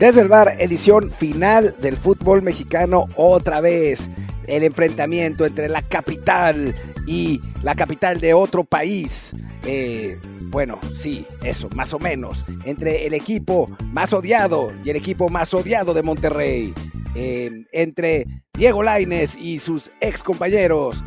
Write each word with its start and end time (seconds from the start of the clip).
Desde 0.00 0.22
el 0.22 0.28
bar, 0.28 0.56
edición 0.58 1.10
final 1.10 1.76
del 1.78 1.98
fútbol 1.98 2.40
mexicano 2.40 3.06
otra 3.16 3.60
vez. 3.60 4.10
El 4.46 4.64
enfrentamiento 4.64 5.44
entre 5.44 5.68
la 5.68 5.82
capital 5.82 6.74
y 7.06 7.42
la 7.62 7.74
capital 7.74 8.18
de 8.18 8.32
otro 8.32 8.64
país. 8.64 9.34
Eh, 9.66 10.18
bueno, 10.44 10.78
sí, 10.94 11.26
eso, 11.44 11.68
más 11.74 11.92
o 11.92 11.98
menos. 11.98 12.46
Entre 12.64 13.06
el 13.06 13.12
equipo 13.12 13.68
más 13.92 14.14
odiado 14.14 14.72
y 14.82 14.88
el 14.88 14.96
equipo 14.96 15.28
más 15.28 15.52
odiado 15.52 15.92
de 15.92 16.02
Monterrey. 16.02 16.72
Entre 17.14 18.26
Diego 18.54 18.82
Laines 18.82 19.36
y 19.36 19.58
sus 19.58 19.90
ex 20.00 20.22
compañeros. 20.22 21.04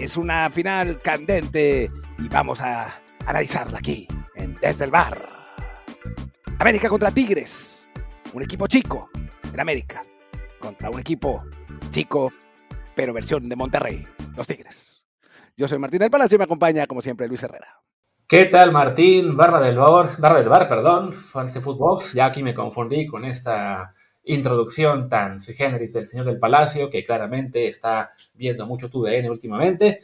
Es 0.00 0.16
una 0.16 0.50
final 0.50 1.00
candente 1.00 1.92
y 2.18 2.26
vamos 2.26 2.60
a 2.60 3.00
analizarla 3.24 3.78
aquí, 3.78 4.08
en 4.34 4.58
Desde 4.60 4.86
el 4.86 4.90
Bar. 4.90 5.28
América 6.58 6.88
contra 6.88 7.12
Tigres. 7.12 7.81
Un 8.34 8.42
equipo 8.42 8.66
chico 8.66 9.10
en 9.52 9.60
América 9.60 10.00
contra 10.58 10.88
un 10.88 10.98
equipo 10.98 11.44
chico, 11.90 12.32
pero 12.96 13.12
versión 13.12 13.46
de 13.46 13.56
Monterrey, 13.56 14.06
los 14.34 14.46
Tigres. 14.46 15.04
Yo 15.54 15.68
soy 15.68 15.78
Martín 15.78 15.98
del 15.98 16.10
Palacio 16.10 16.36
y 16.36 16.38
me 16.38 16.44
acompaña, 16.44 16.86
como 16.86 17.02
siempre, 17.02 17.28
Luis 17.28 17.42
Herrera. 17.42 17.82
¿Qué 18.26 18.46
tal, 18.46 18.72
Martín? 18.72 19.36
Barra 19.36 19.60
del 19.60 19.76
bar, 19.76 20.16
barra 20.18 20.38
del 20.38 20.48
bar, 20.48 20.66
perdón, 20.66 21.12
Fancy 21.12 21.60
Footbox. 21.60 22.14
Ya 22.14 22.24
aquí 22.24 22.42
me 22.42 22.54
confundí 22.54 23.06
con 23.06 23.26
esta 23.26 23.94
introducción 24.24 25.10
tan 25.10 25.38
sui 25.38 25.54
generis 25.54 25.92
del 25.92 26.06
señor 26.06 26.24
del 26.24 26.38
Palacio, 26.38 26.88
que 26.88 27.04
claramente 27.04 27.66
está 27.68 28.12
viendo 28.32 28.66
mucho 28.66 28.88
TUDN 28.88 29.28
últimamente. 29.28 30.00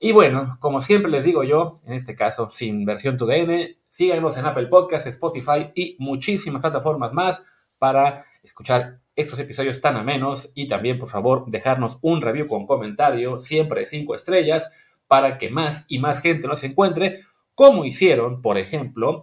Y 0.00 0.10
bueno, 0.10 0.56
como 0.58 0.80
siempre 0.80 1.12
les 1.12 1.22
digo 1.22 1.44
yo, 1.44 1.80
en 1.86 1.92
este 1.92 2.16
caso 2.16 2.50
sin 2.50 2.84
versión 2.84 3.16
TUDN, 3.16 3.76
síganos 3.88 4.36
en 4.38 4.46
Apple 4.46 4.66
Podcasts, 4.66 5.06
Spotify 5.06 5.70
y 5.72 5.94
muchísimas 6.00 6.62
plataformas 6.62 7.12
más 7.12 7.44
para 7.80 8.26
escuchar 8.42 9.00
estos 9.16 9.38
episodios 9.38 9.80
tan 9.80 9.96
amenos 9.96 10.52
y 10.54 10.68
también 10.68 10.98
por 10.98 11.08
favor 11.08 11.44
dejarnos 11.48 11.98
un 12.02 12.20
review 12.20 12.46
con 12.46 12.66
comentario, 12.66 13.40
siempre 13.40 13.80
de 13.80 13.86
cinco 13.86 14.14
estrellas, 14.14 14.70
para 15.08 15.38
que 15.38 15.48
más 15.48 15.86
y 15.88 15.98
más 15.98 16.20
gente 16.20 16.46
nos 16.46 16.62
encuentre, 16.62 17.22
como 17.54 17.84
hicieron, 17.84 18.42
por 18.42 18.58
ejemplo, 18.58 19.22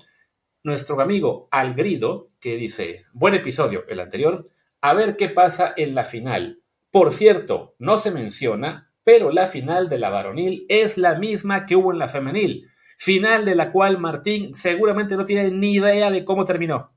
nuestro 0.64 0.99
amigo 0.99 1.47
Algrido, 1.52 2.25
que 2.39 2.58
dice, 2.58 3.05
buen 3.14 3.36
episodio, 3.36 3.86
el 3.88 3.99
anterior, 3.99 4.45
a 4.81 4.94
ver 4.94 5.16
qué 5.17 5.30
pasa 5.30 5.73
en 5.77 5.94
la 5.95 6.03
final. 6.03 6.61
Por 6.92 7.14
cierto, 7.14 7.75
no 7.77 7.99
se 7.99 8.11
menciona, 8.11 8.92
pero 9.03 9.31
la 9.31 9.45
final 9.45 9.88
de 9.88 9.99
la 9.99 10.09
varonil 10.09 10.66
es 10.67 10.97
la 10.97 11.16
misma 11.16 11.66
que 11.66 11.75
hubo 11.75 11.92
en 11.92 11.99
la 11.99 12.09
femenil, 12.09 12.67
final 12.97 13.45
de 13.45 13.55
la 13.55 13.71
cual 13.71 13.99
Martín 13.99 14.55
seguramente 14.55 15.16
no 15.16 15.25
tiene 15.25 15.52
ni 15.52 15.75
idea 15.75 16.09
de 16.09 16.25
cómo 16.25 16.44
terminó. 16.44 16.97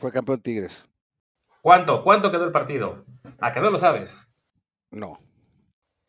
Fue 0.00 0.10
campeón 0.10 0.40
Tigres. 0.40 0.88
¿Cuánto? 1.60 2.02
¿Cuánto 2.02 2.30
quedó 2.30 2.46
el 2.46 2.52
partido? 2.52 3.04
¿A 3.38 3.52
qué 3.52 3.60
no 3.60 3.70
lo 3.70 3.78
sabes? 3.78 4.26
No. 4.90 5.20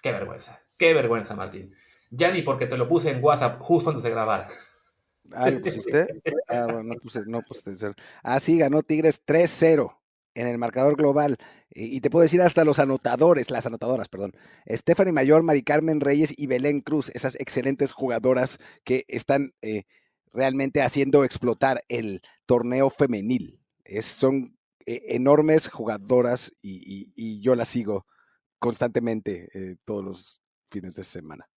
Qué 0.02 0.14
vergüenza, 0.14 0.58
qué 0.78 0.94
vergüenza, 0.94 1.36
Martín. 1.36 1.76
Ya 2.10 2.32
ni 2.32 2.42
porque 2.42 2.68
te 2.68 2.78
lo 2.78 2.88
puse 2.88 3.12
en 3.12 3.22
WhatsApp 3.22 3.60
justo 3.60 3.90
antes 3.90 4.04
de 4.04 4.10
grabar. 4.10 4.48
Ah, 5.34 5.50
¿lo 5.50 5.62
pusiste? 5.62 6.22
Ah, 6.48 6.66
bueno, 6.66 6.84
no 6.84 6.96
puse, 6.96 7.24
no 7.26 7.42
puse 7.42 7.94
Ah, 8.24 8.40
sí, 8.40 8.58
ganó 8.58 8.82
Tigres 8.82 9.26
3-0 9.26 9.98
en 10.36 10.48
el 10.48 10.58
marcador 10.58 10.96
global. 10.96 11.38
Y, 11.70 12.00
te 12.00 12.10
puedo 12.10 12.24
decir 12.24 12.42
hasta 12.42 12.66
los 12.66 12.80
anotadores, 12.80 13.52
las 13.52 13.66
anotadoras, 13.66 14.08
perdón. 14.08 14.34
Stephanie 14.70 15.14
Mayor, 15.14 15.44
Mari 15.44 15.64
Carmen 15.64 16.00
Reyes 16.00 16.34
y 16.38 16.48
Belén 16.48 16.80
Cruz, 16.80 17.10
esas 17.14 17.36
excelentes 17.36 17.92
jugadoras 17.92 18.58
que 18.84 19.04
están 19.08 19.52
eh, 19.62 19.84
realmente 20.34 20.82
haciendo 20.82 21.24
explotar 21.24 21.84
el 21.88 22.22
torneo 22.46 22.90
femenil. 22.90 23.61
Es, 23.98 24.06
son 24.06 24.58
eh, 24.86 25.02
enormes 25.10 25.70
jugadoras 25.70 26.52
y, 26.62 27.42
yo 27.42 27.56
las 27.56 27.68
sigo 27.68 28.06
constantemente 28.60 29.50
eh, 29.54 29.76
todos 29.86 30.04
los 30.04 30.42
fines 30.70 30.96
de 30.96 31.04
semana. 31.04 31.48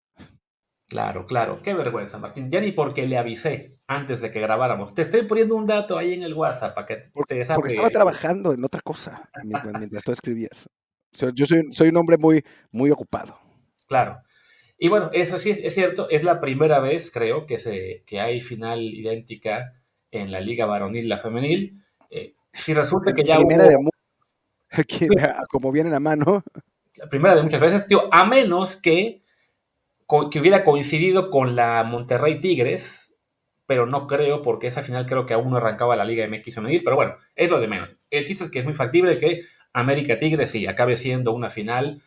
Claro, 0.87 1.27
claro, 1.27 1.63
qué 1.63 1.73
vergüenza, 1.73 2.19
Martín. 2.19 2.51
Ya 2.51 2.61
ni 2.61 2.73
porque 2.73 3.07
le 3.07 3.17
avisé 3.17 3.79
antes 3.87 4.21
de 4.21 4.31
que 4.31 4.41
grabáramos. 4.41 4.95
Te 4.95 5.03
estoy 5.03 5.23
poniendo 5.23 5.57
un 5.57 5.67
dato 5.67 5.97
ahí 5.97 6.13
en 6.13 6.23
el 6.23 6.35
WhatsApp 6.35 6.75
para 6.75 6.87
que 6.87 6.97
te 6.97 7.11
Porque 7.13 7.41
estaba 7.41 7.91
trabajando 7.91 8.53
en 8.53 8.65
otra 8.65 8.81
cosa 8.83 9.29
mientras, 9.45 10.05
tú 10.05 10.13
escribías. 10.13 10.69
Yo 11.35 11.47
soy, 11.47 11.73
soy, 11.73 11.89
un 11.89 11.97
hombre 11.97 12.19
muy, 12.19 12.45
muy 12.71 12.91
ocupado. 12.91 13.39
Claro. 13.87 14.21
Y 14.77 14.89
bueno, 14.89 15.11
eso 15.13 15.39
sí 15.39 15.51
es, 15.51 15.75
cierto, 15.75 16.09
es 16.11 16.25
la 16.25 16.41
primera 16.41 16.81
vez, 16.81 17.11
creo, 17.11 17.47
que, 17.47 17.59
se, 17.59 18.03
que 18.07 18.21
hay 18.21 18.41
final 18.41 18.83
idéntica 18.83 19.81
en 20.11 20.33
la 20.33 20.41
Liga 20.41 20.67
Varonil, 20.67 21.09
la 21.09 21.19
femenil. 21.19 21.84
Eh, 22.11 22.35
si 22.53 22.75
resulta 22.75 23.13
que 23.13 23.25
ya 23.25 23.37
primera 23.37 23.65
de 23.65 23.77
como 25.49 25.73
viene 25.73 25.91
la 25.91 26.01
mano. 26.01 26.43
La 26.97 27.09
primera 27.09 27.35
de 27.35 27.43
muchas 27.43 27.61
veces, 27.61 27.87
tío, 27.87 28.09
a 28.13 28.25
menos 28.25 28.77
que 28.77 29.25
que 30.31 30.39
hubiera 30.39 30.65
coincidido 30.65 31.31
con 31.31 31.57
la 31.57 31.83
Monterrey 31.83 32.41
Tigres, 32.41 33.15
pero 33.67 33.87
no 33.87 34.07
creo, 34.07 34.43
porque 34.43 34.67
esa 34.67 34.83
final 34.83 35.07
creo 35.07 35.27
que 35.27 35.35
aún 35.35 35.51
no 35.51 35.57
arrancaba 35.57 35.97
la 35.97 36.05
Liga 36.05 36.27
MX 36.29 36.57
femenil, 36.57 36.83
pero 36.85 36.97
bueno, 36.97 37.17
es 37.35 37.51
lo 37.51 37.61
de 37.61 37.69
menos. 37.69 37.97
El 38.11 38.27
chiste 38.27 38.45
es 38.45 38.51
que 38.51 38.59
es 38.59 38.65
muy 38.65 38.75
factible 38.75 39.19
que 39.19 39.43
América 39.73 40.19
Tigres 40.19 40.51
sí 40.51 40.67
acabe 40.67 40.97
siendo 40.97 41.33
una 41.33 41.49
final 41.49 42.03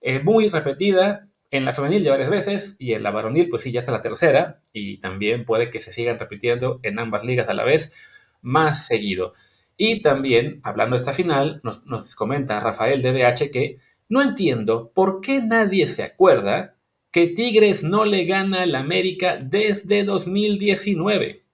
eh, 0.00 0.20
muy 0.20 0.50
repetida 0.50 1.28
en 1.50 1.64
la 1.64 1.72
femenil 1.72 2.02
ya 2.02 2.10
varias 2.10 2.28
veces 2.28 2.76
y 2.78 2.92
en 2.92 3.02
la 3.02 3.10
varonil 3.10 3.48
pues 3.48 3.62
sí 3.62 3.72
ya 3.72 3.80
está 3.80 3.90
la 3.90 4.02
tercera 4.02 4.60
y 4.72 5.00
también 5.00 5.46
puede 5.46 5.70
que 5.70 5.80
se 5.80 5.92
sigan 5.92 6.18
repitiendo 6.18 6.78
en 6.82 6.98
ambas 6.98 7.24
ligas 7.24 7.48
a 7.48 7.54
la 7.54 7.64
vez 7.64 7.94
más 8.40 8.86
seguido. 8.86 9.34
Y 9.76 10.02
también, 10.02 10.60
hablando 10.64 10.94
de 10.94 11.00
esta 11.00 11.12
final, 11.12 11.60
nos, 11.62 11.86
nos 11.86 12.14
comenta 12.14 12.60
Rafael 12.60 13.02
DBH 13.02 13.50
que 13.50 13.78
no 14.08 14.22
entiendo 14.22 14.90
por 14.94 15.20
qué 15.20 15.40
nadie 15.40 15.86
se 15.86 16.02
acuerda 16.02 16.76
que 17.10 17.28
Tigres 17.28 17.84
no 17.84 18.04
le 18.04 18.24
gana 18.24 18.62
al 18.62 18.74
América 18.74 19.38
desde 19.40 20.04
2019. 20.04 21.44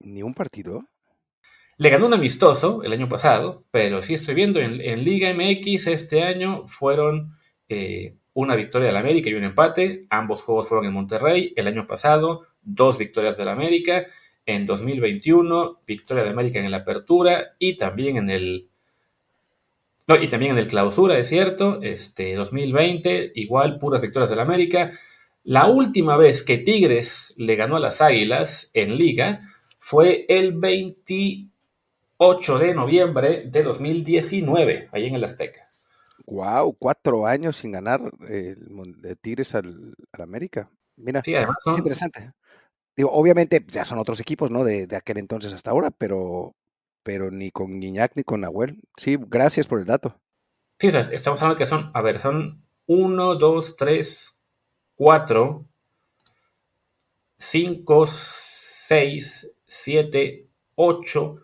¿Ni 0.00 0.22
un 0.22 0.34
partido? 0.34 0.82
Le 1.78 1.90
ganó 1.90 2.06
un 2.06 2.14
amistoso 2.14 2.82
el 2.82 2.92
año 2.92 3.08
pasado, 3.08 3.64
pero 3.70 4.02
sí 4.02 4.14
estoy 4.14 4.34
viendo 4.34 4.60
en, 4.60 5.04
Liga 5.04 5.32
MX 5.32 5.88
este 5.88 6.22
año 6.22 6.68
fueron 6.68 7.36
eh, 7.68 8.16
una 8.34 8.54
victoria 8.54 8.88
del 8.88 8.96
América 8.96 9.30
y 9.30 9.34
un 9.34 9.44
empate. 9.44 10.06
Ambos 10.10 10.42
juegos 10.42 10.68
fueron 10.68 10.86
en 10.86 10.92
Monterrey. 10.92 11.52
El 11.56 11.66
año 11.66 11.86
pasado, 11.86 12.46
dos 12.60 12.98
victorias 12.98 13.36
del 13.36 13.48
América. 13.48 14.06
En 14.44 14.66
2021, 14.66 15.82
victoria 15.86 16.24
de 16.24 16.30
América 16.30 16.58
en 16.58 16.70
la 16.70 16.78
apertura 16.78 17.54
y 17.58 17.76
también 17.76 18.16
en 18.16 18.30
el 18.30 18.68
y 20.20 20.28
también 20.28 20.52
en 20.52 20.58
el 20.58 20.66
clausura, 20.66 21.16
es 21.18 21.28
cierto, 21.28 21.80
este 21.80 22.34
2020, 22.34 23.32
igual 23.36 23.78
puras 23.78 24.02
victorias 24.02 24.30
del 24.30 24.40
América. 24.40 24.92
La 25.44 25.68
última 25.68 26.16
vez 26.16 26.42
que 26.42 26.58
Tigres 26.58 27.34
le 27.36 27.54
ganó 27.56 27.76
a 27.76 27.80
las 27.80 28.00
Águilas 28.00 28.70
en 28.74 28.96
liga 28.96 29.42
fue 29.78 30.26
el 30.28 30.52
28 30.52 32.58
de 32.58 32.74
noviembre 32.74 33.44
de 33.46 33.62
2019, 33.62 34.88
ahí 34.92 35.06
en 35.06 35.14
el 35.14 35.24
Azteca. 35.24 35.60
Wow, 36.26 36.76
cuatro 36.78 37.26
años 37.26 37.56
sin 37.56 37.72
ganar 37.72 38.00
de 38.18 39.16
Tigres 39.20 39.54
al, 39.54 39.94
América. 40.12 40.70
Mira, 40.96 41.22
es 41.24 41.78
interesante. 41.78 42.32
Digo, 42.96 43.10
obviamente 43.12 43.64
ya 43.68 43.84
son 43.84 43.98
otros 43.98 44.20
equipos, 44.20 44.50
¿no? 44.50 44.64
De, 44.64 44.86
aquel 44.94 45.18
entonces 45.18 45.52
hasta 45.52 45.70
ahora, 45.70 45.90
pero, 45.90 46.54
pero 47.02 47.30
ni 47.30 47.50
con 47.50 47.80
Guiñac 47.80 48.12
ni 48.16 48.24
con 48.24 48.42
Nahuel. 48.42 48.80
Sí, 48.96 49.18
gracias 49.28 49.66
por 49.66 49.78
el 49.78 49.86
dato. 49.86 50.20
Sí, 50.78 50.88
estamos 50.88 51.40
hablando 51.40 51.58
que 51.58 51.66
son, 51.66 51.90
a 51.94 52.02
ver, 52.02 52.20
son 52.20 52.64
1, 52.86 53.34
2, 53.36 53.76
3, 53.76 54.36
4, 54.96 55.66
5, 57.38 58.06
6, 58.06 59.54
7, 59.66 60.48
8. 60.74 61.36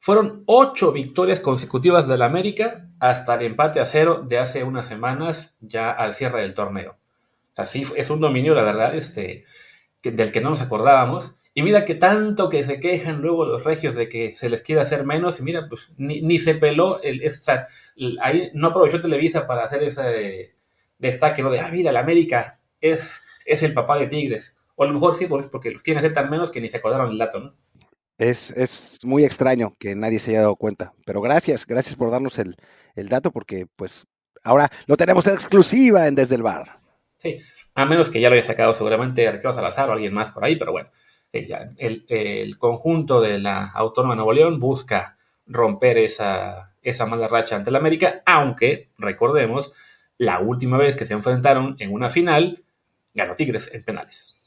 Fueron 0.00 0.42
8 0.46 0.92
victorias 0.92 1.40
consecutivas 1.40 2.08
del 2.08 2.22
América 2.22 2.88
hasta 2.98 3.34
el 3.34 3.42
empate 3.42 3.80
a 3.80 3.86
cero 3.86 4.24
de 4.26 4.38
hace 4.38 4.64
unas 4.64 4.86
semanas 4.86 5.56
ya 5.60 5.90
al 5.90 6.14
cierre 6.14 6.42
del 6.42 6.54
torneo. 6.54 6.92
O 7.52 7.54
sea, 7.54 7.66
sí, 7.66 7.84
es 7.96 8.10
un 8.10 8.20
dominio, 8.20 8.54
la 8.54 8.62
verdad, 8.62 8.94
este, 8.94 9.44
del 10.02 10.32
que 10.32 10.40
no 10.40 10.50
nos 10.50 10.62
acordábamos. 10.62 11.36
Y 11.54 11.62
mira 11.62 11.84
que 11.84 11.94
tanto 11.94 12.48
que 12.48 12.62
se 12.62 12.78
quejan 12.78 13.20
luego 13.20 13.44
los 13.44 13.64
regios 13.64 13.96
de 13.96 14.08
que 14.08 14.36
se 14.36 14.48
les 14.48 14.60
quiere 14.60 14.80
hacer 14.80 15.04
menos, 15.04 15.40
y 15.40 15.42
mira, 15.42 15.68
pues 15.68 15.90
ni, 15.96 16.38
se 16.38 16.54
peló, 16.54 17.02
el, 17.02 17.26
o 17.26 17.30
sea, 17.30 17.66
ahí 18.22 18.50
no 18.54 18.68
aprovechó 18.68 19.00
Televisa 19.00 19.46
para 19.46 19.64
hacer 19.64 19.82
ese 19.82 20.54
destaque, 20.98 21.42
¿no? 21.42 21.50
De, 21.50 21.60
ah, 21.60 21.70
mira, 21.72 21.90
el 21.90 21.96
América 21.96 22.60
es, 22.80 23.22
es 23.44 23.62
el 23.62 23.74
papá 23.74 23.98
de 23.98 24.06
Tigres. 24.06 24.54
O 24.76 24.84
a 24.84 24.86
lo 24.86 24.92
mejor 24.92 25.16
sí, 25.16 25.26
pues 25.26 25.46
porque 25.46 25.72
los 25.72 25.82
tiene 25.82 25.98
hacer 25.98 26.14
tan 26.14 26.30
menos 26.30 26.52
que 26.52 26.60
ni 26.60 26.68
se 26.68 26.76
acordaron 26.76 27.10
el 27.10 27.18
dato, 27.18 27.40
¿no? 27.40 27.54
Es, 28.18 28.52
es, 28.52 28.98
muy 29.04 29.24
extraño 29.24 29.72
que 29.78 29.94
nadie 29.94 30.18
se 30.18 30.30
haya 30.30 30.42
dado 30.42 30.56
cuenta. 30.56 30.92
Pero 31.06 31.20
gracias, 31.20 31.66
gracias 31.66 31.96
por 31.96 32.10
darnos 32.10 32.38
el, 32.38 32.56
el 32.94 33.08
dato, 33.08 33.32
porque 33.32 33.66
pues 33.74 34.06
ahora 34.44 34.70
lo 34.86 34.96
tenemos 34.96 35.26
en 35.26 35.34
exclusiva 35.34 36.06
en 36.06 36.14
Desde 36.14 36.34
el 36.34 36.42
Bar. 36.42 36.80
Sí, 37.16 37.38
a 37.80 37.86
menos 37.86 38.10
que 38.10 38.20
ya 38.20 38.28
lo 38.28 38.34
haya 38.34 38.44
sacado 38.44 38.74
seguramente 38.74 39.30
Ricardo 39.30 39.56
Salazar 39.56 39.90
o 39.90 39.92
alguien 39.92 40.14
más 40.14 40.30
por 40.30 40.44
ahí, 40.44 40.56
pero 40.56 40.72
bueno 40.72 40.90
el, 41.32 42.04
el, 42.08 42.58
conjunto 42.58 43.20
de 43.20 43.38
la 43.38 43.64
Autónoma 43.64 44.14
de 44.14 44.16
Nuevo 44.16 44.32
León 44.32 44.60
busca 44.60 45.18
romper 45.46 45.98
esa, 45.98 46.74
esa 46.82 47.06
mala 47.06 47.28
racha 47.28 47.56
ante 47.56 47.70
el 47.70 47.76
América, 47.76 48.22
aunque, 48.24 48.90
recordemos, 48.98 49.72
la 50.16 50.40
última 50.40 50.78
vez 50.78 50.96
que 50.96 51.06
se 51.06 51.14
enfrentaron 51.14 51.76
en 51.78 51.92
una 51.92 52.10
final, 52.10 52.64
ganó 53.14 53.36
Tigres 53.36 53.70
en 53.72 53.84
penales. 53.84 54.46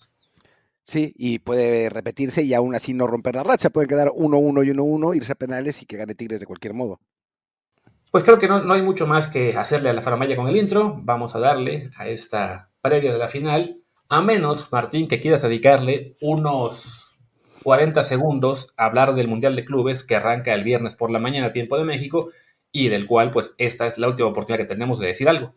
Sí, 0.83 1.13
y 1.18 1.39
puede 1.39 1.89
repetirse 1.89 2.44
y 2.44 2.54
aún 2.54 2.75
así 2.75 2.94
no 2.94 3.07
romper 3.07 3.36
la 3.36 3.44
racha. 3.44 3.69
Pueden 3.69 3.88
quedar 3.88 4.10
1-1 4.10 4.66
y 4.66 4.72
1-1, 4.72 5.16
irse 5.16 5.31
a 5.31 5.36
penales 5.36 5.81
y 5.81 5.86
que 5.86 5.95
gane 5.95 6.16
Tigres 6.16 6.39
de 6.39 6.45
cualquier 6.45 6.74
modo. 6.74 7.00
Pues 8.10 8.25
creo 8.25 8.39
que 8.39 8.48
no, 8.48 8.62
no 8.62 8.74
hay 8.74 8.81
mucho 8.81 9.07
más 9.07 9.30
que 9.30 9.56
hacerle 9.56 9.89
a 9.89 9.94
la 9.94 10.01
faramaya 10.01 10.36
con 10.36 10.50
el 10.50 10.57
intro. 10.57 11.00
Vamos 11.04 11.33
a 11.36 11.39
darle 11.39 11.92
a 11.95 12.10
esta 12.10 12.70
previa 12.81 13.13
de 13.13 13.19
la 13.19 13.28
final. 13.28 13.81
A 14.10 14.22
menos, 14.22 14.72
Martín, 14.72 15.07
que 15.07 15.22
quieras 15.22 15.42
dedicarle 15.42 16.16
unos 16.22 17.19
40 17.63 18.04
segundos 18.04 18.74
a 18.78 18.86
hablar 18.86 19.16
del 19.16 19.28
Mundial 19.28 19.56
de 19.56 19.66
Clubes 19.66 20.04
que 20.04 20.16
arranca 20.16 20.54
el 20.54 20.63
viernes 20.63 20.95
por 20.95 21.12
la 21.12 21.19
mañana, 21.19 21.51
tiempo 21.51 21.78
de 21.78 21.86
México, 21.86 22.31
y 22.72 22.89
del 22.89 23.07
cual, 23.07 23.31
pues, 23.31 23.51
esta 23.57 23.86
es 23.86 23.98
la 23.98 24.07
última 24.07 24.30
oportunidad 24.30 24.63
que 24.63 24.74
tenemos 24.74 25.00
de 25.00 25.07
decir 25.07 25.30
algo. 25.30 25.54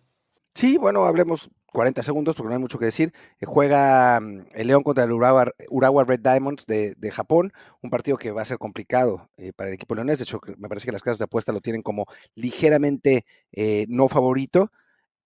Sí, 0.55 0.79
bueno, 0.79 1.05
hablemos 1.05 1.51
40 1.73 2.05
segundos 2.05 2.37
porque 2.37 2.49
no 2.49 2.55
hay 2.55 2.61
mucho 2.61 2.79
que 2.79 2.85
decir. 2.85 3.13
Eh, 3.41 3.47
juega 3.47 4.21
mm, 4.21 4.47
el 4.55 4.67
León 4.69 4.85
contra 4.85 5.05
el 5.05 5.13
Urawa, 5.13 6.05
Red 6.05 6.21
Diamonds 6.21 6.67
de, 6.67 7.11
Japón, 7.13 7.53
un 7.83 7.91
partido 7.91 8.17
que 8.17 8.31
va 8.31 8.43
a 8.43 8.45
ser 8.45 8.59
complicado 8.59 9.29
eh, 9.37 9.53
para 9.53 9.69
el 9.69 9.75
equipo 9.75 9.95
leonés. 9.97 10.21
De 10.21 10.25
hecho, 10.25 10.41
me 10.57 10.69
parece 10.69 10.87
que 10.87 10.93
las 10.93 11.03
casas 11.03 11.19
de 11.19 11.25
apuesta 11.25 11.53
lo 11.53 11.61
tienen 11.61 11.83
como 11.83 12.07
ligeramente 12.37 13.27
eh, 13.53 13.87
no 13.89 14.09
favorito 14.09 14.71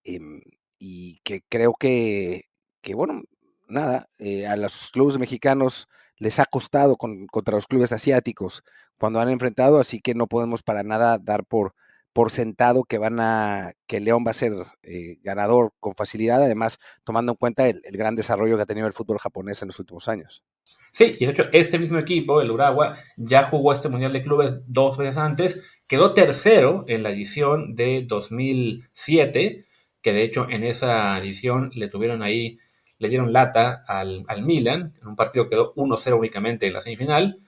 em, 0.04 0.40
y 0.78 1.20
que 1.24 1.42
creo 1.48 1.74
que, 1.78 2.48
que 2.80 2.94
bueno, 2.94 3.22
nada, 3.68 4.08
a 4.48 4.56
los 4.56 4.90
clubes 4.90 5.18
mexicanos 5.18 5.88
les 6.16 6.38
ha 6.38 6.46
costado 6.46 6.96
contra 6.96 7.54
los 7.54 7.66
clubes 7.66 7.92
asiáticos 7.92 8.62
cuando 8.98 9.20
han 9.20 9.28
enfrentado, 9.28 9.78
así 9.78 10.00
que 10.00 10.14
no 10.14 10.26
podemos 10.26 10.62
para 10.62 10.82
nada 10.82 11.18
dar 11.18 11.44
por 11.44 11.74
por 12.18 12.32
sentado 12.32 12.82
que 12.82 12.98
van 12.98 13.20
a 13.20 13.74
que 13.86 14.00
León 14.00 14.24
va 14.26 14.32
a 14.32 14.34
ser 14.34 14.52
eh, 14.82 15.18
ganador 15.22 15.72
con 15.78 15.94
facilidad, 15.94 16.42
además 16.42 16.80
tomando 17.04 17.30
en 17.30 17.36
cuenta 17.36 17.68
el, 17.68 17.80
gran 17.92 18.16
desarrollo 18.16 18.56
que 18.56 18.62
ha 18.62 18.66
tenido 18.66 18.88
el 18.88 18.92
fútbol 18.92 19.20
japonés 19.20 19.62
en 19.62 19.68
los 19.68 19.78
últimos 19.78 20.08
años. 20.08 20.42
Sí, 20.90 21.16
y 21.20 21.26
de 21.26 21.30
hecho 21.30 21.44
este 21.52 21.78
mismo 21.78 21.96
equipo, 21.96 22.40
el 22.40 22.50
Urawa, 22.50 22.96
ya 23.16 23.44
jugó 23.44 23.72
este 23.72 23.88
Mundial 23.88 24.12
de 24.12 24.22
Clubes 24.22 24.54
dos 24.66 24.98
veces 24.98 25.16
antes, 25.16 25.62
quedó 25.86 26.12
tercero 26.12 26.84
en 26.88 27.04
la 27.04 27.10
edición 27.10 27.76
de 27.76 28.04
2007, 28.08 29.64
que 30.02 30.12
de 30.12 30.22
hecho 30.22 30.46
en 30.48 30.64
esa 30.64 31.18
edición 31.18 31.70
le 31.74 31.88
tuvieron 31.88 32.22
ahí, 32.22 32.58
le 32.98 33.08
dieron 33.08 33.32
lata 33.32 33.84
al, 33.86 34.24
al 34.28 34.42
Milan, 34.42 34.94
en 35.00 35.08
un 35.08 35.16
partido 35.16 35.48
quedó 35.48 35.74
1-0 35.74 36.18
únicamente 36.18 36.66
en 36.66 36.72
la 36.72 36.80
semifinal, 36.80 37.40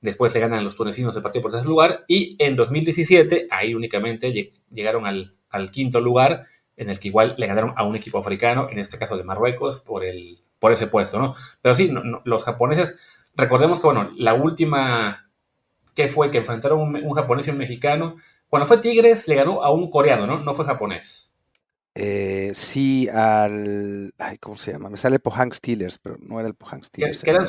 Después 0.00 0.32
se 0.32 0.40
ganan 0.40 0.62
los 0.62 0.76
tunecinos 0.76 1.16
el 1.16 1.22
partido 1.22 1.42
por 1.42 1.50
tercer 1.50 1.68
lugar. 1.68 2.04
Y 2.06 2.36
en 2.38 2.56
2017, 2.56 3.48
ahí 3.50 3.74
únicamente 3.74 4.52
llegaron 4.70 5.06
al, 5.06 5.70
quinto 5.72 6.00
lugar, 6.00 6.46
en 6.76 6.90
el 6.90 7.00
que 7.00 7.08
igual 7.08 7.34
le 7.38 7.46
ganaron 7.46 7.72
a 7.76 7.84
un 7.84 7.96
equipo 7.96 8.18
africano, 8.18 8.68
en 8.70 8.78
este 8.78 8.98
caso 8.98 9.16
de 9.16 9.24
Marruecos, 9.24 9.80
por, 9.80 10.04
el, 10.04 10.44
por 10.58 10.70
ese 10.70 10.86
puesto, 10.86 11.18
¿no? 11.18 11.34
Pero 11.62 11.74
sí, 11.74 11.92
los 12.24 12.44
japoneses, 12.44 12.94
recordemos 13.34 13.80
que, 13.80 13.86
bueno, 13.86 14.12
la 14.16 14.34
última 14.34 15.28
que 15.94 16.08
fue 16.08 16.30
que 16.30 16.38
enfrentaron 16.38 16.78
un, 16.78 16.96
un 16.96 17.14
japonés 17.14 17.48
y 17.48 17.50
un 17.50 17.58
mexicano, 17.58 18.16
cuando 18.48 18.66
fue 18.66 18.78
Tigres 18.78 19.26
le 19.28 19.34
ganó 19.34 19.64
a 19.64 19.70
un 19.70 19.90
coreano, 19.90 20.26
¿no? 20.26 20.38
No 20.40 20.52
fue 20.52 20.66
japonés. 20.66 21.25
Eh, 21.98 22.52
sí, 22.54 23.08
al. 23.08 24.12
Ay, 24.18 24.36
¿Cómo 24.36 24.54
se 24.56 24.72
llama? 24.72 24.90
Me 24.90 24.98
sale 24.98 25.18
Pohang 25.18 25.52
Steelers, 25.52 25.96
pero 25.96 26.18
no 26.20 26.38
era 26.38 26.46
el 26.46 26.54
Pohang 26.54 26.84
Steelers. 26.84 27.22
Que, 27.22 27.30
eran 27.30 27.46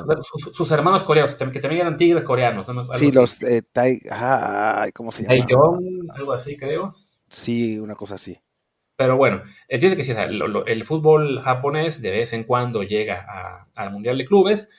sus, 0.54 0.72
hermanos 0.72 1.04
coreanos, 1.04 1.36
que 1.36 1.60
también 1.60 1.82
eran 1.82 1.98
tigres 1.98 2.24
coreanos. 2.24 2.66
sí, 2.94 3.12
los. 3.12 3.42
Eh, 3.44 3.64
¿Cómo 4.94 5.12
se 5.12 5.24
llama? 5.24 5.46
algo 6.16 6.32
así, 6.32 6.56
creo. 6.56 6.96
Sí, 7.28 7.78
una 7.78 7.96
cosa 7.96 8.16
así. 8.16 8.40
Pero 8.96 9.18
bueno, 9.18 9.44
fíjate 9.70 9.98
que 9.98 10.04
sí, 10.06 10.14
el, 10.16 10.86
fútbol 10.86 11.42
japonés 11.42 12.02
de 12.02 12.12
vez 12.12 12.32
en 12.32 12.46
cuando 12.46 12.84
llega 12.84 13.68
al 13.76 13.92
Mundial 13.92 14.18
de 14.18 14.26
Clubes. 14.26 14.70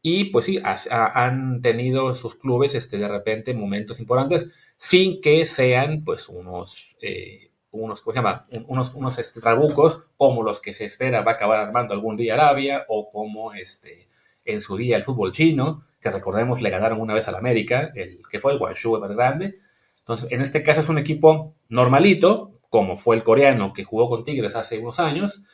Y 0.00 0.26
pues 0.26 0.46
sí, 0.46 0.60
han 0.90 1.60
tenido 1.60 2.14
sus 2.14 2.36
clubes 2.36 2.74
este, 2.74 2.98
de 2.98 3.08
repente 3.08 3.54
momentos 3.54 4.00
importantes 4.00 4.50
sin 4.76 5.20
que 5.20 5.44
sean 5.44 6.04
pues 6.04 6.28
unos. 6.28 6.96
Eh, 7.02 7.50
unos, 7.76 8.00
¿cómo 8.00 8.12
se 8.12 8.18
llama? 8.18 8.46
unos, 8.66 8.94
unos 8.94 9.18
este, 9.18 9.40
trabucos 9.40 10.04
como 10.16 10.42
los 10.42 10.60
que 10.60 10.72
se 10.72 10.84
espera 10.84 11.22
va 11.22 11.32
a 11.32 11.34
acabar 11.34 11.60
armando 11.60 11.94
algún 11.94 12.16
día 12.16 12.34
Arabia 12.34 12.84
o 12.88 13.10
como 13.10 13.52
este, 13.52 14.08
en 14.44 14.60
su 14.60 14.76
día 14.76 14.96
el 14.96 15.04
fútbol 15.04 15.32
chino, 15.32 15.84
que 16.00 16.10
recordemos 16.10 16.60
le 16.60 16.70
ganaron 16.70 17.00
una 17.00 17.14
vez 17.14 17.28
al 17.28 17.36
América, 17.36 17.92
el 17.94 18.20
que 18.30 18.40
fue 18.40 18.52
el 18.52 18.58
Guangzhou 18.58 19.00
grande 19.00 19.56
Entonces, 20.00 20.30
en 20.30 20.40
este 20.40 20.62
caso 20.62 20.80
es 20.80 20.88
un 20.88 20.98
equipo 20.98 21.54
normalito, 21.68 22.60
como 22.68 22.96
fue 22.96 23.16
el 23.16 23.22
coreano 23.22 23.72
que 23.72 23.84
jugó 23.84 24.08
con 24.08 24.24
Tigres 24.24 24.56
hace 24.56 24.78
unos 24.78 25.00
años, 25.00 25.44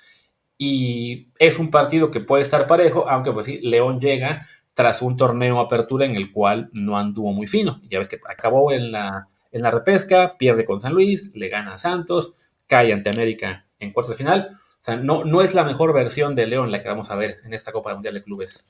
y 0.58 1.28
es 1.38 1.58
un 1.58 1.70
partido 1.70 2.10
que 2.10 2.20
puede 2.20 2.42
estar 2.42 2.66
parejo, 2.66 3.08
aunque 3.08 3.32
pues 3.32 3.46
sí, 3.46 3.60
León 3.62 3.98
llega 4.00 4.46
tras 4.74 5.02
un 5.02 5.16
torneo 5.16 5.60
apertura 5.60 6.04
en 6.06 6.14
el 6.14 6.32
cual 6.32 6.70
no 6.72 6.98
anduvo 6.98 7.32
muy 7.32 7.46
fino. 7.46 7.80
Ya 7.90 7.98
ves 7.98 8.08
que 8.08 8.20
acabó 8.28 8.72
en 8.72 8.92
la 8.92 9.28
en 9.52 9.62
la 9.62 9.70
repesca, 9.70 10.36
pierde 10.38 10.64
con 10.64 10.80
San 10.80 10.94
Luis, 10.94 11.32
le 11.34 11.48
gana 11.48 11.74
a 11.74 11.78
Santos, 11.78 12.34
cae 12.66 12.92
ante 12.92 13.10
América 13.10 13.66
en 13.78 13.92
cuartos 13.92 14.16
de 14.16 14.24
final. 14.24 14.48
O 14.52 14.82
sea, 14.82 14.96
no, 14.96 15.24
no 15.24 15.42
es 15.42 15.54
la 15.54 15.64
mejor 15.64 15.92
versión 15.92 16.34
de 16.34 16.46
León 16.46 16.70
la 16.70 16.82
que 16.82 16.88
vamos 16.88 17.10
a 17.10 17.16
ver 17.16 17.38
en 17.44 17.52
esta 17.52 17.72
Copa 17.72 17.92
Mundial 17.92 18.14
de 18.14 18.22
Clubes. 18.22 18.64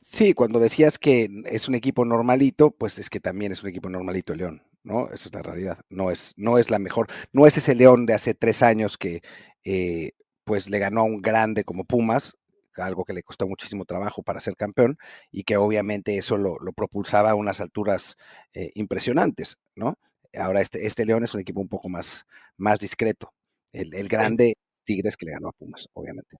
Sí, 0.00 0.34
cuando 0.34 0.60
decías 0.60 0.98
que 0.98 1.28
es 1.46 1.68
un 1.68 1.74
equipo 1.74 2.04
normalito, 2.04 2.70
pues 2.70 2.98
es 2.98 3.10
que 3.10 3.20
también 3.20 3.52
es 3.52 3.62
un 3.62 3.70
equipo 3.70 3.88
normalito 3.88 4.34
León, 4.34 4.62
¿no? 4.84 5.06
Esa 5.06 5.28
es 5.28 5.34
la 5.34 5.42
realidad. 5.42 5.78
No 5.88 6.10
es, 6.10 6.34
no 6.36 6.58
es 6.58 6.70
la 6.70 6.78
mejor, 6.78 7.08
no 7.32 7.46
es 7.46 7.56
ese 7.56 7.74
León 7.74 8.06
de 8.06 8.14
hace 8.14 8.34
tres 8.34 8.62
años 8.62 8.98
que 8.98 9.20
eh, 9.64 10.12
pues 10.44 10.68
le 10.70 10.78
ganó 10.78 11.00
a 11.00 11.04
un 11.04 11.20
grande 11.22 11.64
como 11.64 11.84
Pumas, 11.84 12.36
algo 12.76 13.04
que 13.04 13.12
le 13.12 13.22
costó 13.22 13.46
muchísimo 13.46 13.84
trabajo 13.84 14.22
para 14.22 14.40
ser 14.40 14.56
campeón 14.56 14.98
y 15.30 15.44
que 15.44 15.56
obviamente 15.56 16.16
eso 16.16 16.36
lo, 16.36 16.56
propulsaba 16.76 17.30
a 17.30 17.34
unas 17.34 17.60
alturas 17.60 18.16
eh, 18.54 18.70
impresionantes, 18.74 19.56
¿no? 19.74 19.94
Ahora 20.34 20.60
este, 20.60 20.86
este 20.86 21.06
León 21.06 21.24
es 21.24 21.34
un 21.34 21.40
equipo 21.40 21.60
un 21.60 21.68
poco 21.68 21.88
más, 21.88 22.24
más 22.56 22.80
discreto. 22.80 23.32
El, 23.72 24.08
grande 24.08 24.54
Tigres 24.84 25.16
que 25.16 25.26
le 25.26 25.32
ganó 25.32 25.48
a 25.48 25.52
Pumas, 25.52 25.88
obviamente. 25.92 26.36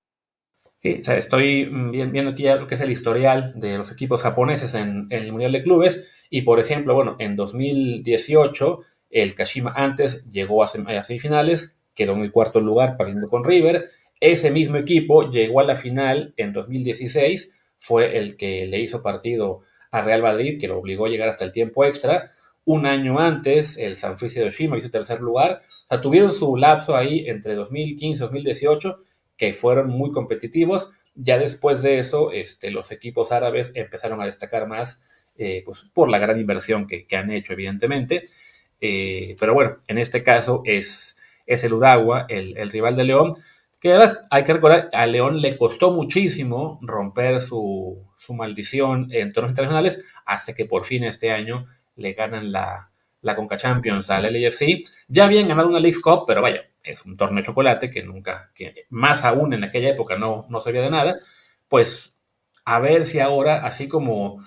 Sí, 0.80 1.02
estoy 1.07 1.66
mm, 1.66 1.90
viendo 1.90 2.30
aquí 2.30 2.45
ya 2.45 2.57
lo 2.57 2.66
que 2.66 2.76
es 2.76 2.80
el 2.80 2.90
historial 2.90 3.52
de 3.57 3.78
los 3.78 3.90
equipos 3.90 4.23
japoneses 4.23 4.75
en, 4.75 5.09
el 5.11 5.30
Mundial 5.33 5.52
de 5.52 5.62
Clubes. 5.62 6.09
Y 6.30 6.42
por 6.42 6.61
ejemplo, 6.61 6.95
bueno, 6.95 7.16
en 7.18 7.37
2018 7.37 8.80
el 9.11 9.35
Kashima 9.35 9.73
antes 9.75 10.25
llegó 10.30 10.62
a, 10.62 10.66
semifinales, 10.66 11.78
quedó 11.95 12.12
en 12.12 12.21
el 12.21 12.33
cuarto 12.33 12.61
lugar 12.61 12.97
partiendo 12.97 13.28
con 13.28 13.45
River. 13.45 13.90
Ese 14.21 14.50
mismo 14.50 14.76
equipo 14.76 15.30
llegó 15.30 15.61
a 15.61 15.64
la 15.64 15.75
final 15.75 16.35
en 16.37 16.52
2016, 16.52 17.52
fue 17.78 18.18
el 18.18 18.37
que 18.37 18.66
le 18.66 18.80
hizo 18.80 19.02
partido 19.02 19.62
a 19.90 20.02
Real 20.02 20.23
Madrid, 20.23 20.61
que 20.61 20.68
lo 20.68 20.78
obligó 20.78 21.07
a 21.07 21.09
llegar 21.09 21.28
hasta 21.28 21.45
el 21.45 21.52
tiempo 21.52 21.85
extra. 21.85 22.33
Un 22.68 22.84
año 22.84 23.18
antes, 23.18 23.78
el 23.78 23.96
San 23.96 24.18
Francisco 24.18 24.40
de 24.42 24.48
Oshima 24.48 24.76
hizo 24.76 24.90
tercer 24.90 25.20
lugar. 25.20 25.62
O 25.84 25.88
sea, 25.88 26.02
tuvieron 26.02 26.30
su 26.30 26.54
lapso 26.54 26.94
ahí 26.94 27.26
entre 27.26 27.54
2015 27.54 28.18
y 28.18 28.26
2018, 28.26 29.04
que 29.38 29.54
fueron 29.54 29.88
muy 29.88 30.12
competitivos. 30.12 30.92
Ya 31.14 31.38
después 31.38 31.80
de 31.80 31.96
eso, 31.96 32.30
este, 32.30 32.70
los 32.70 32.92
equipos 32.92 33.32
árabes 33.32 33.72
empezaron 33.75 34.20
a 34.20 34.26
destacar 34.26 34.68
más 34.68 35.02
eh, 35.38 35.62
pues, 35.64 35.87
por 35.94 36.10
la 36.10 36.18
gran 36.18 36.38
inversión 36.38 36.87
que, 36.87 37.06
han 37.16 37.30
hecho, 37.30 37.54
evidentemente. 37.54 38.26
Eh, 38.82 39.34
pero 39.40 39.54
bueno, 39.54 39.78
en 39.87 39.96
este 39.96 40.22
caso 40.22 40.60
es, 40.66 41.16
es 41.46 41.64
el 41.64 41.72
Uragua, 41.72 42.26
el, 42.28 42.54
el, 42.58 42.68
rival 42.68 42.96
de 42.96 43.04
León, 43.04 43.32
que 43.80 43.92
además 43.92 44.20
hay 44.30 44.44
que 44.44 44.52
recordar, 44.52 44.90
a 44.92 45.06
León 45.06 45.40
le 45.40 45.56
costó 45.56 45.90
muchísimo 45.90 46.78
romper 46.82 47.40
su, 47.40 48.04
su 48.18 48.34
maldición 48.34 49.08
en 49.10 49.32
torneos 49.32 49.52
internacionales 49.52 50.04
hasta 50.26 50.54
que 50.54 50.66
por 50.66 50.84
fin 50.84 51.04
este 51.04 51.30
año 51.30 51.66
le 51.99 52.14
ganan 52.14 52.50
la, 52.50 52.90
la 53.21 53.37
Conca 53.37 53.57
Champions 53.57 54.11
al 54.11 54.33
LAFC. 54.33 54.85
Ya 55.09 55.26
habían 55.26 55.49
ganado 55.49 55.69
una 55.69 55.81
League 55.81 56.00
Cup, 56.02 56.25
pero 56.26 56.40
vaya, 56.40 56.62
es 56.83 57.05
un 57.05 57.17
torneo 57.17 57.43
de 57.43 57.47
chocolate 57.47 57.90
que 57.90 58.02
nunca, 58.02 58.50
que 58.55 58.87
más 58.90 59.25
aún 59.25 59.52
en 59.52 59.64
aquella 59.64 59.90
época 59.90 60.17
no, 60.17 60.47
no 60.49 60.61
servía 60.61 60.83
de 60.83 60.90
nada. 60.90 61.17
Pues 61.69 62.19
a 62.64 62.81
ver 62.81 63.05
si 63.05 63.21
ahora, 63.21 63.64
así 63.64 63.88
como 63.88 64.45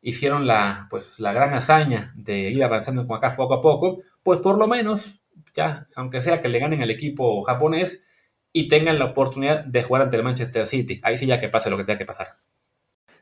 hicieron 0.00 0.46
la, 0.46 0.86
pues, 0.90 1.20
la 1.20 1.32
gran 1.32 1.54
hazaña 1.54 2.12
de 2.16 2.50
ir 2.50 2.64
avanzando 2.64 3.06
con 3.06 3.16
acá 3.16 3.34
poco 3.36 3.54
a 3.54 3.60
poco, 3.60 4.02
pues 4.22 4.40
por 4.40 4.58
lo 4.58 4.66
menos, 4.66 5.22
ya, 5.54 5.88
aunque 5.94 6.22
sea 6.22 6.40
que 6.40 6.48
le 6.48 6.58
ganen 6.58 6.82
al 6.82 6.90
equipo 6.90 7.42
japonés 7.42 8.04
y 8.52 8.68
tengan 8.68 8.98
la 8.98 9.06
oportunidad 9.06 9.64
de 9.64 9.82
jugar 9.82 10.02
ante 10.02 10.16
el 10.16 10.22
Manchester 10.22 10.66
City. 10.66 11.00
Ahí 11.02 11.16
sí 11.16 11.26
ya 11.26 11.40
que 11.40 11.48
pase 11.48 11.70
lo 11.70 11.76
que 11.76 11.84
tenga 11.84 11.98
que 11.98 12.06
pasar. 12.06 12.36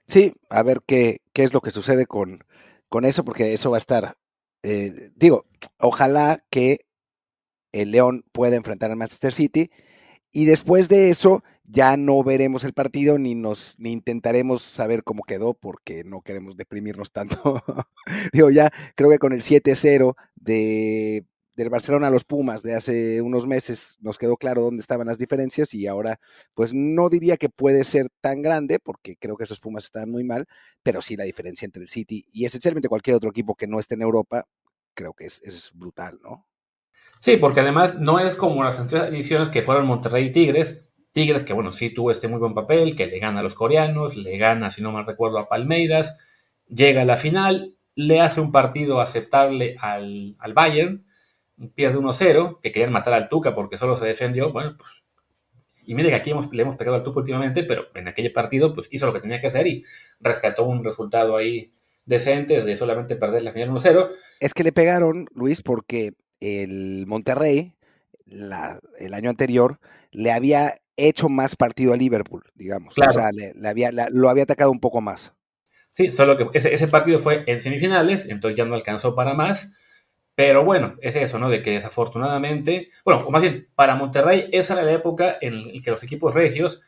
Sí, 0.06 0.32
a 0.48 0.62
ver 0.62 0.78
qué, 0.86 1.20
qué 1.32 1.44
es 1.44 1.54
lo 1.54 1.60
que 1.60 1.70
sucede 1.70 2.06
con, 2.06 2.42
con 2.90 3.06
eso, 3.06 3.24
porque 3.24 3.54
eso 3.54 3.70
va 3.70 3.78
a 3.78 3.78
estar, 3.78 4.18
eh, 4.62 5.10
digo, 5.14 5.46
ojalá 5.78 6.44
que 6.50 6.80
el 7.72 7.92
León 7.92 8.24
pueda 8.32 8.56
enfrentar 8.56 8.90
al 8.90 8.98
Manchester 8.98 9.32
City 9.32 9.70
y 10.32 10.44
después 10.44 10.88
de 10.88 11.08
eso 11.08 11.42
ya 11.64 11.96
no 11.96 12.22
veremos 12.24 12.64
el 12.64 12.72
partido 12.72 13.16
ni 13.16 13.34
nos 13.34 13.76
ni 13.78 13.92
intentaremos 13.92 14.62
saber 14.62 15.04
cómo 15.04 15.22
quedó 15.22 15.54
porque 15.54 16.02
no 16.04 16.20
queremos 16.20 16.56
deprimirnos 16.56 17.12
tanto. 17.12 17.62
Digo, 18.32 18.50
ya 18.50 18.70
creo 18.96 19.08
que 19.10 19.18
con 19.18 19.32
el 19.32 19.40
7-0 19.40 20.16
de 20.34 21.24
del 21.60 21.70
Barcelona 21.70 22.06
a 22.06 22.10
los 22.10 22.24
Pumas 22.24 22.62
de 22.62 22.74
hace 22.74 23.20
unos 23.20 23.46
meses 23.46 23.98
nos 24.00 24.16
quedó 24.16 24.36
claro 24.36 24.62
dónde 24.62 24.80
estaban 24.80 25.06
las 25.06 25.18
diferencias 25.18 25.74
y 25.74 25.86
ahora 25.86 26.18
pues 26.54 26.72
no 26.72 27.10
diría 27.10 27.36
que 27.36 27.50
puede 27.50 27.84
ser 27.84 28.06
tan 28.22 28.40
grande 28.40 28.78
porque 28.78 29.16
creo 29.16 29.36
que 29.36 29.44
esos 29.44 29.60
Pumas 29.60 29.84
están 29.84 30.10
muy 30.10 30.24
mal, 30.24 30.46
pero 30.82 31.02
sí 31.02 31.16
la 31.16 31.24
diferencia 31.24 31.66
entre 31.66 31.82
el 31.82 31.88
City 31.88 32.24
y 32.32 32.46
esencialmente 32.46 32.88
cualquier 32.88 33.16
otro 33.16 33.28
equipo 33.28 33.54
que 33.54 33.66
no 33.66 33.78
esté 33.78 33.94
en 33.94 34.02
Europa 34.02 34.46
creo 34.94 35.12
que 35.12 35.26
es, 35.26 35.70
brutal, 35.74 36.18
¿no? 36.22 36.46
Sí, 37.20 37.36
porque 37.36 37.60
además 37.60 38.00
no 38.00 38.18
es 38.18 38.36
como 38.36 38.64
las 38.64 38.78
anteriores 38.78 39.12
ediciones 39.12 39.48
que 39.50 39.62
fueron 39.62 39.86
Monterrey 39.86 40.26
y 40.26 40.32
Tigres. 40.32 40.88
Tigres 41.12 41.44
que, 41.44 41.52
bueno, 41.52 41.72
sí 41.72 41.92
tuvo 41.92 42.10
este 42.10 42.28
muy 42.28 42.38
buen 42.38 42.54
papel, 42.54 42.96
que 42.96 43.06
le 43.06 43.18
gana 43.18 43.40
a 43.40 43.42
los 43.42 43.54
coreanos, 43.54 44.16
le 44.16 44.38
gana, 44.38 44.70
si 44.70 44.82
no 44.82 44.92
mal 44.92 45.06
recuerdo, 45.06 45.38
a 45.38 45.48
Palmeiras, 45.48 46.18
llega 46.66 47.02
a 47.02 47.04
la 47.04 47.16
final, 47.16 47.76
le 47.94 48.20
hace 48.20 48.40
un 48.40 48.52
partido 48.52 49.00
aceptable 49.00 49.76
al, 49.80 50.36
al 50.38 50.54
Bayern, 50.54 51.04
pierde 51.74 51.98
1-0, 51.98 52.60
que 52.62 52.72
querían 52.72 52.92
matar 52.92 53.14
al 53.14 53.28
Tuca 53.28 53.54
porque 53.54 53.78
solo 53.78 53.96
se 53.96 54.06
defendió. 54.06 54.52
Bueno, 54.52 54.76
pues, 54.78 54.90
y 55.84 55.94
mire 55.94 56.08
que 56.08 56.14
aquí 56.14 56.30
hemos, 56.30 56.52
le 56.52 56.62
hemos 56.62 56.76
pegado 56.76 56.96
al 56.96 57.02
Tuca 57.02 57.20
últimamente, 57.20 57.64
pero 57.64 57.88
en 57.94 58.08
aquel 58.08 58.32
partido 58.32 58.74
pues 58.74 58.88
hizo 58.90 59.06
lo 59.06 59.12
que 59.12 59.20
tenía 59.20 59.40
que 59.40 59.48
hacer 59.48 59.66
y 59.66 59.84
rescató 60.20 60.64
un 60.64 60.84
resultado 60.84 61.36
ahí 61.36 61.72
decente 62.04 62.62
de 62.62 62.76
solamente 62.76 63.16
perder 63.16 63.42
la 63.42 63.52
final 63.52 63.70
1-0. 63.70 64.10
Es 64.40 64.54
que 64.54 64.64
le 64.64 64.72
pegaron, 64.72 65.26
Luis, 65.34 65.62
porque 65.62 66.12
el 66.40 67.06
Monterrey 67.06 67.74
el 68.98 69.14
año 69.14 69.30
anterior 69.30 69.80
le 70.12 70.32
había 70.32 70.80
hecho 70.96 71.28
más 71.28 71.56
partido 71.56 71.92
a 71.92 71.96
Liverpool, 71.96 72.44
digamos. 72.54 72.94
O 72.96 73.10
sea, 73.10 73.30
le, 73.32 73.68
había, 73.68 73.90
lo 74.10 74.28
había 74.28 74.44
atacado 74.44 74.70
un 74.70 74.80
poco 74.80 75.00
más. 75.00 75.32
Sí, 75.94 76.12
solo 76.12 76.36
que 76.36 76.46
ese, 76.56 76.72
ese, 76.72 76.88
partido 76.88 77.18
fue 77.18 77.44
en 77.46 77.60
semifinales, 77.60 78.26
entonces 78.26 78.56
ya 78.56 78.64
no 78.64 78.74
alcanzó 78.74 79.14
para 79.14 79.34
más. 79.34 79.72
Pero 80.34 80.64
bueno, 80.64 80.96
es 81.00 81.16
eso, 81.16 81.38
¿no? 81.38 81.48
De 81.50 81.62
que 81.62 81.72
desafortunadamente, 81.72 82.90
bueno, 83.04 83.26
o 83.26 83.30
más 83.30 83.42
bien, 83.42 83.68
para 83.74 83.96
Monterrey 83.96 84.48
esa 84.52 84.74
era 84.74 84.82
la 84.82 84.92
época 84.92 85.36
en 85.40 85.68
la 85.68 85.82
que 85.82 85.90
los 85.90 86.02
equipos 86.02 86.34
regios 86.34 86.80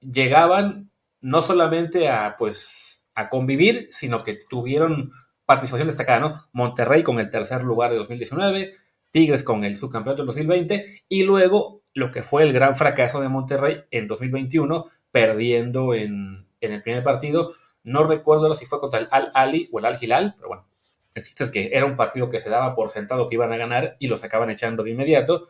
llegaban 0.00 0.90
no 1.20 1.42
solamente 1.42 2.08
a, 2.08 2.36
pues, 2.36 3.02
a 3.14 3.28
convivir, 3.28 3.88
sino 3.90 4.22
que 4.24 4.36
tuvieron 4.48 5.12
participación 5.44 5.88
destacada, 5.88 6.20
¿no? 6.20 6.48
Monterrey 6.52 7.02
con 7.02 7.18
el 7.18 7.30
tercer 7.30 7.62
lugar 7.62 7.90
de 7.90 7.98
2019, 7.98 8.72
Tigres 9.10 9.44
con 9.44 9.64
el 9.64 9.76
subcampeonato 9.76 10.22
del 10.22 10.28
2020 10.28 11.04
y 11.08 11.22
luego 11.24 11.82
lo 11.94 12.10
que 12.10 12.22
fue 12.22 12.42
el 12.42 12.52
gran 12.52 12.76
fracaso 12.76 13.20
de 13.20 13.28
Monterrey 13.28 13.82
en 13.90 14.06
2021, 14.06 14.86
perdiendo 15.10 15.94
en, 15.94 16.46
en 16.60 16.72
el 16.72 16.82
primer 16.82 17.02
partido. 17.02 17.52
No 17.84 18.04
recuerdo 18.04 18.54
si 18.54 18.64
fue 18.64 18.80
contra 18.80 19.00
el 19.00 19.08
Al 19.10 19.30
Ali 19.34 19.68
o 19.72 19.78
el 19.78 19.84
Al 19.84 20.02
Hilal, 20.02 20.34
pero 20.36 20.48
bueno, 20.48 20.66
el 21.14 21.22
chiste 21.24 21.44
es 21.44 21.50
que 21.50 21.70
era 21.72 21.86
un 21.86 21.96
partido 21.96 22.30
que 22.30 22.40
se 22.40 22.48
daba 22.50 22.74
por 22.74 22.90
sentado 22.90 23.28
que 23.28 23.34
iban 23.34 23.52
a 23.52 23.56
ganar 23.56 23.96
y 23.98 24.08
los 24.08 24.24
acaban 24.24 24.50
echando 24.50 24.82
de 24.82 24.90
inmediato. 24.90 25.48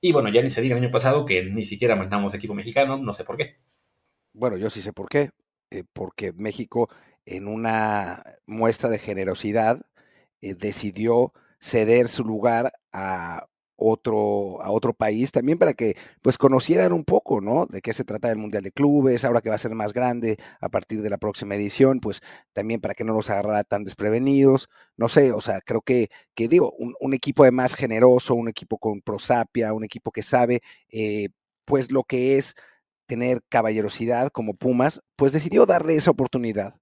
Y 0.00 0.12
bueno, 0.12 0.28
ya 0.28 0.42
ni 0.42 0.50
se 0.50 0.60
diga 0.60 0.76
el 0.76 0.82
año 0.82 0.92
pasado 0.92 1.24
que 1.24 1.44
ni 1.44 1.64
siquiera 1.64 1.96
mandamos 1.96 2.34
equipo 2.34 2.54
mexicano, 2.54 2.98
no 2.98 3.12
sé 3.12 3.24
por 3.24 3.36
qué. 3.36 3.56
Bueno, 4.32 4.56
yo 4.56 4.70
sí 4.70 4.82
sé 4.82 4.92
por 4.92 5.08
qué. 5.08 5.30
Eh, 5.70 5.84
porque 5.92 6.32
México, 6.32 6.88
en 7.24 7.48
una 7.48 8.22
muestra 8.46 8.90
de 8.90 8.98
generosidad, 8.98 9.80
eh, 10.40 10.54
decidió 10.54 11.32
ceder 11.58 12.08
su 12.08 12.24
lugar 12.24 12.72
a 12.92 13.46
otro, 13.76 14.62
a 14.62 14.70
otro 14.70 14.94
país, 14.94 15.32
también 15.32 15.58
para 15.58 15.74
que 15.74 15.96
pues 16.22 16.38
conocieran 16.38 16.92
un 16.92 17.04
poco, 17.04 17.40
¿no? 17.40 17.66
De 17.66 17.80
qué 17.80 17.92
se 17.92 18.04
trata 18.04 18.30
el 18.30 18.38
Mundial 18.38 18.62
de 18.62 18.72
Clubes, 18.72 19.24
ahora 19.24 19.40
que 19.40 19.48
va 19.48 19.56
a 19.56 19.58
ser 19.58 19.74
más 19.74 19.92
grande 19.92 20.38
a 20.60 20.68
partir 20.68 21.02
de 21.02 21.10
la 21.10 21.18
próxima 21.18 21.54
edición, 21.54 22.00
pues 22.00 22.20
también 22.52 22.80
para 22.80 22.94
que 22.94 23.04
no 23.04 23.14
nos 23.14 23.30
agarrara 23.30 23.64
tan 23.64 23.84
desprevenidos, 23.84 24.68
no 24.96 25.08
sé, 25.08 25.32
o 25.32 25.40
sea, 25.40 25.60
creo 25.60 25.82
que, 25.82 26.08
que 26.34 26.48
digo, 26.48 26.72
un, 26.78 27.14
equipo 27.14 27.42
además 27.44 27.74
generoso, 27.74 28.34
un 28.34 28.48
equipo 28.48 28.78
con 28.78 29.00
prosapia, 29.00 29.72
un 29.72 29.84
equipo 29.84 30.10
que 30.10 30.22
sabe, 30.22 30.60
eh, 30.90 31.28
pues 31.64 31.92
lo 31.92 32.04
que 32.04 32.36
es 32.36 32.54
tener 33.06 33.40
caballerosidad 33.48 34.30
como 34.30 34.54
Pumas, 34.54 35.02
pues 35.16 35.32
decidió 35.32 35.66
darle 35.66 35.96
esa 35.96 36.10
oportunidad 36.10 36.76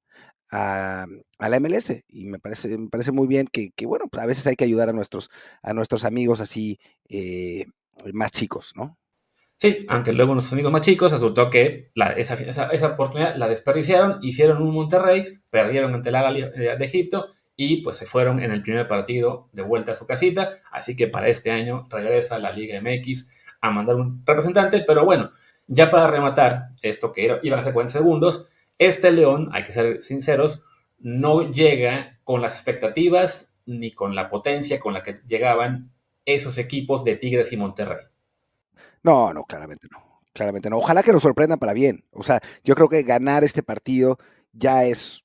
a, 0.53 1.07
la 1.39 1.61
MLS 1.61 2.05
y 2.09 2.27
me 2.27 2.39
parece, 2.39 2.77
me 2.79 2.89
parece 2.89 3.11
muy 3.11 3.27
bien 3.27 3.49
que, 3.51 3.73
bueno, 3.87 4.05
a 4.13 4.27
veces 4.27 4.47
hay 4.47 4.55
que 4.55 4.65
ayudar 4.65 4.91
a 4.91 4.93
nuestros, 4.93 5.31
a 5.63 5.73
nuestros 5.73 6.05
amigos 6.05 6.41
así 6.41 6.79
eh, 7.09 7.65
más 8.13 8.31
chicos, 8.31 8.73
¿no? 8.77 8.99
Sí, 9.59 9.87
aunque 9.89 10.13
luego 10.13 10.35
nuestros 10.35 10.55
amigos 10.55 10.73
más 10.73 10.83
chicos 10.83 11.13
resultó 11.13 11.49
que 11.49 11.91
esa, 12.17 12.35
esa, 12.35 12.89
oportunidad 12.89 13.37
la 13.37 13.49
desperdiciaron, 13.49 14.19
hicieron 14.21 14.61
un 14.61 14.75
Monterrey, 14.75 15.41
perdieron 15.51 15.95
ante 15.95 16.11
la 16.11 16.33
de, 16.33 16.77
de 16.77 16.85
Egipto 16.85 17.29
y 17.57 17.83
pues 17.83 17.97
se 17.97 18.07
fueron 18.07 18.43
en 18.43 18.53
el 18.53 18.63
primer 18.63 18.89
partido 18.89 19.49
de 19.53 19.63
vuelta 19.63 19.93
a 19.93 19.95
su 19.97 20.05
casita, 20.05 20.51
así 20.73 20.97
que 20.97 21.07
para 21.07 21.29
este 21.29 21.53
año 21.53 21.87
regresa 21.91 22.41
la 22.41 22.51
Liga 22.51 22.81
MX 22.81 23.29
a 23.61 23.71
mandar 23.71 23.97
un 23.97 24.23
representante, 24.27 24.83
pero 24.85 25.05
bueno, 25.05 25.31
ya 25.69 25.89
para 25.89 26.09
rematar 26.09 26.71
esto 26.83 27.13
que 27.13 27.39
iban 27.43 27.61
a 27.61 27.63
ser 27.63 27.73
40 27.73 27.93
segundos, 27.93 28.52
este 28.87 29.13
León, 29.13 29.51
hay 29.53 29.65
que 29.65 29.73
ser 29.73 30.03
sinceros, 30.03 30.63
no 30.99 31.51
llega 31.51 32.19
con 32.25 32.41
las 32.43 32.55
expectativas 32.55 33.55
ni 33.67 33.93
con 33.93 34.15
la 34.15 34.29
potencia 34.31 34.81
con 34.81 34.93
la 34.93 35.03
que 35.03 35.15
llegaban 35.27 35.93
esos 36.25 36.59
equipos 36.59 37.05
de 37.05 37.17
Tigres 37.17 37.53
y 37.53 37.57
Monterrey. 37.57 38.05
No, 39.03 39.33
no, 39.33 39.45
claramente 39.45 39.89
no. 39.91 40.21
Claramente 40.33 40.71
no. 40.71 40.79
Ojalá 40.79 41.03
que 41.03 41.13
nos 41.13 41.23
sorprendan 41.23 41.59
para 41.59 41.75
bien. 41.75 42.05
O 42.13 42.23
sea, 42.23 42.41
yo 42.65 42.75
creo 42.75 42.89
que 42.89 43.03
ganar 43.03 43.45
este 43.45 43.63
partido 43.63 44.19
ya 44.53 44.85
es, 44.85 45.25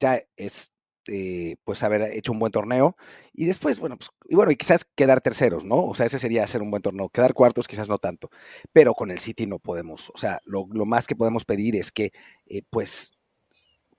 ya 0.00 0.20
es 0.36 0.72
eh, 1.08 1.56
pues 1.64 1.82
haber 1.82 2.02
hecho 2.12 2.32
un 2.32 2.38
buen 2.38 2.52
torneo 2.52 2.96
y 3.32 3.46
después, 3.46 3.78
bueno, 3.78 3.96
pues, 3.96 4.10
y 4.28 4.34
bueno, 4.34 4.52
y 4.52 4.56
quizás 4.56 4.84
quedar 4.94 5.20
terceros, 5.20 5.64
¿no? 5.64 5.84
O 5.84 5.94
sea, 5.94 6.06
ese 6.06 6.18
sería 6.18 6.44
hacer 6.44 6.62
un 6.62 6.70
buen 6.70 6.82
torneo. 6.82 7.08
Quedar 7.08 7.34
cuartos 7.34 7.66
quizás 7.66 7.88
no 7.88 7.98
tanto, 7.98 8.30
pero 8.72 8.94
con 8.94 9.10
el 9.10 9.18
City 9.18 9.46
no 9.46 9.58
podemos, 9.58 10.10
o 10.14 10.18
sea, 10.18 10.40
lo, 10.44 10.66
más 10.66 11.06
que 11.06 11.16
podemos 11.16 11.44
pedir 11.44 11.76
es 11.76 11.92
que, 11.92 12.10
eh, 12.46 12.62
pues, 12.70 13.12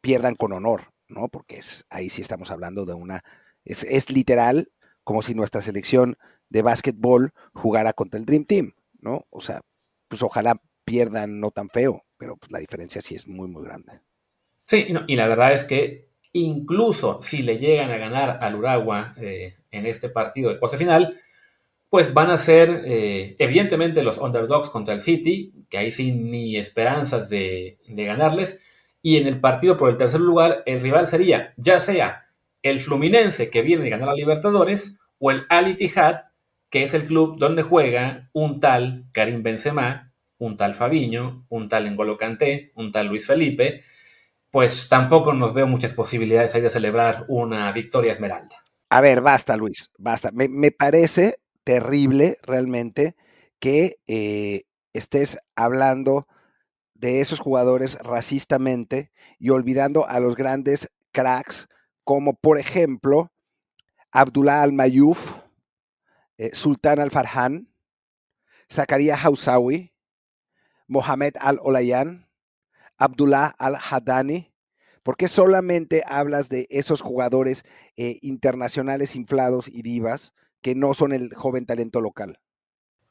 pierdan 0.01 0.35
con 0.35 0.53
honor, 0.53 0.93
¿no? 1.07 1.27
Porque 1.29 1.57
es, 1.57 1.85
ahí 1.89 2.09
sí 2.09 2.21
estamos 2.21 2.51
hablando 2.51 2.85
de 2.85 2.93
una, 2.93 3.23
es, 3.65 3.83
es 3.89 4.11
literal 4.11 4.71
como 5.03 5.21
si 5.21 5.33
nuestra 5.33 5.61
selección 5.61 6.15
de 6.49 6.61
básquetbol 6.61 7.33
jugara 7.53 7.93
contra 7.93 8.19
el 8.19 8.25
Dream 8.25 8.45
Team, 8.45 8.73
¿no? 8.99 9.25
O 9.29 9.41
sea, 9.41 9.61
pues 10.07 10.21
ojalá 10.23 10.61
pierdan 10.85 11.39
no 11.39 11.51
tan 11.51 11.69
feo, 11.69 12.05
pero 12.17 12.37
pues 12.37 12.51
la 12.51 12.59
diferencia 12.59 13.01
sí 13.01 13.15
es 13.15 13.27
muy, 13.27 13.47
muy 13.47 13.63
grande. 13.63 14.01
Sí, 14.65 14.85
y 15.07 15.15
la 15.15 15.27
verdad 15.27 15.53
es 15.53 15.65
que 15.65 16.08
incluso 16.33 17.19
si 17.21 17.41
le 17.41 17.57
llegan 17.57 17.91
a 17.91 17.98
ganar 17.98 18.39
al 18.41 18.55
Uragua 18.55 19.13
eh, 19.17 19.55
en 19.71 19.86
este 19.86 20.09
partido 20.09 20.50
de 20.50 20.59
cuarto 20.59 20.77
final, 20.77 21.15
pues 21.89 22.13
van 22.13 22.29
a 22.29 22.38
ser 22.38 22.83
eh, 22.86 23.36
evidentemente 23.39 24.03
los 24.03 24.17
underdogs 24.17 24.69
contra 24.69 24.93
el 24.93 25.00
City, 25.00 25.53
que 25.69 25.77
ahí 25.77 25.91
sí 25.91 26.12
ni 26.12 26.55
esperanzas 26.55 27.29
de, 27.29 27.79
ganarles, 27.88 28.62
y 29.01 29.17
en 29.17 29.27
el 29.27 29.39
partido 29.39 29.77
por 29.77 29.89
el 29.89 29.98
tercer 29.98 30.19
lugar 30.19 30.62
el 30.65 30.81
rival 30.81 31.07
sería 31.07 31.53
ya 31.57 31.79
sea 31.79 32.27
el 32.62 32.81
Fluminense 32.81 33.50
que 33.50 33.62
viene 33.62 33.83
de 33.83 33.89
ganar 33.89 34.09
a 34.09 34.13
Libertadores 34.13 34.98
o 35.17 35.31
el 35.31 35.45
Al 35.50 35.69
Ittihad, 35.69 36.25
que 36.69 36.83
es 36.83 36.93
el 36.93 37.05
club 37.05 37.38
donde 37.39 37.63
juega 37.63 38.29
un 38.33 38.59
tal 38.59 39.05
Karim 39.13 39.41
Benzema, 39.41 40.13
un 40.38 40.57
tal 40.57 40.75
Fabiño, 40.75 41.45
un 41.50 41.69
tal 41.69 41.89
N'Golo 41.89 42.17
un 42.75 42.91
tal 42.91 43.07
Luis 43.07 43.25
Felipe, 43.25 43.81
pues 44.51 44.89
tampoco 44.89 45.33
nos 45.33 45.53
veo 45.53 45.67
muchas 45.67 45.93
posibilidades 45.93 46.55
ahí 46.55 46.61
de 46.61 46.69
celebrar 46.69 47.25
una 47.27 47.71
victoria 47.71 48.11
esmeralda. 48.11 48.55
A 48.89 49.01
ver, 49.01 49.21
basta, 49.21 49.55
Luis, 49.55 49.91
basta. 49.97 50.31
Me, 50.33 50.71
parece 50.71 51.39
terrible 51.63 52.37
realmente 52.41 53.15
que 53.59 53.97
eh, 54.07 54.63
estés 54.93 55.37
hablando 55.55 56.27
de 56.95 57.21
esos 57.21 57.39
jugadores 57.39 57.97
racistamente 57.99 59.11
y 59.37 59.51
olvidando 59.51 60.07
a 60.07 60.19
los 60.19 60.35
grandes 60.35 60.89
cracks, 61.11 61.67
como 62.03 62.33
por 62.33 62.57
ejemplo 62.57 63.31
Abdullah 64.11 64.63
Al-Mayuf, 64.63 65.35
eh, 66.37 66.49
Sultan 66.53 66.99
Al-Farhan, 66.99 67.69
Zakaria 68.71 69.15
Hausawi, 69.15 69.93
Mohamed 70.87 71.35
Al-Olayan, 71.39 72.28
Abdullah 72.99 73.55
Al-Haddani? 73.57 74.51
¿Por 75.01 75.15
qué 75.17 75.27
solamente 75.27 76.03
hablas 76.05 76.49
de 76.49 76.67
esos 76.69 77.01
jugadores 77.01 77.63
eh, 77.97 78.19
internacionales 78.21 79.15
inflados 79.15 79.67
y 79.67 79.81
divas 79.81 80.33
que 80.61 80.75
no 80.75 80.93
son 80.93 81.13
el 81.13 81.33
joven 81.33 81.65
talento 81.65 82.01
local? 82.01 82.39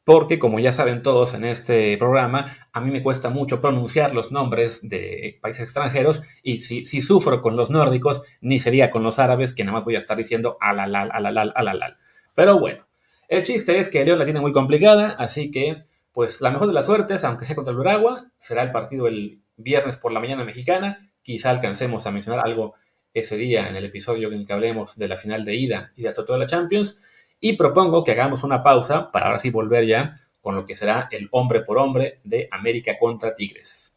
Porque, 0.05 0.39
como 0.39 0.59
ya 0.59 0.73
saben 0.73 1.03
todos 1.03 1.35
en 1.35 1.45
este 1.45 1.97
programa, 1.99 2.57
a 2.73 2.81
mí 2.81 2.91
me 2.91 3.03
cuesta 3.03 3.29
mucho 3.29 3.61
pronunciar 3.61 4.15
los 4.15 4.33
nombres 4.33 4.81
de 4.89 5.39
países 5.43 5.65
extranjeros 5.65 6.23
y 6.43 6.61
si, 6.61 7.03
sufro 7.03 7.43
con 7.43 7.57
los 7.57 7.69
nórdicos, 7.69 8.23
ni 8.41 8.59
sería 8.59 8.91
con 8.91 9.03
los 9.03 9.19
árabes, 9.19 9.53
que 9.53 9.65
nada 9.65 9.75
más 9.75 9.85
voy 9.85 9.97
a 9.97 9.99
estar 9.99 10.17
diciendo 10.17 10.57
alalal, 10.61 11.11
alalal, 11.13 11.53
alalal. 11.55 11.99
Pero 12.35 12.59
bueno, 12.59 12.87
el 13.29 13.43
chiste 13.43 13.79
es 13.79 13.91
que 13.91 14.03
León 14.05 14.19
la 14.19 14.25
tiene 14.25 14.41
muy 14.41 14.53
complicada, 14.53 15.11
así 15.19 15.51
que 15.51 15.85
pues 16.13 16.41
la 16.41 16.51
mejor 16.51 16.69
de 16.69 16.75
las 16.75 16.87
suertes, 16.87 17.23
aunque 17.25 17.45
sea 17.45 17.55
contra 17.55 17.73
el 17.73 17.79
Uragua, 17.79 18.31
será 18.39 18.63
el 18.63 18.73
partido 18.73 19.09
el 19.09 19.43
viernes 19.59 19.99
por 19.99 20.13
la 20.13 20.21
mañana 20.21 20.45
mexicana. 20.45 21.11
Quizá 21.23 21.51
alcancemos 21.51 22.07
a 22.07 22.11
mencionar 22.11 22.41
algo 22.41 22.75
ese 23.13 23.37
día 23.37 23.69
en 23.69 23.77
el 23.77 23.85
episodio 23.85 24.29
en 24.29 24.35
el 24.35 24.47
que 24.47 24.53
hablemos 24.53 24.97
de 24.97 25.09
la 25.09 25.17
final 25.17 25.45
de 25.45 25.55
ida 25.55 25.93
y 25.97 26.03
de 26.03 26.13
todo 26.13 26.33
de 26.35 26.39
la 26.39 26.47
Champions. 26.47 27.05
Y 27.41 27.57
propongo 27.57 28.05
que 28.05 28.13
hagamos 28.13 28.43
una 28.43 28.63
pausa 28.63 29.13
para 29.13 29.27
ahora 29.27 29.39
sí 29.39 29.51
volver 29.51 29.87
ya 29.87 30.15
con 30.41 30.55
lo 30.55 30.65
que 30.65 30.75
será 30.75 31.09
el 31.11 31.29
hombre 31.33 31.61
por 31.61 31.79
hombre 31.79 32.21
de 32.25 32.49
América 32.51 32.99
contra 32.99 33.35
Tigres. 33.35 33.97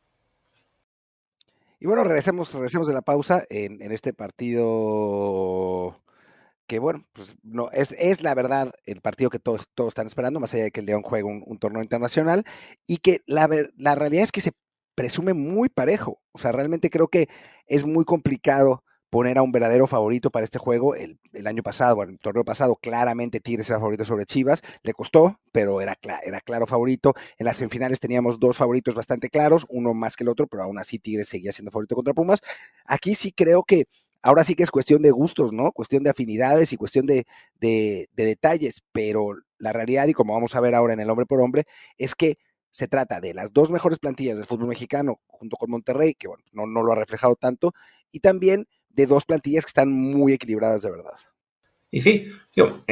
Y 1.79 1.87
bueno, 1.87 2.03
regresemos, 2.03 2.53
regresemos 2.53 2.87
de 2.87 2.93
la 2.93 3.01
pausa 3.01 3.43
en, 3.49 3.81
este 3.91 4.13
partido 4.13 5.99
que 6.67 6.77
bueno, 6.77 7.01
pues 7.11 7.35
no, 7.41 7.69
es, 7.71 7.93
es 7.97 8.21
la 8.21 8.35
verdad 8.35 8.71
el 8.85 9.01
partido 9.01 9.29
que 9.29 9.39
todos, 9.39 9.67
todos 9.73 9.89
están 9.89 10.07
esperando, 10.07 10.39
más 10.39 10.53
allá 10.53 10.65
de 10.65 10.71
que 10.71 10.79
el 10.79 10.85
León 10.85 11.01
juegue 11.01 11.23
un, 11.23 11.57
torneo 11.57 11.81
internacional, 11.81 12.45
y 12.87 12.97
que 12.97 13.21
la, 13.25 13.49
la 13.75 13.95
realidad 13.95 14.23
es 14.23 14.31
que 14.31 14.41
se 14.41 14.51
presume 14.95 15.33
muy 15.33 15.69
parejo. 15.69 16.21
O 16.31 16.39
sea, 16.39 16.51
realmente 16.51 16.89
creo 16.89 17.07
que 17.07 17.27
es 17.67 17.85
muy 17.85 18.05
complicado 18.05 18.83
poner 19.11 19.37
a 19.37 19.41
un 19.41 19.51
verdadero 19.51 19.87
favorito 19.87 20.31
para 20.31 20.45
este 20.45 20.57
juego. 20.57 20.95
El, 20.95 21.19
año 21.45 21.61
pasado, 21.63 22.01
el 22.01 22.17
torneo 22.17 22.45
pasado, 22.45 22.77
claramente 22.77 23.41
Tigres 23.41 23.69
era 23.69 23.79
favorito 23.79 24.05
sobre 24.05 24.25
Chivas. 24.25 24.61
Le 24.83 24.93
costó, 24.93 25.39
pero 25.51 25.81
era, 25.81 25.95
claro 25.95 26.65
favorito. 26.65 27.13
En 27.37 27.45
las 27.45 27.57
semifinales 27.57 27.99
teníamos 27.99 28.39
dos 28.39 28.57
favoritos 28.57 28.95
bastante 28.95 29.29
claros, 29.29 29.65
uno 29.69 29.93
más 29.93 30.15
que 30.15 30.23
el 30.23 30.29
otro, 30.29 30.47
pero 30.47 30.63
aún 30.63 30.79
así 30.79 30.97
Tigres 30.97 31.27
seguía 31.27 31.51
siendo 31.51 31.71
favorito 31.71 31.95
contra 31.95 32.13
Pumas. 32.13 32.39
Aquí 32.85 33.13
sí 33.13 33.33
creo 33.33 33.63
que 33.63 33.85
ahora 34.21 34.45
sí 34.45 34.55
que 34.55 34.63
es 34.63 34.71
cuestión 34.71 35.01
de 35.01 35.11
gustos, 35.11 35.51
¿no? 35.51 35.73
Cuestión 35.73 36.03
de 36.03 36.09
afinidades 36.11 36.71
y 36.71 36.77
cuestión 36.77 37.05
de 37.05 37.25
detalles, 38.15 38.81
pero 38.93 39.33
la 39.57 39.73
realidad, 39.73 40.07
y 40.07 40.13
como 40.13 40.33
vamos 40.33 40.55
a 40.55 40.61
ver 40.61 40.73
ahora 40.73 40.93
en 40.93 41.01
el 41.01 41.09
hombre 41.09 41.25
por 41.25 41.41
hombre, 41.41 41.65
es 41.97 42.15
que 42.15 42.37
se 42.71 42.87
trata 42.87 43.19
de 43.19 43.33
las 43.33 43.53
dos 43.53 43.69
mejores 43.69 43.99
plantillas 43.99 44.37
del 44.37 44.45
fútbol 44.45 44.69
mexicano, 44.69 45.19
junto 45.27 45.57
con 45.57 45.69
Monterrey, 45.69 46.15
que 46.15 46.27
bueno, 46.27 46.43
no, 46.53 46.65
no 46.65 46.83
lo 46.83 46.93
ha 46.93 46.95
reflejado 46.95 47.35
tanto, 47.35 47.73
y 48.11 48.19
también 48.19 48.65
de 48.89 49.05
dos 49.05 49.25
plantillas 49.25 49.65
que 49.65 49.69
están 49.69 49.91
muy 49.91 50.33
equilibradas 50.33 50.81
de 50.81 50.91
verdad. 50.91 51.13
Y 51.91 52.01
sí, 52.01 52.25
yo, 52.53 52.83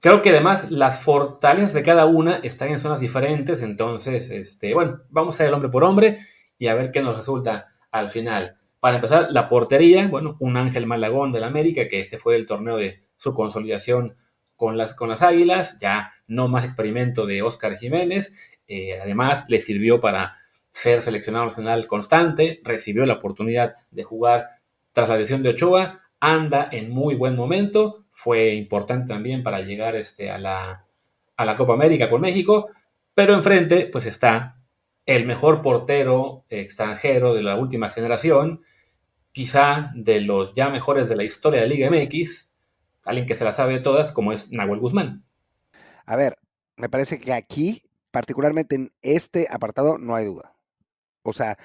creo 0.00 0.22
que 0.22 0.30
además 0.30 0.70
las 0.70 1.00
fortalezas 1.00 1.74
de 1.74 1.82
cada 1.82 2.06
una 2.06 2.36
están 2.36 2.70
en 2.70 2.78
zonas 2.78 3.00
diferentes, 3.00 3.62
entonces, 3.62 4.30
este, 4.30 4.74
bueno, 4.74 5.02
vamos 5.10 5.38
a 5.40 5.46
ir 5.46 5.52
hombre 5.52 5.68
por 5.68 5.84
hombre 5.84 6.18
y 6.58 6.68
a 6.68 6.74
ver 6.74 6.90
qué 6.90 7.02
nos 7.02 7.16
resulta 7.16 7.68
al 7.90 8.10
final. 8.10 8.56
Para 8.80 8.96
empezar, 8.96 9.28
la 9.30 9.50
portería, 9.50 10.08
bueno, 10.08 10.36
un 10.40 10.56
Ángel 10.56 10.86
Malagón 10.86 11.32
del 11.32 11.44
América, 11.44 11.86
que 11.88 12.00
este 12.00 12.16
fue 12.16 12.36
el 12.36 12.46
torneo 12.46 12.78
de 12.78 13.00
su 13.16 13.34
consolidación 13.34 14.16
con 14.56 14.78
las, 14.78 14.94
con 14.94 15.10
las 15.10 15.20
Águilas, 15.20 15.78
ya 15.78 16.12
no 16.28 16.48
más 16.48 16.64
experimento 16.64 17.26
de 17.26 17.42
Óscar 17.42 17.76
Jiménez, 17.76 18.59
eh, 18.70 19.00
además 19.02 19.44
le 19.48 19.58
sirvió 19.58 20.00
para 20.00 20.36
ser 20.70 21.02
seleccionado 21.02 21.46
nacional 21.46 21.88
constante, 21.88 22.60
recibió 22.62 23.04
la 23.04 23.14
oportunidad 23.14 23.74
de 23.90 24.04
jugar 24.04 24.46
tras 24.92 25.08
la 25.08 25.16
lesión 25.16 25.42
de 25.42 25.50
Ochoa, 25.50 26.02
anda 26.20 26.68
en 26.70 26.90
muy 26.90 27.16
buen 27.16 27.34
momento, 27.34 28.06
fue 28.12 28.54
importante 28.54 29.08
también 29.12 29.42
para 29.42 29.60
llegar 29.60 29.96
este, 29.96 30.30
a, 30.30 30.38
la, 30.38 30.86
a 31.36 31.44
la 31.44 31.56
Copa 31.56 31.72
América 31.72 32.08
con 32.08 32.20
México, 32.20 32.68
pero 33.12 33.34
enfrente 33.34 33.86
pues 33.86 34.06
está 34.06 34.60
el 35.04 35.26
mejor 35.26 35.62
portero 35.62 36.44
extranjero 36.48 37.34
de 37.34 37.42
la 37.42 37.56
última 37.56 37.90
generación, 37.90 38.62
quizá 39.32 39.90
de 39.96 40.20
los 40.20 40.54
ya 40.54 40.70
mejores 40.70 41.08
de 41.08 41.16
la 41.16 41.24
historia 41.24 41.62
de 41.62 41.66
Liga 41.66 41.90
MX, 41.90 42.52
alguien 43.02 43.26
que 43.26 43.34
se 43.34 43.44
la 43.44 43.50
sabe 43.52 43.74
de 43.74 43.80
todas, 43.80 44.12
como 44.12 44.32
es 44.32 44.52
Nahuel 44.52 44.78
Guzmán. 44.78 45.24
A 46.06 46.14
ver, 46.14 46.34
me 46.76 46.88
parece 46.88 47.18
que 47.18 47.32
aquí, 47.32 47.82
particularmente 48.10 48.76
en 48.76 48.92
este 49.02 49.48
apartado, 49.50 49.98
no 49.98 50.14
hay 50.14 50.26
duda. 50.26 50.56
O 51.22 51.32
sea, 51.32 51.58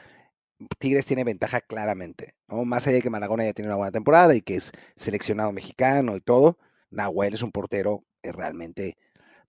Tigres 0.79 1.05
tiene 1.05 1.23
ventaja 1.23 1.61
claramente, 1.61 2.35
¿no? 2.47 2.65
Más 2.65 2.87
allá 2.87 2.97
de 2.97 3.01
que 3.01 3.09
Malagón 3.09 3.41
ya 3.41 3.53
tiene 3.53 3.69
una 3.69 3.77
buena 3.77 3.91
temporada 3.91 4.35
y 4.35 4.41
que 4.41 4.55
es 4.55 4.71
seleccionado 4.95 5.51
mexicano 5.51 6.15
y 6.15 6.21
todo, 6.21 6.57
Nahuel 6.91 7.33
es 7.33 7.43
un 7.43 7.51
portero 7.51 8.05
realmente 8.23 8.97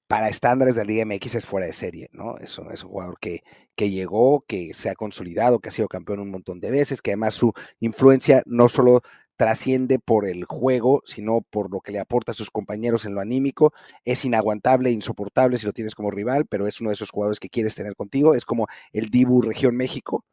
para 0.06 0.28
estándares 0.28 0.74
de 0.74 0.82
la 0.82 0.86
Liga 0.86 1.04
MX 1.04 1.36
es 1.36 1.46
fuera 1.46 1.66
de 1.66 1.72
serie, 1.72 2.08
¿no? 2.12 2.36
Es 2.38 2.58
un, 2.58 2.72
es 2.72 2.84
un 2.84 2.90
jugador 2.90 3.18
que, 3.20 3.42
que 3.74 3.90
llegó, 3.90 4.44
que 4.46 4.72
se 4.74 4.88
ha 4.88 4.94
consolidado, 4.94 5.58
que 5.58 5.68
ha 5.68 5.72
sido 5.72 5.88
campeón 5.88 6.20
un 6.20 6.30
montón 6.30 6.60
de 6.60 6.70
veces, 6.70 7.02
que 7.02 7.10
además 7.12 7.34
su 7.34 7.52
influencia 7.80 8.42
no 8.46 8.68
solo 8.68 9.02
trasciende 9.36 9.98
por 9.98 10.26
el 10.26 10.44
juego, 10.44 11.02
sino 11.04 11.42
por 11.42 11.70
lo 11.70 11.80
que 11.80 11.92
le 11.92 12.00
aporta 12.00 12.32
a 12.32 12.34
sus 12.34 12.50
compañeros 12.50 13.04
en 13.04 13.14
lo 13.14 13.20
anímico. 13.20 13.72
Es 14.04 14.24
inaguantable, 14.24 14.90
insoportable 14.90 15.58
si 15.58 15.66
lo 15.66 15.72
tienes 15.72 15.94
como 15.94 16.10
rival, 16.10 16.46
pero 16.46 16.66
es 16.66 16.80
uno 16.80 16.90
de 16.90 16.94
esos 16.94 17.10
jugadores 17.10 17.40
que 17.40 17.48
quieres 17.48 17.74
tener 17.74 17.94
contigo. 17.94 18.34
Es 18.34 18.44
como 18.44 18.66
el 18.92 19.10
Dibu 19.10 19.42
Región 19.42 19.76
México, 19.76 20.24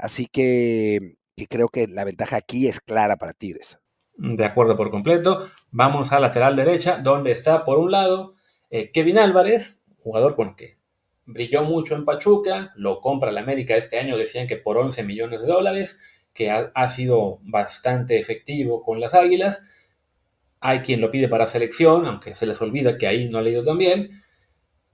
Así 0.00 0.26
que, 0.26 1.16
creo 1.48 1.68
que 1.68 1.86
la 1.86 2.04
ventaja 2.04 2.36
aquí 2.36 2.66
es 2.66 2.80
clara 2.80 3.16
para 3.16 3.34
Tigres. 3.34 3.78
De 4.16 4.44
acuerdo 4.44 4.76
por 4.76 4.90
completo. 4.90 5.48
Vamos 5.70 6.12
a 6.12 6.20
lateral 6.20 6.56
derecha, 6.56 6.98
donde 6.98 7.32
está 7.32 7.64
por 7.64 7.78
un 7.78 7.90
lado 7.90 8.34
eh, 8.70 8.90
Kevin 8.92 9.18
Álvarez, 9.18 9.82
jugador 9.98 10.36
con 10.36 10.56
que 10.56 10.78
brilló 11.26 11.62
mucho 11.62 11.94
en 11.94 12.04
Pachuca, 12.04 12.72
lo 12.76 13.00
compra 13.00 13.30
la 13.30 13.40
América 13.40 13.76
este 13.76 13.98
año, 13.98 14.16
decían 14.16 14.46
que 14.46 14.56
por 14.56 14.78
11 14.78 15.04
millones 15.04 15.40
de 15.42 15.46
dólares, 15.46 16.00
que 16.34 16.50
ha, 16.50 16.70
ha, 16.74 16.90
sido 16.90 17.38
bastante 17.42 18.18
efectivo 18.18 18.82
con 18.82 19.00
las 19.00 19.14
Águilas. 19.14 19.66
Hay 20.60 20.80
quien 20.80 21.00
lo 21.00 21.10
pide 21.10 21.28
para 21.28 21.46
selección, 21.46 22.06
aunque 22.06 22.34
se 22.34 22.46
les 22.46 22.60
olvida 22.60 22.98
que 22.98 23.06
ahí 23.06 23.28
no 23.28 23.38
ha 23.38 23.42
leído 23.42 23.64
tan 23.64 23.78
bien. 23.78 24.22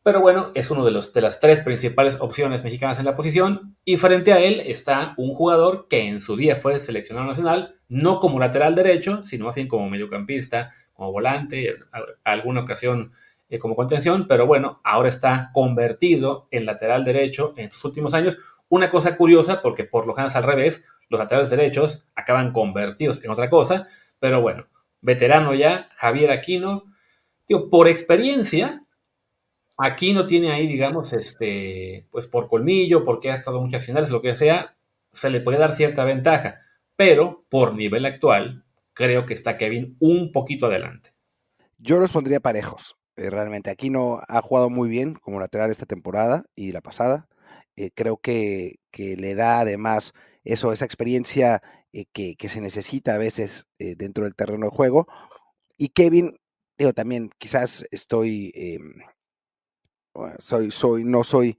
Pero 0.07 0.21
bueno, 0.21 0.53
es 0.55 0.71
uno 0.71 0.85
de, 0.85 0.93
de 0.93 1.21
las 1.21 1.41
tres 1.41 1.63
principales 1.63 2.19
opciones 2.21 2.63
mexicanas 2.63 3.01
en 3.01 3.07
la 3.07 3.17
posición. 3.17 3.77
Y 3.85 3.97
frente 3.97 4.33
a 4.33 4.39
él 4.39 4.63
está 4.65 5.15
un 5.17 5.35
jugador 5.35 5.89
que 5.89 6.07
en 6.07 6.21
su 6.21 6.37
día 6.37 6.55
fue 6.55 6.79
seleccionado 6.79 7.27
nacional, 7.27 7.75
no 7.89 8.21
como 8.21 8.39
lateral 8.39 8.77
derecho, 8.77 9.25
sino 9.25 9.47
más 9.47 9.57
bien 9.57 9.67
como 9.67 9.91
mediocampista, 9.91 10.71
como 10.93 11.11
volante, 11.11 11.75
alguna 12.23 12.61
ocasión 12.61 13.11
eh, 13.49 13.59
como 13.59 13.75
contención. 13.75 14.29
Pero 14.29 14.47
bueno, 14.47 14.81
ahora 14.85 15.09
está 15.09 15.51
convertido 15.53 16.47
en 16.53 16.67
lateral 16.67 17.05
derecho 17.05 17.55
en 17.57 17.73
sus 17.73 17.85
últimos 17.85 18.15
años. 18.15 18.37
Una 18.69 18.91
cosa 18.91 19.17
curiosa, 19.17 19.61
porque 19.61 19.83
por 19.83 20.07
lo 20.07 20.15
general 20.15 20.37
al 20.37 20.45
revés, 20.45 20.87
los 21.09 21.19
laterales 21.19 21.51
derechos 21.51 22.05
acaban 22.15 22.53
convertidos 22.53 23.23
en 23.25 23.31
otra 23.31 23.51
cosa. 23.51 23.87
Pero 24.19 24.41
bueno, 24.41 24.67
veterano 25.01 25.55
ya, 25.55 25.89
Javier 25.97 26.31
Aquino. 26.31 26.85
por 27.71 27.89
experiencia, 27.89 28.87
Aquí 29.79 30.15
no 30.15 30.27
tiene 30.27 30.53
ahí, 30.53 30.67
digamos, 30.67 31.13
este, 31.13 32.07
pues 32.11 32.27
por 32.27 32.49
colmillo, 32.49 33.05
porque 33.05 33.31
ha 33.31 33.35
estado 33.35 33.61
muchas 33.61 33.85
finales, 33.85 34.09
lo 34.09 34.23
que 34.23 34.35
sea, 34.35 34.77
se 35.13 35.29
le 35.29 35.41
puede 35.41 35.59
dar 35.59 35.73
cierta 35.73 36.05
ventaja, 36.05 36.61
pero 36.97 37.45
por 37.51 37.75
nivel 37.75 38.07
actual, 38.07 38.65
creo 38.95 39.27
que 39.27 39.35
está 39.35 39.59
Kevin 39.59 39.97
un 40.01 40.33
poquito 40.33 40.67
adelante. 40.67 41.11
Yo 41.77 41.99
los 41.99 42.11
pondría 42.11 42.41
parejos. 42.41 42.97
Eh, 43.17 43.29
realmente, 43.29 43.71
aquí 43.71 43.91
no 43.91 44.21
ha 44.29 44.41
jugado 44.41 44.71
muy 44.71 44.89
bien 44.89 45.15
como 45.15 45.41
lateral 45.41 45.71
esta 45.71 45.85
temporada 45.85 46.45
y 46.55 46.73
la 46.73 46.81
pasada. 46.81 47.29
Eh, 47.77 47.91
creo 47.95 48.17
que, 48.17 48.77
le 48.97 49.35
da 49.35 49.61
además 49.61 50.15
eso, 50.47 50.73
esa 50.73 50.85
experiencia 50.85 51.63
eh, 51.93 52.07
que, 52.13 52.49
se 52.49 52.61
necesita 52.61 53.15
a 53.15 53.19
veces 53.19 53.67
dentro 53.79 54.25
del 54.25 54.35
terreno 54.35 54.67
de 54.67 54.77
juego. 54.77 55.07
Y 55.77 55.89
Kevin, 55.89 56.37
digo, 56.79 56.93
también 56.93 57.31
quizás 57.39 57.87
estoy 57.91 58.53
em, 58.55 58.95
soy, 60.39 60.71
soy, 60.71 61.05
no 61.05 61.25
soy, 61.25 61.59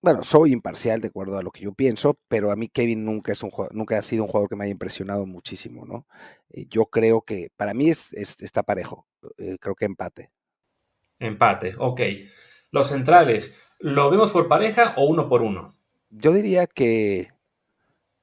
bueno, 0.00 0.22
soy 0.22 0.52
imparcial 0.52 1.00
de 1.00 1.08
acuerdo 1.08 1.38
a 1.38 1.42
lo 1.42 1.50
que 1.50 1.62
yo 1.62 1.72
pienso, 1.72 2.18
pero 2.28 2.50
a 2.50 2.56
mí 2.56 2.68
Kevin 2.68 3.04
nunca 3.04 3.32
es 3.32 3.42
un 3.42 3.50
nunca 3.72 3.98
ha 3.98 4.02
sido 4.02 4.24
un 4.24 4.28
jugador 4.28 4.48
que 4.48 4.56
me 4.56 4.64
haya 4.64 4.72
impresionado 4.72 5.26
muchísimo, 5.26 5.84
¿no? 5.86 6.06
Eh, 6.50 6.66
yo 6.68 6.86
creo 6.86 7.22
que 7.22 7.50
para 7.56 7.74
mí 7.74 7.88
es, 7.88 8.12
está 8.12 8.62
parejo, 8.62 9.06
eh, 9.38 9.56
creo 9.60 9.74
que 9.74 9.84
empate. 9.84 10.30
Empate, 11.18 11.74
ok. 11.78 12.00
Los 12.70 12.88
centrales, 12.88 13.54
¿lo 13.78 14.10
vemos 14.10 14.32
por 14.32 14.48
pareja 14.48 14.94
o 14.96 15.06
uno 15.06 15.28
por 15.28 15.42
uno? 15.42 15.76
Yo 16.10 16.32
diría 16.32 16.66
que 16.66 17.31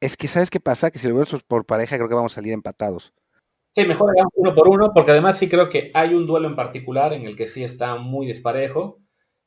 es 0.02 0.18
que 0.18 0.28
sabes 0.28 0.50
qué 0.50 0.60
pasa, 0.60 0.92
que 0.92 1.00
si 1.00 1.08
lo 1.08 1.16
vemos 1.16 1.44
por 1.44 1.66
pareja 1.66 1.98
creo 1.98 2.10
que 2.10 2.16
vamos 2.16 2.34
a 2.34 2.36
salir 2.36 2.54
empatados. 2.54 3.14
Sí, 3.76 3.86
mejor 3.86 4.12
hagamos 4.12 4.34
uno 4.36 4.56
por 4.56 4.68
uno, 4.68 4.92
porque 4.94 5.12
además 5.12 5.38
sí 5.38 5.48
creo 5.48 5.70
que 5.70 5.92
hay 5.94 6.14
un 6.14 6.26
duelo 6.26 6.48
en 6.48 6.56
particular 6.56 7.14
en 7.14 7.26
el 7.26 7.36
que 7.36 7.48
sí 7.48 7.64
está 7.64 7.96
muy 7.96 8.28
desparejo, 8.28 9.00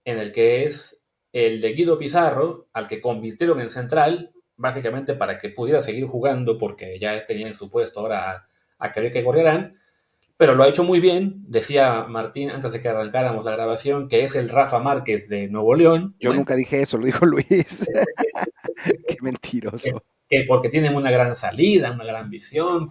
en 0.04 0.18
el 0.18 0.32
que 0.32 0.64
es 0.64 1.02
el 1.32 1.60
de 1.60 1.72
Guido 1.72 1.98
Pizarro, 1.98 2.68
al 2.72 2.86
que 2.86 3.00
convirtieron 3.00 3.60
en 3.60 3.70
central, 3.70 4.32
básicamente 4.56 5.14
para 5.14 5.38
que 5.38 5.48
pudiera 5.48 5.80
seguir 5.80 6.06
jugando, 6.06 6.56
porque 6.56 6.98
ya 7.00 7.26
tenía 7.26 7.48
en 7.48 7.54
su 7.54 7.68
puesto 7.68 8.00
ahora 8.00 8.46
a, 8.78 8.92
querer 8.92 9.10
que 9.10 9.24
corrieran, 9.24 9.76
pero 10.36 10.54
lo 10.54 10.62
ha 10.62 10.68
hecho 10.68 10.84
muy 10.84 11.00
bien. 11.00 11.42
Decía 11.48 12.04
Martín 12.08 12.50
antes 12.50 12.72
de 12.72 12.80
que 12.80 12.88
arrancáramos 12.88 13.44
la 13.44 13.52
grabación 13.52 14.08
que 14.08 14.22
es 14.22 14.36
el 14.36 14.48
Rafa 14.48 14.78
Márquez 14.78 15.28
de 15.28 15.48
Nuevo 15.48 15.74
León. 15.74 16.14
Yo 16.20 16.32
nunca 16.32 16.54
dije 16.54 16.82
eso, 16.82 16.98
lo 16.98 17.06
dijo 17.06 17.26
Luis. 17.26 17.88
Qué 19.08 19.16
mentiroso 19.20 20.02
porque 20.46 20.68
tienen 20.68 20.94
una 20.94 21.10
gran 21.10 21.36
salida, 21.36 21.92
una 21.92 22.04
gran 22.04 22.30
visión, 22.30 22.90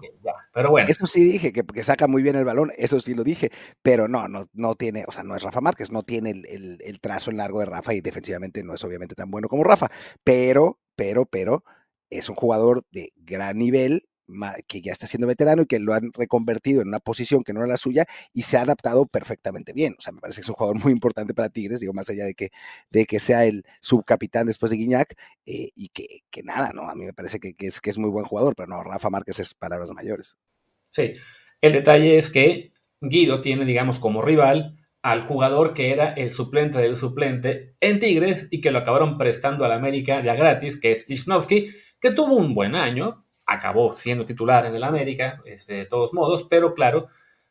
pero 0.53 0.69
bueno. 0.69 0.87
Eso 0.89 1.05
sí 1.05 1.23
dije, 1.23 1.51
que, 1.51 1.63
que, 1.63 1.83
saca 1.83 2.07
muy 2.07 2.21
bien 2.21 2.35
el 2.35 2.45
balón, 2.45 2.71
eso 2.77 2.99
sí 2.99 3.13
lo 3.13 3.23
dije, 3.23 3.49
pero 3.81 4.07
no, 4.07 4.27
no, 4.27 4.47
no 4.53 4.75
tiene, 4.75 5.03
o 5.07 5.11
sea, 5.11 5.23
no 5.23 5.35
es 5.35 5.43
Rafa 5.43 5.61
Márquez, 5.61 5.91
no 5.91 6.03
tiene 6.03 6.31
el, 6.31 6.77
el 6.81 6.99
trazo 6.99 7.31
en 7.31 7.37
largo 7.37 7.59
de 7.59 7.65
Rafa 7.65 7.93
y 7.93 8.01
defensivamente 8.01 8.63
no 8.63 8.73
es 8.73 8.83
obviamente 8.83 9.15
tan 9.15 9.29
bueno 9.29 9.47
como 9.47 9.63
Rafa, 9.63 9.87
pero, 10.23 10.79
pero, 10.95 11.25
pero 11.25 11.63
es 12.09 12.29
un 12.29 12.35
jugador 12.35 12.83
de 12.91 13.13
gran 13.15 13.57
nivel 13.57 14.07
que 14.67 14.81
ya 14.81 14.91
está 14.91 15.07
siendo 15.07 15.27
veterano 15.27 15.63
y 15.63 15.65
que 15.65 15.79
lo 15.79 15.93
han 15.93 16.11
reconvertido 16.13 16.81
en 16.81 16.87
una 16.87 16.99
posición 16.99 17.43
que 17.43 17.53
no 17.53 17.59
era 17.59 17.69
la 17.69 17.77
suya 17.77 18.05
y 18.33 18.43
se 18.43 18.57
ha 18.57 18.61
adaptado 18.61 19.05
perfectamente 19.05 19.73
bien. 19.73 19.95
O 19.97 20.01
sea, 20.01 20.13
me 20.13 20.21
parece 20.21 20.41
que 20.41 20.45
es 20.45 20.49
un 20.49 20.55
jugador 20.55 20.83
muy 20.83 20.91
importante 20.91 21.33
para 21.33 21.49
Tigres, 21.49 21.79
digo, 21.79 21.93
más 21.93 22.09
allá 22.09 22.25
de 22.25 22.33
que, 22.33 22.49
de 22.89 23.05
que 23.05 23.19
sea 23.19 23.45
el 23.45 23.63
subcapitán 23.81 24.47
después 24.47 24.71
de 24.71 24.77
Guiñac 24.77 25.15
eh, 25.45 25.69
y 25.75 25.89
que, 25.89 26.23
que, 26.29 26.43
nada, 26.43 26.71
¿no? 26.73 26.89
A 26.89 26.95
mí 26.95 27.05
me 27.05 27.13
parece 27.13 27.39
que, 27.39 27.53
que, 27.53 27.67
es, 27.67 27.81
que 27.81 27.89
es 27.89 27.97
muy 27.97 28.09
buen 28.09 28.25
jugador, 28.25 28.55
pero 28.55 28.67
no, 28.67 28.83
Rafa 28.83 29.09
Márquez 29.09 29.39
es 29.39 29.53
palabras 29.53 29.91
mayores. 29.91 30.37
Sí, 30.89 31.13
el 31.61 31.73
detalle 31.73 32.17
es 32.17 32.29
que 32.29 32.73
Guido 32.99 33.39
tiene, 33.39 33.65
digamos, 33.65 33.99
como 33.99 34.21
rival 34.21 34.77
al 35.01 35.23
jugador 35.23 35.73
que 35.73 35.91
era 35.91 36.13
el 36.13 36.31
suplente 36.31 36.77
del 36.77 36.95
suplente 36.95 37.75
en 37.79 37.99
Tigres 37.99 38.47
y 38.51 38.61
que 38.61 38.71
lo 38.71 38.79
acabaron 38.79 39.17
prestando 39.17 39.65
a 39.65 39.67
la 39.67 39.75
América 39.75 40.21
ya 40.23 40.35
gratis, 40.35 40.79
que 40.79 40.91
es 40.91 41.09
Lichnowsky, 41.09 41.69
que 41.99 42.11
tuvo 42.11 42.35
un 42.35 42.53
buen 42.53 42.75
año, 42.75 43.25
acabó 43.45 43.95
siendo 43.95 44.25
titular 44.25 44.65
en 44.65 44.75
el 44.75 44.83
América, 44.83 45.41
este, 45.45 45.73
de 45.75 45.85
todos 45.85 46.13
modos, 46.13 46.47
pero 46.49 46.71
claro, 46.71 47.07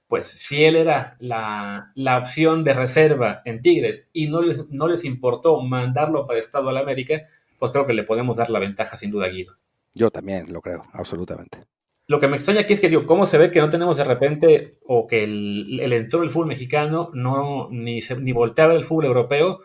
pues 0.09 0.43
Fiel 0.43 0.77
era 0.77 1.17
la, 1.21 1.93
la, 1.95 2.19
opción 2.19 2.65
de 2.65 2.75
reserva 2.75 3.43
en 3.45 3.61
Tigres 3.61 4.09
y 4.13 4.29
no 4.29 4.43
les, 4.43 4.69
no 4.71 4.89
les 4.89 5.05
importó 5.05 5.61
mandarlo 5.61 6.27
para 6.27 6.41
Estado 6.41 6.69
al 6.69 6.79
América, 6.79 7.23
pues 7.59 7.71
creo 7.71 7.87
que 7.87 7.95
le 7.95 8.03
podemos 8.03 8.37
dar 8.37 8.51
la 8.51 8.59
ventaja 8.59 8.97
sin 8.97 9.11
duda 9.11 9.27
a 9.27 9.29
Guido. 9.29 9.57
Yo 9.95 10.11
también 10.11 10.53
lo 10.53 10.61
creo, 10.61 10.83
absolutamente. 10.93 11.65
Lo 12.07 12.19
que 12.19 12.27
me 12.27 12.37
extraña 12.37 12.63
aquí 12.63 12.73
es 12.73 12.81
que, 12.81 12.89
digo, 12.89 13.07
¿cómo 13.07 13.25
se 13.25 13.39
ve 13.39 13.53
que 13.53 13.61
no 13.61 13.69
tenemos 13.69 13.97
de 13.97 14.03
repente, 14.03 14.79
o 14.85 15.07
que 15.07 15.23
el, 15.23 15.79
el 15.81 15.93
entorno 15.93 16.25
del 16.25 16.33
fútbol 16.33 16.49
mexicano 16.49 17.11
no 17.15 17.69
ni, 17.71 18.03
se, 18.03 18.17
ni 18.17 18.33
volteaba 18.33 18.75
el 18.75 18.83
fútbol 18.83 19.05
europeo? 19.05 19.61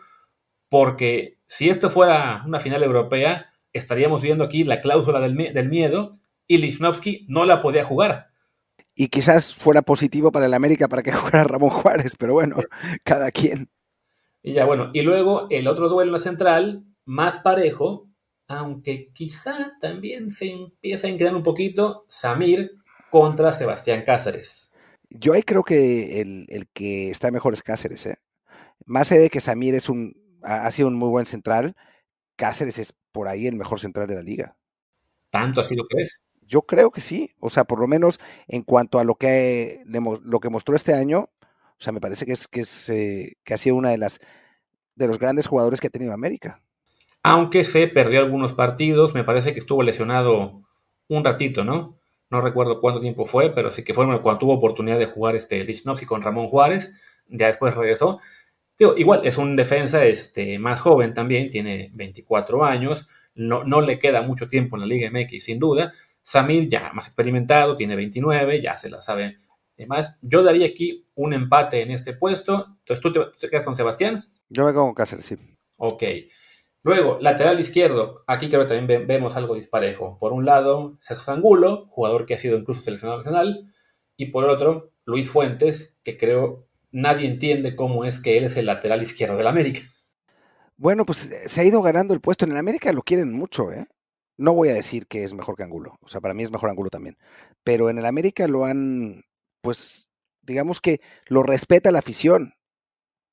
Porque 0.68 1.38
si 1.48 1.68
esto 1.68 1.90
fuera 1.90 2.44
una 2.46 2.60
final 2.60 2.84
europea, 2.84 3.52
estaríamos 3.76 4.22
viendo 4.22 4.44
aquí 4.44 4.64
la 4.64 4.80
cláusula 4.80 5.20
del, 5.20 5.36
del 5.36 5.68
miedo 5.68 6.10
y 6.46 6.58
Lichnowsky 6.58 7.26
no 7.28 7.44
la 7.44 7.62
podía 7.62 7.84
jugar. 7.84 8.28
Y 8.94 9.08
quizás 9.08 9.54
fuera 9.54 9.82
positivo 9.82 10.32
para 10.32 10.46
el 10.46 10.54
América 10.54 10.88
para 10.88 11.02
que 11.02 11.12
jugara 11.12 11.44
Ramón 11.44 11.70
Juárez, 11.70 12.14
pero 12.18 12.32
bueno, 12.32 12.56
cada 13.04 13.30
quien. 13.30 13.68
Y 14.42 14.54
ya 14.54 14.64
bueno, 14.64 14.90
y 14.94 15.02
luego 15.02 15.48
el 15.50 15.66
otro 15.68 15.88
duelo 15.88 16.10
en 16.10 16.12
la 16.12 16.18
central, 16.18 16.84
más 17.04 17.38
parejo, 17.38 18.08
aunque 18.48 19.10
quizá 19.12 19.76
también 19.80 20.30
se 20.30 20.52
empieza 20.52 21.06
a 21.06 21.10
inclinar 21.10 21.34
un 21.34 21.42
poquito, 21.42 22.06
Samir 22.08 22.76
contra 23.10 23.52
Sebastián 23.52 24.04
Cáceres. 24.06 24.70
Yo 25.10 25.32
ahí 25.32 25.42
creo 25.42 25.62
que 25.62 26.20
el, 26.20 26.46
el 26.48 26.68
que 26.72 27.10
está 27.10 27.30
mejor 27.30 27.54
es 27.54 27.62
Cáceres, 27.62 28.06
¿eh? 28.06 28.16
Más 28.84 29.10
allá 29.10 29.22
de 29.22 29.30
que 29.30 29.40
Samir 29.40 29.74
es 29.74 29.88
un, 29.88 30.14
ha 30.42 30.70
sido 30.70 30.88
un 30.88 30.96
muy 30.96 31.08
buen 31.08 31.26
central, 31.26 31.74
Cáceres 32.36 32.78
es 32.78 32.94
por 33.16 33.28
ahí 33.28 33.46
el 33.46 33.56
mejor 33.56 33.80
central 33.80 34.06
de 34.06 34.14
la 34.14 34.20
liga. 34.20 34.56
¿Tanto 35.30 35.62
así 35.62 35.74
lo 35.74 35.86
crees? 35.86 36.20
Yo 36.42 36.62
creo 36.62 36.90
que 36.90 37.00
sí, 37.00 37.30
o 37.40 37.48
sea, 37.48 37.64
por 37.64 37.80
lo 37.80 37.86
menos 37.86 38.20
en 38.46 38.60
cuanto 38.60 38.98
a 38.98 39.04
lo 39.04 39.14
que, 39.14 39.82
lo 39.86 40.38
que 40.38 40.50
mostró 40.50 40.76
este 40.76 40.92
año, 40.92 41.30
o 41.40 41.78
sea, 41.78 41.94
me 41.94 42.00
parece 42.00 42.26
que 42.26 42.32
es, 42.32 42.46
que 42.46 42.60
es 42.60 42.90
eh, 42.90 43.38
que 43.42 43.54
ha 43.54 43.56
sido 43.56 43.76
una 43.76 43.88
de 43.88 43.96
las 43.96 44.20
de 44.96 45.08
los 45.08 45.18
grandes 45.18 45.46
jugadores 45.46 45.80
que 45.80 45.86
ha 45.86 45.90
tenido 45.90 46.12
América. 46.12 46.60
Aunque 47.22 47.64
se 47.64 47.88
perdió 47.88 48.20
algunos 48.20 48.52
partidos, 48.52 49.14
me 49.14 49.24
parece 49.24 49.54
que 49.54 49.60
estuvo 49.60 49.82
lesionado 49.82 50.60
un 51.08 51.24
ratito, 51.24 51.64
¿no? 51.64 51.98
No 52.28 52.42
recuerdo 52.42 52.82
cuánto 52.82 53.00
tiempo 53.00 53.24
fue, 53.24 53.48
pero 53.50 53.70
sí 53.70 53.82
que 53.82 53.94
fue 53.94 54.04
cuando 54.20 54.38
tuvo 54.38 54.52
oportunidad 54.52 54.98
de 54.98 55.06
jugar 55.06 55.36
este 55.36 55.64
Lichnowsky 55.64 56.04
con 56.04 56.20
Ramón 56.20 56.48
Juárez, 56.48 56.92
ya 57.28 57.46
después 57.46 57.74
regresó. 57.74 58.20
Igual 58.78 59.22
es 59.24 59.38
un 59.38 59.56
defensa 59.56 60.04
este, 60.04 60.58
más 60.58 60.80
joven 60.80 61.14
también, 61.14 61.50
tiene 61.50 61.90
24 61.94 62.64
años, 62.64 63.08
no, 63.34 63.64
no 63.64 63.80
le 63.80 63.98
queda 63.98 64.22
mucho 64.22 64.48
tiempo 64.48 64.76
en 64.76 64.80
la 64.80 64.86
Liga 64.86 65.10
MX 65.10 65.44
sin 65.44 65.58
duda, 65.58 65.92
Samir 66.22 66.68
ya 66.68 66.92
más 66.92 67.06
experimentado, 67.06 67.76
tiene 67.76 67.94
29, 67.94 68.60
ya 68.60 68.76
se 68.76 68.90
la 68.90 69.00
sabe 69.00 69.38
más. 69.86 70.18
Yo 70.22 70.42
daría 70.42 70.66
aquí 70.66 71.06
un 71.14 71.34
empate 71.34 71.82
en 71.82 71.90
este 71.90 72.14
puesto. 72.14 72.66
Entonces, 72.78 73.00
¿tú 73.00 73.12
te, 73.12 73.48
quedas 73.48 73.64
con 73.64 73.76
Sebastián? 73.76 74.24
Yo 74.48 74.64
me 74.64 74.72
quedo 74.72 74.82
con 74.82 74.94
Cáceres, 74.94 75.26
sí. 75.26 75.36
Ok. 75.76 76.02
Luego, 76.82 77.18
lateral 77.20 77.60
izquierdo. 77.60 78.24
Aquí 78.26 78.48
creo 78.48 78.62
que 78.62 78.74
también 78.74 79.06
vemos 79.06 79.36
algo 79.36 79.54
disparejo. 79.54 80.18
Por 80.18 80.32
un 80.32 80.44
lado, 80.46 80.98
Jesús 81.02 81.28
Angulo, 81.28 81.86
jugador 81.90 82.26
que 82.26 82.34
ha 82.34 82.38
sido 82.38 82.56
incluso 82.56 82.80
seleccionado 82.80 83.18
nacional. 83.18 83.72
Y 84.16 84.26
por 84.26 84.44
otro, 84.44 84.92
Luis 85.04 85.30
Fuentes, 85.30 85.96
que 86.02 86.16
creo 86.16 86.65
nadie 86.96 87.28
entiende 87.28 87.76
cómo 87.76 88.04
es 88.04 88.18
que 88.18 88.38
él 88.38 88.44
es 88.44 88.56
el 88.56 88.66
lateral 88.66 89.02
izquierdo 89.02 89.36
del 89.36 89.46
América. 89.46 89.80
Bueno, 90.76 91.04
pues 91.04 91.30
se 91.46 91.60
ha 91.60 91.64
ido 91.64 91.80
ganando 91.82 92.12
el 92.14 92.20
puesto. 92.20 92.44
En 92.44 92.52
el 92.52 92.56
América 92.56 92.92
lo 92.92 93.02
quieren 93.02 93.32
mucho, 93.32 93.72
¿eh? 93.72 93.86
no 94.38 94.54
voy 94.54 94.68
a 94.68 94.74
decir 94.74 95.06
que 95.06 95.24
es 95.24 95.32
mejor 95.32 95.56
que 95.56 95.62
Angulo, 95.62 95.98
o 96.02 96.08
sea, 96.08 96.20
para 96.20 96.34
mí 96.34 96.42
es 96.42 96.50
mejor 96.50 96.70
Angulo 96.70 96.90
también, 96.90 97.16
pero 97.64 97.88
en 97.88 97.98
el 97.98 98.06
América 98.06 98.46
lo 98.46 98.64
han, 98.64 99.24
pues, 99.62 100.10
digamos 100.42 100.80
que 100.80 101.00
lo 101.26 101.42
respeta 101.42 101.90
la 101.90 102.00
afición. 102.00 102.54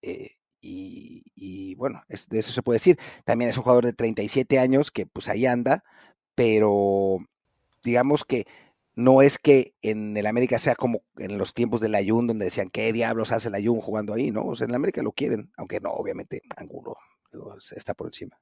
Eh, 0.02 0.32
y, 0.65 1.76
bueno, 1.76 2.02
de 2.08 2.39
eso 2.39 2.54
se 2.54 2.62
puede 2.62 2.78
decir. 2.78 2.97
También 3.26 3.49
es 3.49 3.58
un 3.58 3.63
jugador 3.63 3.86
de 3.86 3.91
37 3.91 4.60
años 4.60 4.91
que 4.91 5.06
pues 5.06 5.28
ahí 5.28 5.45
anda, 5.45 5.84
pero 6.36 7.17
digamos 7.84 8.23
que 8.23 8.45
no 8.95 9.21
es 9.21 9.38
que 9.38 9.73
en 9.82 10.15
el 10.15 10.25
América 10.25 10.58
sea 10.58 10.75
como 10.75 11.03
en 11.17 11.38
los 11.38 11.53
tiempos 11.53 11.82
del 11.82 11.95
Ayun, 11.95 12.27
donde 12.27 12.45
decían, 12.45 12.69
¿qué 12.69 12.93
diablos 12.93 13.32
hace 13.32 13.49
el 13.49 13.56
Ayun 13.56 13.82
jugando 13.82 14.13
ahí? 14.13 14.32
¿no? 14.32 14.41
O 14.41 14.56
sea, 14.56 14.65
en 14.65 14.71
el 14.71 14.75
América 14.75 15.01
lo 15.01 15.12
quieren, 15.12 15.51
aunque 15.58 15.79
no, 15.79 15.91
obviamente, 15.91 16.41
Angulo 16.56 16.97
está 17.75 17.93
por 17.93 18.08
encima. 18.08 18.39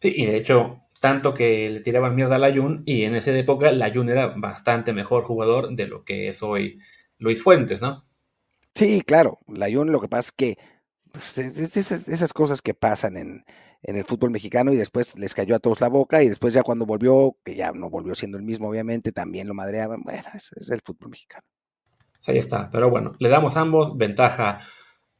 Sí, 0.00 0.12
y 0.14 0.26
de 0.26 0.36
hecho, 0.36 0.82
tanto 1.00 1.32
que 1.32 1.70
le 1.70 1.80
tiraban 1.80 2.14
mierda 2.14 2.36
a 2.36 2.38
Layun 2.38 2.82
y 2.84 3.04
en 3.04 3.14
esa 3.14 3.36
época 3.36 3.72
Layun 3.72 4.10
era 4.10 4.28
bastante 4.36 4.92
mejor 4.92 5.24
jugador 5.24 5.74
de 5.74 5.86
lo 5.86 6.04
que 6.04 6.28
es 6.28 6.42
hoy 6.42 6.80
Luis 7.18 7.42
Fuentes, 7.42 7.80
¿no? 7.80 8.04
Sí, 8.74 9.00
claro, 9.00 9.38
Layun 9.48 9.92
lo 9.92 10.00
que 10.00 10.08
pasa 10.08 10.28
es 10.28 10.32
que 10.32 10.58
pues, 11.12 11.38
esas, 11.38 12.32
cosas 12.34 12.60
que 12.60 12.74
pasan 12.74 13.16
en, 13.16 13.44
el 13.82 14.04
fútbol 14.04 14.30
mexicano 14.30 14.72
y 14.72 14.76
después 14.76 15.18
les 15.18 15.34
cayó 15.34 15.54
a 15.54 15.58
todos 15.58 15.80
la 15.80 15.88
boca 15.88 16.22
y 16.22 16.28
después 16.28 16.54
ya 16.54 16.62
cuando 16.62 16.86
volvió, 16.86 17.36
que 17.44 17.54
ya 17.54 17.72
no 17.72 17.90
volvió 17.90 18.14
siendo 18.14 18.36
el 18.36 18.44
mismo 18.44 18.68
obviamente, 18.68 19.12
también 19.12 19.48
lo 19.48 19.54
madreaban, 19.54 20.02
bueno, 20.02 20.22
es, 20.34 20.52
es 20.56 20.70
el 20.70 20.80
fútbol 20.84 21.10
mexicano. 21.10 21.44
Ahí 22.26 22.38
está, 22.38 22.70
pero 22.70 22.90
bueno, 22.90 23.14
le 23.18 23.28
damos 23.28 23.56
ambos 23.56 23.96
ventaja 23.96 24.60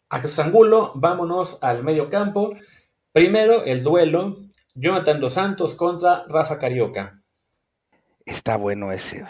a 0.08 0.20
Jesús 0.20 0.38
Angulo, 0.38 0.92
vámonos 0.94 1.58
al 1.62 1.84
medio 1.84 2.08
campo. 2.08 2.54
Primero, 3.12 3.64
el 3.64 3.82
duelo 3.82 4.34
Jonathan 4.74 5.20
Dos 5.20 5.34
Santos 5.34 5.74
contra 5.74 6.24
Rafa 6.28 6.58
Carioca. 6.58 7.22
Está 8.24 8.56
bueno 8.56 8.92
ese. 8.92 9.24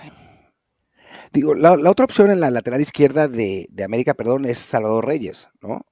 Digo, 1.33 1.55
la, 1.55 1.73
otra 1.73 2.05
opción 2.05 2.31
en 2.31 2.41
la 2.41 2.51
lateral 2.51 2.81
izquierda 2.81 3.29
de, 3.29 3.67
América, 3.85 4.15
perdón, 4.15 4.47
es 4.47 4.59
Salvador 4.59 5.07
Reyes, 5.07 5.49
¿no? 5.61 5.85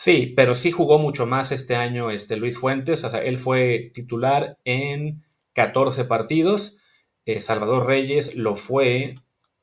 Sí, 0.00 0.32
pero 0.36 0.54
sí 0.54 0.70
jugó 0.70 1.00
mucho 1.00 1.26
más 1.26 1.50
este 1.50 1.74
año 1.74 2.12
este 2.12 2.36
Luis 2.36 2.56
Fuentes. 2.56 3.02
O 3.02 3.10
sea, 3.10 3.18
él 3.18 3.36
fue 3.36 3.90
titular 3.92 4.56
en 4.62 5.24
14 5.54 6.04
partidos. 6.04 6.76
Eh, 7.26 7.40
Salvador 7.40 7.84
Reyes 7.84 8.36
lo 8.36 8.54
fue, 8.54 9.16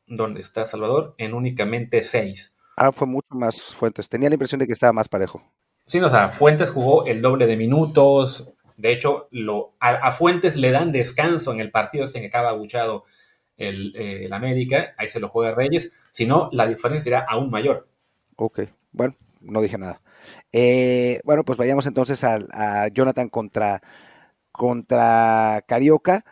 ¿dónde 0.05 0.41
está 0.41 0.65
Salvador? 0.65 1.15
En 1.19 1.33
únicamente 1.33 2.03
6. 2.03 2.57
Ah, 2.75 2.91
fue 2.91 3.07
mucho 3.07 3.29
más 3.33 3.73
Fuentes. 3.75 4.09
Tenía 4.09 4.27
la 4.27 4.35
impresión 4.35 4.59
de 4.59 4.67
que 4.67 4.73
estaba 4.73 4.91
más 4.91 5.07
parejo. 5.07 5.41
Sí, 5.85 6.01
o 6.01 6.09
sea, 6.09 6.27
Fuentes 6.27 6.69
jugó 6.69 7.05
el 7.05 7.21
doble 7.21 7.47
de 7.47 7.55
minutos, 7.55 8.53
de 8.75 8.91
hecho, 8.91 9.29
lo, 9.31 9.77
a, 9.79 10.11
Fuentes 10.11 10.57
le 10.57 10.71
dan 10.71 10.91
descanso 10.91 11.53
en 11.53 11.61
el 11.61 11.71
partido 11.71 12.03
este 12.03 12.17
en 12.17 12.23
que 12.23 12.27
acaba 12.27 12.49
aguchado 12.49 13.05
el, 13.55 14.27
América, 14.33 14.95
ahí 14.97 15.07
se 15.07 15.21
lo 15.21 15.29
juega 15.29 15.55
Reyes, 15.55 15.93
si 16.11 16.25
no, 16.25 16.49
la 16.51 16.67
diferencia 16.67 17.03
será 17.05 17.25
aún 17.25 17.49
mayor. 17.49 17.87
Ok, 18.35 18.63
bueno, 18.91 19.15
no 19.45 19.61
dije 19.61 19.77
nada. 19.77 20.01
Eh, 20.51 21.19
bueno, 21.23 21.43
pues 21.43 21.57
vayamos 21.57 21.85
entonces 21.85 22.23
a, 22.23 22.87
Jonathan 22.89 23.29
contra, 23.29 23.81
contra 24.51 25.63
Carioca, 25.67 26.25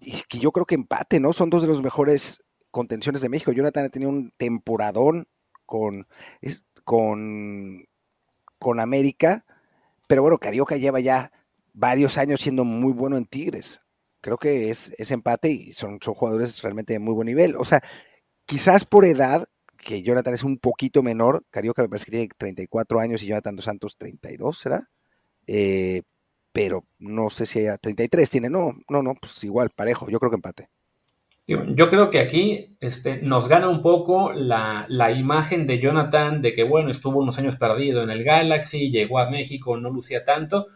y 0.00 0.22
que 0.28 0.38
yo 0.38 0.52
creo 0.52 0.66
que 0.66 0.76
empate, 0.76 1.20
¿no? 1.20 1.32
Son 1.32 1.50
dos 1.50 1.62
de 1.62 1.68
los 1.68 1.82
mejores 1.82 2.42
contenciones 2.70 3.20
de 3.20 3.28
México. 3.28 3.52
Jonathan 3.52 3.86
ha 3.86 3.88
tenido 3.88 4.10
un 4.10 4.32
temporadón 4.36 5.26
con, 5.66 6.04
con, 6.84 7.84
con 8.58 8.80
América, 8.80 9.44
pero 10.06 10.22
bueno, 10.22 10.38
Carioca 10.38 10.76
lleva 10.76 11.00
ya 11.00 11.32
varios 11.72 12.18
años 12.18 12.40
siendo 12.40 12.64
muy 12.64 12.92
bueno 12.92 13.16
en 13.16 13.24
Tigres. 13.24 13.80
Creo 14.20 14.36
que 14.36 14.70
es, 14.70 14.92
empate 15.10 15.50
y 15.50 15.72
son, 15.72 15.98
son 16.02 16.14
jugadores 16.14 16.60
realmente 16.62 16.92
de 16.92 16.98
muy 16.98 17.14
buen 17.14 17.26
nivel. 17.26 17.56
O 17.56 17.64
sea, 17.64 17.82
quizás 18.46 18.84
por 18.84 19.04
edad, 19.04 19.48
que 19.88 20.02
Jonathan 20.02 20.34
es 20.34 20.44
un 20.44 20.58
poquito 20.58 21.02
menor, 21.02 21.44
Carioca 21.50 21.80
me 21.80 21.88
parece 21.88 22.04
que 22.04 22.10
tiene 22.10 22.28
34 22.36 23.00
años 23.00 23.22
y 23.22 23.26
Jonathan 23.26 23.56
Dos 23.56 23.64
Santos 23.64 23.96
32, 23.96 24.58
¿será? 24.58 24.86
Eh, 25.46 26.02
pero 26.52 26.84
no 26.98 27.30
sé 27.30 27.46
si 27.46 27.60
haya 27.60 27.78
33 27.78 28.28
tiene. 28.28 28.50
No, 28.50 28.74
no, 28.90 29.02
no, 29.02 29.14
pues 29.14 29.42
igual, 29.44 29.70
parejo. 29.74 30.10
Yo 30.10 30.18
creo 30.18 30.30
que 30.30 30.36
empate. 30.36 30.68
Yo 31.46 31.88
creo 31.88 32.10
que 32.10 32.18
aquí 32.18 32.76
este, 32.80 33.22
nos 33.22 33.48
gana 33.48 33.70
un 33.70 33.80
poco 33.80 34.34
la, 34.34 34.84
la, 34.90 35.10
imagen 35.12 35.66
de 35.66 35.78
Jonathan 35.78 36.42
de 36.42 36.54
que, 36.54 36.64
bueno, 36.64 36.90
estuvo 36.90 37.20
unos 37.20 37.38
años 37.38 37.56
perdido 37.56 38.02
en 38.02 38.10
el 38.10 38.24
Galaxy, 38.24 38.90
llegó 38.90 39.18
a 39.18 39.30
México, 39.30 39.78
no 39.78 39.88
lucía 39.88 40.22
tanto. 40.22 40.66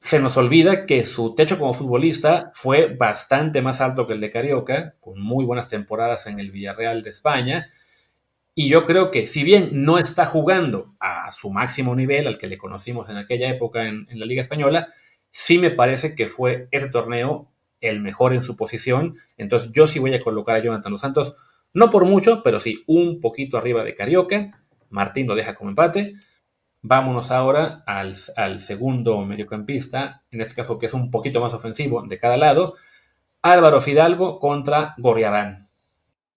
Se 0.00 0.18
nos 0.18 0.36
olvida 0.36 0.84
que 0.84 1.06
su 1.06 1.36
techo 1.36 1.60
como 1.60 1.74
futbolista 1.74 2.50
fue 2.54 2.92
bastante 2.96 3.62
más 3.62 3.80
alto 3.80 4.08
que 4.08 4.14
el 4.14 4.20
de 4.20 4.32
Carioca, 4.32 4.96
con 4.98 5.20
muy 5.20 5.44
buenas 5.44 5.68
temporadas 5.68 6.26
en 6.26 6.40
el 6.40 6.50
Villarreal 6.50 7.04
de 7.04 7.10
España. 7.10 7.68
Y 8.54 8.68
yo 8.68 8.84
creo 8.84 9.10
que 9.10 9.26
si 9.26 9.42
bien 9.42 9.70
no 9.72 9.98
está 9.98 10.26
jugando 10.26 10.94
a 11.00 11.30
su 11.32 11.50
máximo 11.50 11.96
nivel, 11.96 12.28
al 12.28 12.38
que 12.38 12.46
le 12.46 12.56
conocimos 12.56 13.08
en 13.08 13.16
aquella 13.16 13.48
época 13.48 13.86
en, 13.88 14.06
la 14.10 14.26
Liga 14.26 14.40
Española, 14.40 14.88
sí 15.30 15.58
me 15.58 15.70
parece 15.70 16.14
que 16.14 16.28
fue 16.28 16.68
ese 16.70 16.88
torneo 16.88 17.50
el 17.80 18.00
mejor 18.00 18.32
en 18.32 18.42
su 18.42 18.56
posición. 18.56 19.16
Entonces 19.36 19.70
yo 19.72 19.88
sí 19.88 19.98
voy 19.98 20.14
a 20.14 20.20
colocar 20.20 20.54
a 20.54 20.60
Jonathan 20.60 20.92
Los 20.92 21.00
Santos, 21.00 21.34
no 21.72 21.90
por 21.90 22.04
mucho, 22.04 22.42
pero 22.44 22.60
sí 22.60 22.84
un 22.86 23.20
poquito 23.20 23.58
arriba 23.58 23.82
de 23.82 23.96
Carioca. 23.96 24.62
Martín 24.88 25.26
lo 25.26 25.34
deja 25.34 25.56
como 25.56 25.70
empate. 25.70 26.14
Vámonos 26.80 27.32
ahora 27.32 27.82
al, 27.86 28.60
segundo 28.60 29.24
mediocampista, 29.24 30.22
en 30.30 30.42
este 30.42 30.54
caso 30.54 30.78
que 30.78 30.86
es 30.86 30.94
un 30.94 31.10
poquito 31.10 31.40
más 31.40 31.54
ofensivo 31.54 32.02
de 32.02 32.18
cada 32.18 32.36
lado. 32.36 32.74
Álvaro 33.42 33.80
Fidalgo 33.80 34.38
contra 34.38 34.94
Gorriarán. 34.98 35.68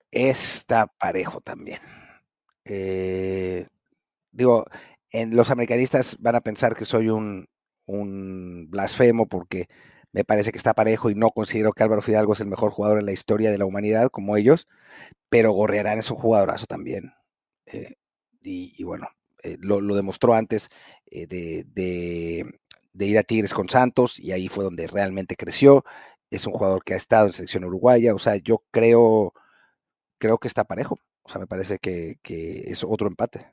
Está 0.09 0.87
parejo 0.87 1.41
también. 1.41 1.79
Eh, 2.67 3.67
digo, 4.31 4.65
en 5.11 5.35
los 5.35 5.51
americanistas 5.51 6.17
van 6.19 6.35
a 6.35 6.41
pensar 6.41 6.75
que 6.75 6.85
soy 6.85 7.09
un, 7.09 7.47
blasfemo 8.69 9.27
porque 9.27 9.67
me 10.11 10.23
parece 10.25 10.51
que 10.51 10.57
está 10.57 10.73
parejo 10.73 11.09
y 11.09 11.15
no 11.15 11.31
considero 11.31 11.73
que 11.73 11.83
Álvaro 11.83 12.01
Fidalgo 12.01 12.33
es 12.33 12.41
el 12.41 12.47
mejor 12.47 12.71
jugador 12.71 12.99
en 12.99 13.05
la 13.05 13.13
historia 13.13 13.51
de 13.51 13.57
la 13.57 13.65
humanidad 13.65 14.09
como 14.09 14.35
ellos, 14.37 14.67
pero 15.29 15.51
Gorriarán 15.51 15.99
es 15.99 16.11
un 16.11 16.17
jugadorazo 16.17 16.65
también. 16.65 17.13
Eh, 17.65 17.95
y, 18.43 18.83
bueno, 18.83 19.09
eh, 19.43 19.57
lo, 19.59 19.81
demostró 19.95 20.33
antes 20.33 20.69
eh, 21.11 21.27
de, 21.27 22.45
ir 23.05 23.17
a 23.17 23.23
Tigres 23.23 23.53
con 23.53 23.69
Santos 23.69 24.19
y 24.19 24.31
ahí 24.31 24.47
fue 24.47 24.63
donde 24.63 24.87
realmente 24.87 25.35
creció. 25.35 25.83
Es 26.31 26.47
un 26.47 26.53
jugador 26.53 26.83
que 26.83 26.93
ha 26.93 26.97
estado 26.97 27.27
en 27.27 27.33
selección 27.33 27.65
uruguaya, 27.65 28.15
o 28.15 28.19
sea, 28.19 28.37
yo 28.37 28.63
creo, 28.71 29.33
creo 30.19 30.37
que 30.37 30.47
está 30.47 30.63
parejo. 30.65 30.99
O 31.27 31.29
sea, 31.29 31.41
me 31.41 31.47
parece 31.47 31.77
que, 31.77 32.17
es 32.25 32.85
otro 32.85 33.07
empate. 33.07 33.47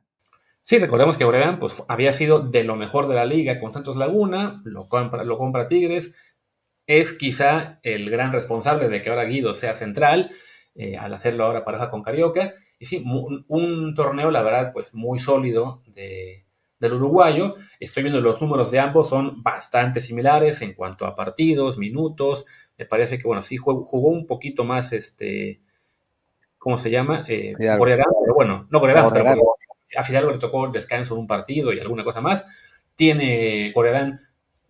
Sí, 0.62 0.78
recordemos 0.78 1.16
que 1.16 1.24
Gorriarán 1.24 1.58
pues, 1.58 1.82
había 1.88 2.12
sido 2.12 2.38
de 2.38 2.62
lo 2.62 2.76
mejor 2.76 3.08
de 3.08 3.16
la 3.16 3.26
liga 3.26 3.58
con 3.58 3.72
Santos 3.72 3.96
Laguna, 3.96 4.62
lo 4.64 4.88
compra, 4.88 5.24
lo 5.24 5.36
compra 5.36 5.66
Tigres, 5.66 6.14
es 6.86 7.12
quizá 7.12 7.80
el 7.82 8.10
gran 8.10 8.32
responsable 8.32 8.88
de 8.88 9.02
que 9.02 9.10
ahora 9.10 9.24
Guido 9.24 9.54
sea 9.54 9.74
central, 9.74 10.30
eh, 10.76 10.96
al 10.96 11.14
hacerlo 11.14 11.44
ahora 11.44 11.64
pareja 11.64 11.90
con 11.90 12.02
Carioca. 12.02 12.52
Y 12.78 12.84
sí, 12.84 13.04
un, 13.04 13.94
torneo, 13.94 14.30
la 14.30 14.42
verdad, 14.42 14.72
pues 14.72 14.94
muy 14.94 15.18
sólido 15.18 15.82
del 16.78 16.92
uruguayo. 16.92 17.56
Estoy 17.80 18.04
viendo 18.04 18.20
los 18.20 18.40
números 18.40 18.70
de 18.70 18.78
ambos, 18.78 19.08
son 19.08 19.42
bastante 19.42 20.00
similares 20.00 20.62
en 20.62 20.74
cuanto 20.74 21.06
a 21.06 21.16
partidos, 21.16 21.78
minutos. 21.78 22.44
Me 22.76 22.84
parece 22.84 23.18
que, 23.18 23.26
bueno, 23.26 23.42
sí 23.42 23.56
jugó, 23.56 24.08
un 24.08 24.26
poquito 24.26 24.64
más, 24.64 24.92
este, 24.92 25.60
¿cómo 26.64 26.78
se 26.78 26.90
llama? 26.90 27.26
Eh, 27.28 27.52
pero 27.58 28.34
bueno, 28.34 28.66
no 28.70 28.80
Corearán, 28.80 29.12
pero 29.12 29.36
a 29.98 30.02
Fidalgo 30.02 30.30
le 30.30 30.38
tocó 30.38 30.66
descanso 30.68 31.12
en 31.12 31.20
un 31.20 31.26
partido 31.26 31.74
y 31.74 31.78
alguna 31.78 32.04
cosa 32.04 32.22
más. 32.22 32.46
Tiene 32.94 33.70
Corearán 33.74 34.20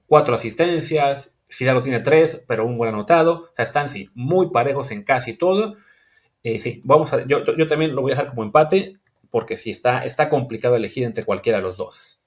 cuatro 0.04 0.34
asistencias, 0.34 1.32
Fidalgo 1.46 1.82
tiene 1.82 2.00
tres, 2.00 2.44
pero 2.48 2.66
un 2.66 2.76
buen 2.76 2.92
anotado. 2.92 3.48
O 3.52 3.54
sea, 3.54 3.62
están 3.62 3.88
sí, 3.88 4.10
muy 4.14 4.50
parejos 4.50 4.90
en 4.90 5.04
casi 5.04 5.34
todo. 5.34 5.76
Eh, 6.42 6.58
sí, 6.58 6.80
vamos 6.84 7.12
a. 7.12 7.24
Yo, 7.26 7.44
yo, 7.44 7.66
también 7.68 7.94
lo 7.94 8.02
voy 8.02 8.10
a 8.10 8.16
dejar 8.16 8.30
como 8.30 8.42
empate, 8.42 8.98
porque 9.30 9.54
sí, 9.56 9.70
está, 9.70 10.04
está 10.04 10.28
complicado 10.28 10.74
elegir 10.74 11.04
entre 11.04 11.24
cualquiera 11.24 11.58
de 11.58 11.62
los 11.62 11.76
dos. 11.76 12.20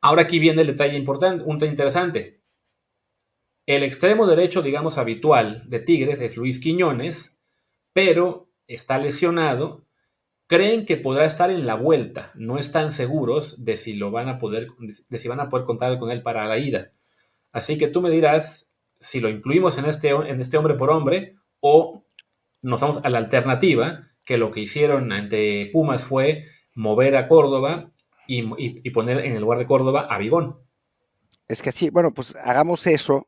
Ahora 0.00 0.22
aquí 0.22 0.38
viene 0.38 0.62
el 0.62 0.68
detalle 0.68 0.96
importante, 0.96 1.44
un 1.44 1.58
detalle 1.58 1.72
interesante. 1.72 2.40
El 3.66 3.82
extremo 3.82 4.26
derecho, 4.26 4.62
digamos, 4.62 4.96
habitual 4.96 5.64
de 5.68 5.80
Tigres 5.80 6.22
es 6.22 6.38
Luis 6.38 6.60
Quiñones, 6.60 7.36
pero 7.92 8.48
está 8.66 8.98
lesionado. 8.98 9.84
Creen 10.46 10.86
que 10.86 10.96
podrá 10.96 11.24
estar 11.24 11.50
en 11.50 11.66
la 11.66 11.74
vuelta. 11.74 12.30
No 12.34 12.58
están 12.58 12.92
seguros 12.92 13.64
de 13.64 13.76
si 13.76 13.94
lo 13.94 14.10
van 14.10 14.28
a 14.28 14.38
poder, 14.38 14.68
de 15.08 15.18
si 15.18 15.28
van 15.28 15.40
a 15.40 15.48
poder 15.48 15.66
contar 15.66 15.98
con 15.98 16.10
él 16.10 16.22
para 16.22 16.46
la 16.46 16.58
ida. 16.58 16.92
Así 17.52 17.78
que 17.78 17.88
tú 17.88 18.02
me 18.02 18.10
dirás 18.10 18.72
si 19.00 19.20
lo 19.20 19.28
incluimos 19.28 19.78
en 19.78 19.86
este, 19.86 20.10
en 20.10 20.40
este 20.40 20.56
hombre 20.56 20.74
por 20.74 20.90
hombre 20.90 21.36
o 21.60 22.04
nos 22.62 22.80
vamos 22.80 23.00
a 23.04 23.10
la 23.10 23.18
alternativa, 23.18 24.08
que 24.24 24.38
lo 24.38 24.50
que 24.50 24.60
hicieron 24.60 25.12
ante 25.12 25.68
Pumas 25.72 26.02
fue 26.02 26.44
mover 26.74 27.16
a 27.16 27.28
Córdoba 27.28 27.92
y, 28.26 28.90
poner 28.90 29.18
en 29.18 29.32
el 29.32 29.42
lugar 29.42 29.58
de 29.58 29.66
Córdoba 29.66 30.06
a 30.10 30.18
Bigón. 30.18 30.58
Es 31.46 31.60
que 31.60 31.72
sí, 31.72 31.90
bueno, 31.90 32.12
pues 32.12 32.34
hagamos 32.42 32.86
eso. 32.86 33.26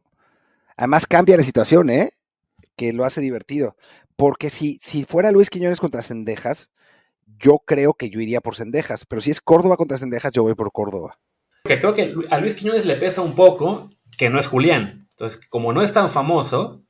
Además 0.77 1.07
cambia 1.07 1.37
la 1.37 1.43
situación, 1.43 1.91
¿eh? 1.91 2.13
Que 2.77 2.93
lo 2.93 3.05
hace 3.05 3.21
divertido. 3.21 3.77
Porque 4.17 4.51
si, 4.51 4.79
si 4.81 5.05
fuera 5.05 5.33
Luis 5.33 5.51
Quiñones 5.51 5.81
contra 5.81 6.03
Cendejas, 6.03 6.71
yo 7.39 7.59
creo 7.65 7.95
que 7.95 8.11
yo 8.11 8.21
iría 8.21 8.41
por 8.41 8.57
Cendejas. 8.57 9.05
Pero 9.07 9.21
si 9.21 9.31
es 9.31 9.41
Córdoba 9.41 9.77
contra 9.77 9.99
Cendejas, 9.99 10.33
yo 10.33 10.43
voy 10.43 10.55
por 10.55 10.73
Córdoba. 10.73 11.19
Porque 11.63 11.81
creo 11.81 11.95
que 11.95 12.15
a 12.31 12.39
Luis 12.39 12.55
Quiñones 12.55 12.87
le 12.87 12.97
pesa 12.97 13.23
un 13.23 13.35
poco 13.35 13.91
que 14.17 14.31
no 14.31 14.39
es 14.39 14.47
Julián. 14.47 15.07
Entonces, 15.11 15.41
como 15.49 15.73
no 15.73 15.83
es 15.83 15.93
tan 15.93 16.09
famoso 16.09 16.85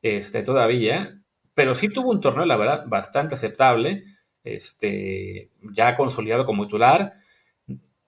este, 0.00 0.42
todavía, 0.42 1.20
pero 1.54 1.74
sí 1.74 1.88
tuvo 1.88 2.10
un 2.10 2.20
torneo, 2.20 2.46
la 2.46 2.56
verdad, 2.56 2.84
bastante 2.86 3.34
aceptable, 3.34 4.04
este, 4.44 5.50
ya 5.74 5.96
consolidado 5.96 6.44
como 6.46 6.66
titular, 6.66 7.14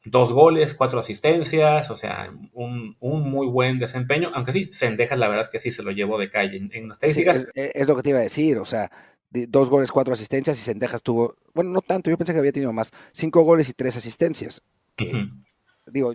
dos 0.05 0.33
goles, 0.33 0.75
cuatro 0.75 1.01
asistencias, 1.01 1.91
o 1.91 1.97
sea, 1.97 2.31
un, 2.53 2.97
muy 3.01 3.47
buen 3.47 3.79
desempeño, 3.79 4.31
aunque 4.35 4.53
sí, 4.53 4.71
Sendejas 4.73 5.19
la 5.19 5.29
verdad 5.29 5.45
es 5.45 5.49
que 5.51 5.61
sí 5.61 5.71
se 5.71 5.83
lo 5.83 5.91
llevó 5.91 6.19
de 6.19 6.31
calle 6.31 6.57
en, 6.57 6.91
estadísticas. 6.91 7.47
es, 7.55 7.89
lo 7.89 7.97
que 7.97 8.03
te 8.03 8.11
iba 8.11 8.19
a 8.19 8.23
decir, 8.23 8.59
o 8.59 8.65
sea, 8.65 8.91
dos 9.31 9.71
goles, 9.71 9.91
cuatro 9.91 10.13
asistencias 10.13 10.61
y 10.61 10.65
Sendejas 10.65 11.03
tuvo, 11.03 11.37
bueno, 11.55 11.71
no 11.71 11.81
tanto, 11.81 12.11
yo 12.11 12.19
pensé 12.19 12.33
que 12.33 12.39
había 12.39 12.53
tenido 12.53 12.73
más, 12.73 12.93
cinco 13.13 13.43
goles 13.43 13.69
y 13.69 13.73
tres 13.73 13.97
asistencias. 13.97 14.63
Digo, 15.87 16.15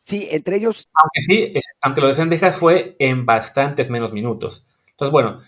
Sí, 0.00 0.28
entre 0.30 0.56
ellos. 0.56 0.88
Aunque 0.94 1.20
sí, 1.22 1.54
aunque 1.80 2.00
lo 2.00 2.08
de 2.08 2.14
Sendejas 2.14 2.56
fue 2.56 2.96
en 2.98 3.26
bastantes 3.26 3.90
menos 3.90 4.12
minutos. 4.12 4.66
Entonces, 4.90 5.12
bueno, 5.12 5.40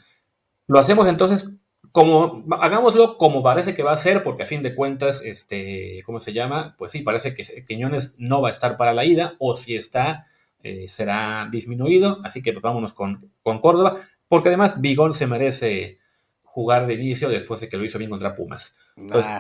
lo 0.67 0.79
hacemos 0.79 1.09
entonces 1.09 1.51
como, 1.93 2.45
hagámoslo 2.61 3.19
como 3.19 3.43
parece 3.43 3.75
que 3.75 3.83
va 3.83 3.93
a 3.93 3.99
ser, 3.99 4.23
porque 4.23 4.45
a 4.45 4.47
fin 4.47 4.63
de 4.63 4.75
cuentas, 4.75 5.23
este, 5.25 6.03
¿cómo 6.05 6.21
se 6.21 6.33
llama? 6.33 6.75
Pues 6.79 6.93
sí, 6.93 7.03
parece 7.03 7.35
que 7.35 7.65
Quiñones 7.67 8.15
no 8.19 8.41
va 8.41 8.49
a 8.49 8.53
estar 8.53 8.77
para 8.77 8.95
la 8.95 9.05
ida, 9.05 9.35
o 9.39 9.57
si 9.57 9.75
está, 9.75 10.27
eh, 10.63 10.87
será 10.89 11.49
disminuido, 11.51 12.21
así 12.25 12.43
que 12.43 12.53
vámonos 12.53 12.93
con, 12.93 13.31
con 13.43 13.61
Córdoba, 13.61 13.97
porque 14.29 14.49
además 14.49 14.81
Bigón 14.81 15.15
se 15.15 15.27
merece 15.27 15.99
jugar 16.43 16.87
de 16.87 16.95
inicio 16.95 17.29
después 17.29 17.61
de 17.61 17.69
que 17.69 17.77
lo 17.77 17.85
hizo 17.85 17.99
bien 17.99 18.11
contra 18.11 18.35
Pumas. 18.35 18.75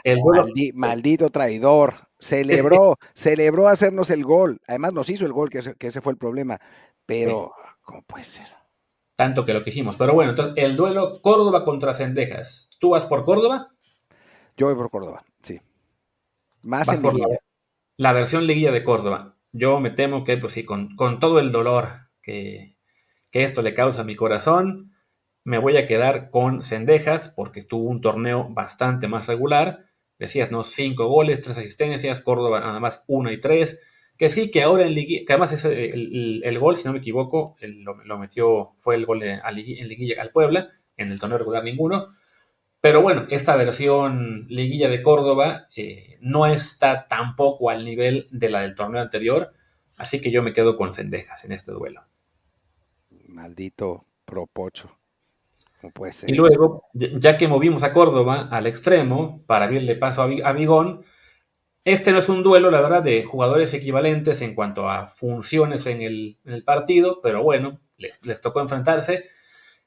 el 0.05 0.19
maldito 0.75 1.31
traidor. 1.31 2.09
Celebró, 2.19 2.97
celebró 3.15 3.69
hacernos 3.69 4.11
el 4.11 4.25
gol. 4.25 4.61
Además 4.67 4.93
nos 4.93 5.11
hizo 5.11 5.27
el 5.27 5.33
gol, 5.33 5.51
que 5.51 5.59
ese, 5.59 6.01
fue 6.01 6.13
el 6.13 6.19
problema. 6.19 6.59
Pero, 7.07 7.53
¿cómo 7.83 8.03
puede 8.03 8.25
ser? 8.25 8.47
Tanto 9.21 9.45
que 9.45 9.53
lo 9.53 9.63
que 9.63 9.69
hicimos. 9.69 9.99
Pero 9.99 10.15
bueno, 10.15 10.31
entonces 10.31 10.55
el 10.57 10.77
duelo 10.77 11.21
Córdoba 11.21 11.63
contra 11.63 11.93
Cendejas. 11.93 12.71
¿Tú 12.81 12.89
vas 12.89 13.05
por 13.05 13.27
Córdoba? 13.27 13.69
Yo 14.57 14.65
voy 14.65 14.75
por 14.75 14.89
Córdoba, 14.89 15.27
sí. 15.43 15.61
Más 16.63 16.89
en 16.89 17.03
liguilla. 17.03 17.27
La 17.99 18.15
versión 18.15 18.47
liguilla 18.47 18.73
de 18.73 18.83
Córdoba. 18.83 19.37
Yo 19.53 19.79
me 19.79 19.91
temo 19.91 20.25
que, 20.25 20.39
pues 20.39 20.55
sí, 20.55 20.65
con, 20.65 20.97
todo 21.19 21.39
el 21.39 21.53
dolor 21.53 22.09
que, 22.23 22.79
que 23.31 23.43
esto 23.43 23.61
le 23.61 23.75
causa 23.75 24.01
a 24.01 24.05
mi 24.05 24.17
corazón, 24.17 24.95
me 25.45 25.59
voy 25.59 25.77
a 25.77 25.87
quedar 25.87 26.31
con 26.31 26.63
Cendejas 26.63 27.29
porque 27.29 27.61
tuvo 27.61 27.91
un 27.91 28.01
torneo 28.01 28.49
bastante 28.49 29.07
más 29.07 29.27
regular. 29.27 29.91
Decías, 30.19 30.51
¿no? 30.51 30.65
Cinco 30.65 31.09
goles, 31.09 31.43
tres 31.43 31.59
asistencias, 31.59 32.23
Córdoba 32.23 32.61
nada 32.61 32.81
más 32.81 33.05
una 33.07 33.35
y 33.35 33.39
tres. 33.39 33.83
Que 34.21 34.29
sí, 34.29 34.51
que 34.51 34.63
ahora 34.63 34.85
en 34.85 34.95
Liguilla, 34.95 35.25
que 35.27 35.33
además 35.33 35.51
ese, 35.53 35.87
el, 35.87 36.59
gol, 36.59 36.77
si 36.77 36.85
no 36.85 36.93
me 36.93 36.99
equivoco, 36.99 37.57
lo, 38.05 38.19
metió, 38.19 38.75
fue 38.79 38.97
el 38.97 39.07
gol 39.07 39.23
en 39.23 39.41
Liguilla 39.57 40.21
al 40.21 40.29
Puebla, 40.29 40.69
en 40.99 41.11
el 41.11 41.19
torneo 41.19 41.39
regular 41.39 41.65
ninguno. 41.65 42.09
Pero 42.83 43.01
bueno, 43.01 43.25
esta 43.31 43.57
versión 43.57 44.45
Liguilla 44.51 44.91
de 44.91 45.03
Córdoba 45.03 45.69
eh, 45.75 46.19
no 46.21 46.45
está 46.45 47.07
tampoco 47.07 47.71
al 47.71 47.83
nivel 47.83 48.29
de 48.31 48.51
la 48.51 48.61
del 48.61 48.75
torneo 48.75 49.01
anterior, 49.01 49.55
así 49.97 50.21
que 50.21 50.31
yo 50.31 50.43
me 50.43 50.53
quedo 50.53 50.77
con 50.77 50.93
Cendejas 50.93 51.43
en 51.47 51.53
este 51.53 51.73
duelo. 51.73 52.03
Maldito 53.29 54.05
propocho. 54.27 54.99
Y 56.27 56.35
luego, 56.35 56.91
ya 56.93 57.39
que 57.39 57.49
movimos 57.49 57.85
a 57.85 57.95
Córdoba 57.95 58.51
al 58.51 58.67
extremo 58.67 59.43
para 59.47 59.65
abrirle 59.65 59.97
paso 59.97 60.21
a 60.21 60.53
Vigón, 60.53 61.07
Este 61.85 62.13
no 62.13 62.19
es 62.19 62.29
un 62.29 62.43
duelo, 62.43 62.71
la 62.71 62.83
verdad, 62.83 63.03
de 63.03 63.25
jugadores 63.25 63.73
equivalentes 63.73 64.43
en 64.43 64.55
cuanto 64.55 64.89
a 64.89 65.07
funciones 65.07 65.87
en 65.87 66.03
el, 66.03 66.39
partido, 66.65 67.21
pero 67.23 67.43
bueno, 67.43 67.81
les, 67.97 68.25
les, 68.27 68.41
tocó 68.41 68.61
enfrentarse. 68.61 69.25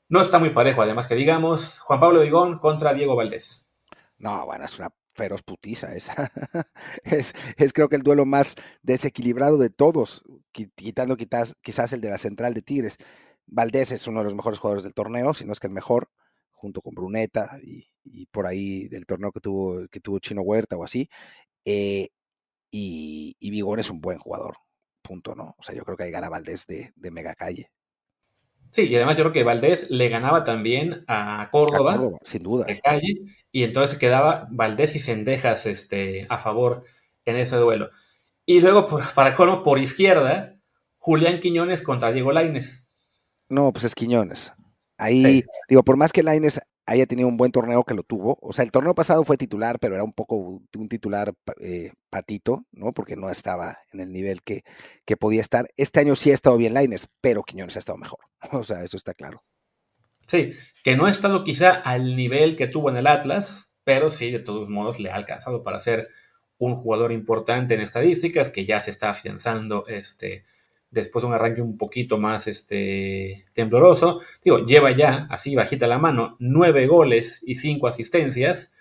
No 0.10 0.20
está 0.20 0.40
muy 0.40 0.50
parejo, 0.50 0.82
además 0.82 1.08
que 1.08 1.16
digamos, 1.16 1.80
Juan 1.80 2.00
Pablo 2.00 2.22
Vigón 2.22 2.58
contra 2.58 2.94
Diego 2.94 3.16
Valdés. 3.16 3.70
No, 4.18 4.46
bueno, 4.46 4.66
es 4.66 4.80
una 4.80 4.90
feroz 5.14 5.44
putiza 5.44 5.96
esa. 5.96 6.32
es, 7.04 7.36
es, 7.58 7.74
creo 7.74 7.90
que 7.90 7.96
el 7.96 8.04
duelo 8.04 8.26
más 8.26 8.56
desequilibrado 8.82 9.60
de 9.60 9.70
todos, 9.70 10.24
quitando 10.52 11.16
quizás, 11.16 11.56
quizás 11.62 11.94
el 11.94 12.02
de 12.02 12.10
la 12.10 12.18
central 12.18 12.56
de 12.56 12.64
Tigres. 12.64 12.98
Valdés 13.46 13.92
es 13.92 14.08
uno 14.08 14.20
de 14.20 14.26
los 14.26 14.36
mejores 14.36 14.58
jugadores 14.58 14.84
del 14.84 14.96
torneo, 14.96 15.34
si 15.34 15.46
no 15.46 15.54
es 15.54 15.60
que 15.60 15.68
el 15.68 15.74
mejor, 15.74 16.10
junto 16.52 16.82
con 16.82 16.96
Bruneta 16.96 17.60
y, 17.62 17.88
y 18.04 18.26
por 18.28 18.48
ahí 18.48 18.88
del 18.88 19.06
torneo 19.06 19.32
que 19.32 19.40
tuvo, 19.40 19.88
que 19.90 20.00
tuvo 20.00 20.20
Chino 20.20 20.42
Huerta 20.42 20.76
o 20.78 20.84
así. 20.84 21.10
Eh, 21.66 22.10
y, 22.72 23.36
y, 23.40 23.50
Vigón 23.52 23.80
es 23.80 23.90
un 23.90 24.02
buen 24.02 24.18
jugador, 24.18 24.58
punto, 25.02 25.36
¿no? 25.36 25.56
O 25.58 25.64
sea, 25.64 25.76
yo 25.76 25.84
creo 25.84 25.96
que 25.96 26.04
ahí 26.06 26.12
gana 26.12 26.30
Valdés 26.30 26.66
de, 26.68 26.92
de 26.96 27.12
mega 27.12 27.36
calle. 27.36 27.70
Sí, 28.74 28.88
y 28.88 28.96
además 28.96 29.18
yo 29.18 29.24
creo 29.24 29.34
que 29.34 29.44
Valdés 29.44 29.92
le 29.92 30.10
ganaba 30.10 30.44
también 30.44 31.06
a 31.08 31.48
Córdoba, 31.52 32.00
sin 32.24 32.42
duda. 32.42 32.66
De 32.66 32.80
calle, 32.80 33.22
y 33.52 33.64
entonces 33.64 34.00
quedaba 34.00 34.48
Valdés 34.50 34.96
y 34.96 35.00
Cendejas 35.00 35.68
este, 35.68 36.26
a 36.28 36.40
favor 36.40 36.84
en 37.26 37.36
ese 37.36 37.56
duelo. 37.58 37.92
Y 38.48 38.62
luego, 38.62 38.88
para 39.16 39.36
colmo, 39.36 39.62
por 39.62 39.78
izquierda, 39.78 40.60
Julián 40.98 41.40
Quiñones 41.40 41.84
contra 41.84 42.12
Diego 42.12 42.32
Laines. 42.32 42.90
No, 43.48 43.72
pues 43.72 43.86
es 43.86 43.94
Quiñones. 43.94 44.52
Ahí, 44.98 45.44
digo, 45.70 45.84
por 45.84 45.96
más 45.96 46.12
que 46.12 46.24
Laines 46.24 46.60
haya 46.86 47.06
tenido 47.06 47.28
un 47.28 47.38
buen 47.38 47.52
torneo 47.52 47.84
que 47.84 47.94
lo 47.94 48.04
tuvo. 48.04 48.38
O 48.42 48.54
sea, 48.54 48.64
el 48.66 48.72
torneo 48.72 48.94
pasado 48.96 49.24
fue 49.24 49.38
titular, 49.38 49.80
pero 49.80 49.96
era 49.96 50.04
un 50.04 50.14
poco 50.14 50.36
un 50.36 50.90
titular 50.90 51.34
eh, 51.62 51.92
patito, 52.10 52.66
¿no? 52.72 52.92
Porque 52.94 53.16
no 53.16 53.30
estaba 53.30 53.80
en 53.92 54.02
el 54.02 54.12
nivel 54.12 54.42
que, 54.42 54.64
que, 55.06 55.18
podía 55.18 55.42
estar. 55.42 55.68
Este 55.78 56.00
año 56.00 56.16
sí 56.16 56.32
ha 56.32 56.34
estado 56.34 56.58
bien 56.58 56.74
Laines, 56.74 57.08
pero 57.22 57.44
Quiñones 57.44 57.76
ha 57.76 57.80
estado 57.80 57.98
mejor. 57.98 58.20
O 58.52 58.64
sea, 58.64 58.84
eso 58.84 58.98
está 58.98 59.14
claro. 59.14 59.44
Sí, 60.28 60.54
que 60.84 60.96
no 60.96 61.06
ha 61.06 61.10
estado 61.10 61.44
quizá 61.44 61.70
al 61.70 62.16
nivel 62.16 62.56
que 62.56 62.68
tuvo 62.68 62.90
en 62.90 62.98
el 62.98 63.08
Atlas, 63.08 63.74
pero 63.84 64.10
sí, 64.12 64.32
de 64.32 64.40
todos 64.40 64.70
modos, 64.70 65.00
le 65.00 65.10
ha 65.10 65.16
alcanzado 65.16 65.64
para 65.64 65.82
ser 65.82 66.10
un 66.58 66.76
jugador 66.76 67.12
importante 67.12 67.74
en 67.74 67.82
estadísticas, 67.82 68.50
que 68.50 68.66
ya 68.66 68.80
se 68.80 68.92
está 68.92 69.10
afianzando 69.10 69.86
este, 69.88 70.46
después 70.94 71.24
de 71.24 71.28
un 71.28 71.34
arranque 71.34 71.62
un 71.62 71.78
poquito 71.78 72.18
más 72.18 72.48
este, 72.48 73.46
tembloroso. 73.54 74.22
Digo, 74.44 74.60
lleva 74.60 74.92
ya, 74.92 75.28
así 75.30 75.56
bajita 75.56 75.88
la 75.88 75.98
mano, 75.98 76.38
nueve 76.40 76.86
goles 76.88 77.42
y 77.46 77.56
cinco 77.56 77.88
asistencias, 77.88 78.74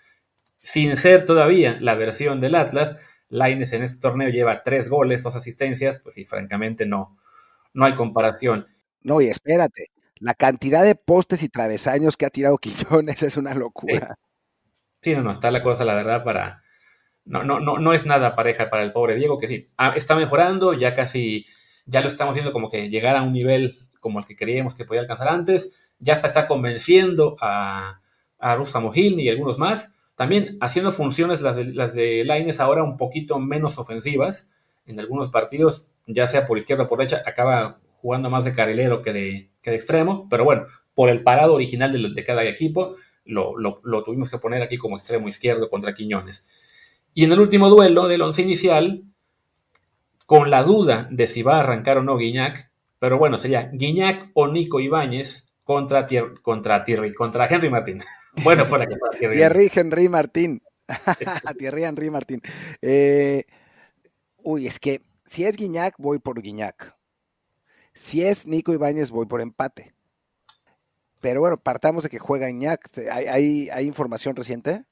sin 0.59 0.97
ser 0.97 1.25
todavía 1.25 1.79
la 1.81 1.95
versión 1.95 2.41
del 2.41 2.55
Atlas. 2.55 2.97
Laines 3.29 3.73
en 3.73 3.83
este 3.83 4.01
torneo 4.01 4.29
lleva 4.29 4.63
tres 4.63 4.91
goles, 4.91 5.23
dos 5.23 5.35
asistencias, 5.35 5.99
pues 5.99 6.15
sí, 6.15 6.27
francamente 6.27 6.85
no, 6.85 7.17
no 7.73 7.87
hay 7.87 7.95
comparación. 7.95 8.67
No, 9.03 9.21
y 9.21 9.29
espérate, 9.29 9.87
la 10.21 10.35
cantidad 10.35 10.85
de 10.85 10.95
postes 10.95 11.43
y 11.43 11.49
travesaños 11.49 12.17
que 12.17 12.27
ha 12.27 12.31
tirado 12.31 12.59
Quillones 12.59 13.23
es 13.23 13.37
una 13.39 13.55
locura. 13.55 14.17
Sí, 15.01 15.15
no, 15.15 15.23
no, 15.23 15.33
está 15.33 15.51
la 15.51 15.63
cosa, 15.63 15.85
la 15.85 15.95
verdad, 15.95 16.23
para... 16.23 16.63
No, 17.25 17.45
no, 17.45 17.61
no, 17.61 17.79
no 17.79 17.93
es 17.93 18.05
nada 18.05 18.35
pareja 18.35 18.69
para 18.69 18.83
el 18.83 18.93
pobre 18.93 19.15
Diego, 19.15 19.39
que 19.39 19.47
sí, 19.49 19.71
ah, 19.79 19.95
está 19.97 20.17
mejorando, 20.17 20.75
ya 20.75 20.95
casi 20.95 21.47
ya 21.87 22.01
lo 22.01 22.09
estamos 22.09 22.35
viendo 22.35 22.53
como 22.53 22.71
que 22.71 22.89
llegar 22.89 23.17
a 23.17 23.23
un 23.23 23.33
nivel 23.33 23.79
como 24.01 24.19
el 24.19 24.27
que 24.27 24.37
creíamos 24.37 24.75
que 24.75 24.85
podía 24.85 25.03
alcanzar 25.03 25.29
antes, 25.29 25.93
ya 25.99 26.13
está, 26.13 26.27
está 26.27 26.49
convenciendo 26.49 27.37
a, 27.41 28.01
a 28.39 28.57
Rustamo 28.57 28.93
y 28.95 29.29
algunos 29.29 29.59
más, 29.59 29.95
también 30.17 30.59
haciendo 30.61 30.91
funciones 30.91 31.41
las 31.41 31.57
de, 31.57 31.67
las 31.67 31.95
de 31.95 32.25
Laines 32.25 32.61
ahora 32.61 32.83
un 32.83 32.97
poquito 32.97 33.39
menos 33.39 33.79
ofensivas, 33.79 34.51
en 34.85 34.99
algunos 34.99 35.31
partidos, 35.31 35.87
ya 36.07 36.27
sea 36.27 36.47
por 36.47 36.59
izquierda 36.59 36.85
o 36.85 36.89
por 36.89 36.99
derecha, 36.99 37.23
acaba 37.25 37.79
jugando 37.99 38.29
más 38.29 38.45
de 38.45 38.53
carrilero 38.53 39.01
que 39.01 39.13
de, 39.13 39.51
que 39.63 39.71
de 39.71 39.77
extremo, 39.77 40.27
pero 40.29 40.45
bueno, 40.45 40.67
por 40.95 41.09
el 41.09 41.23
parado 41.23 41.55
original 41.55 41.93
de, 41.93 42.11
de 42.11 42.25
cada 42.25 42.45
equipo, 42.45 42.97
lo, 43.25 43.57
lo, 43.57 43.81
lo, 43.85 44.03
tuvimos 44.03 44.29
que 44.29 44.39
poner 44.39 44.63
aquí 44.63 44.77
como 44.77 44.97
extremo 44.97 45.29
izquierdo 45.29 45.71
contra 45.71 45.95
Quiñones. 45.95 46.49
Y 47.15 47.25
en 47.25 47.33
el 47.33 47.39
último 47.39 47.69
duelo 47.69 48.09
del 48.09 48.23
once 48.23 48.43
inicial, 48.43 49.05
con 50.33 50.49
la 50.51 50.63
duda 50.63 51.09
de 51.11 51.27
si 51.27 51.43
va 51.43 51.57
a 51.57 51.61
arrancar 51.61 51.99
o 51.99 52.03
no 52.03 52.17
Guiñac, 52.17 52.73
pero 52.99 53.19
bueno, 53.19 53.37
sería 53.37 53.69
Guiñac 53.71 54.31
o 54.33 54.49
Nico 54.49 54.81
Ibáñez 54.81 55.53
contra, 55.63 56.07
contra 56.41 56.85
Thierry, 56.85 57.13
contra 57.13 57.47
Henry 57.49 57.69
Martín. 57.69 58.03
bueno, 58.43 58.65
fuera 58.65 58.87
que 58.87 58.97
fuera 58.97 59.19
Thierry. 59.19 59.37
Thierry 59.37 59.71
Henry 59.75 60.09
Martín. 60.09 60.63
Thierry 61.59 61.85
Henry 61.85 62.09
Martín. 62.09 62.41
Eh, 62.81 63.45
uy, 64.39 64.67
es 64.67 64.81
que 64.81 65.03
si 65.27 65.45
es 65.45 65.59
Guiñac, 65.59 65.97
voy 65.99 66.19
por 66.19 66.41
Guiñac. 66.41 66.97
Si 67.93 68.25
es 68.25 68.47
Nico 68.47 68.73
Ibáñez, 68.73 69.11
voy 69.11 69.27
por 69.27 69.43
empate. 69.43 69.93
Pero 71.21 71.41
bueno, 71.41 71.59
partamos 71.59 72.05
de 72.05 72.09
que 72.09 72.19
juega 72.19 72.47
Guiñac. 72.47 72.89
¿Hay, 73.13 73.69
hay 73.69 73.87
información 73.87 74.35
reciente? 74.35 74.87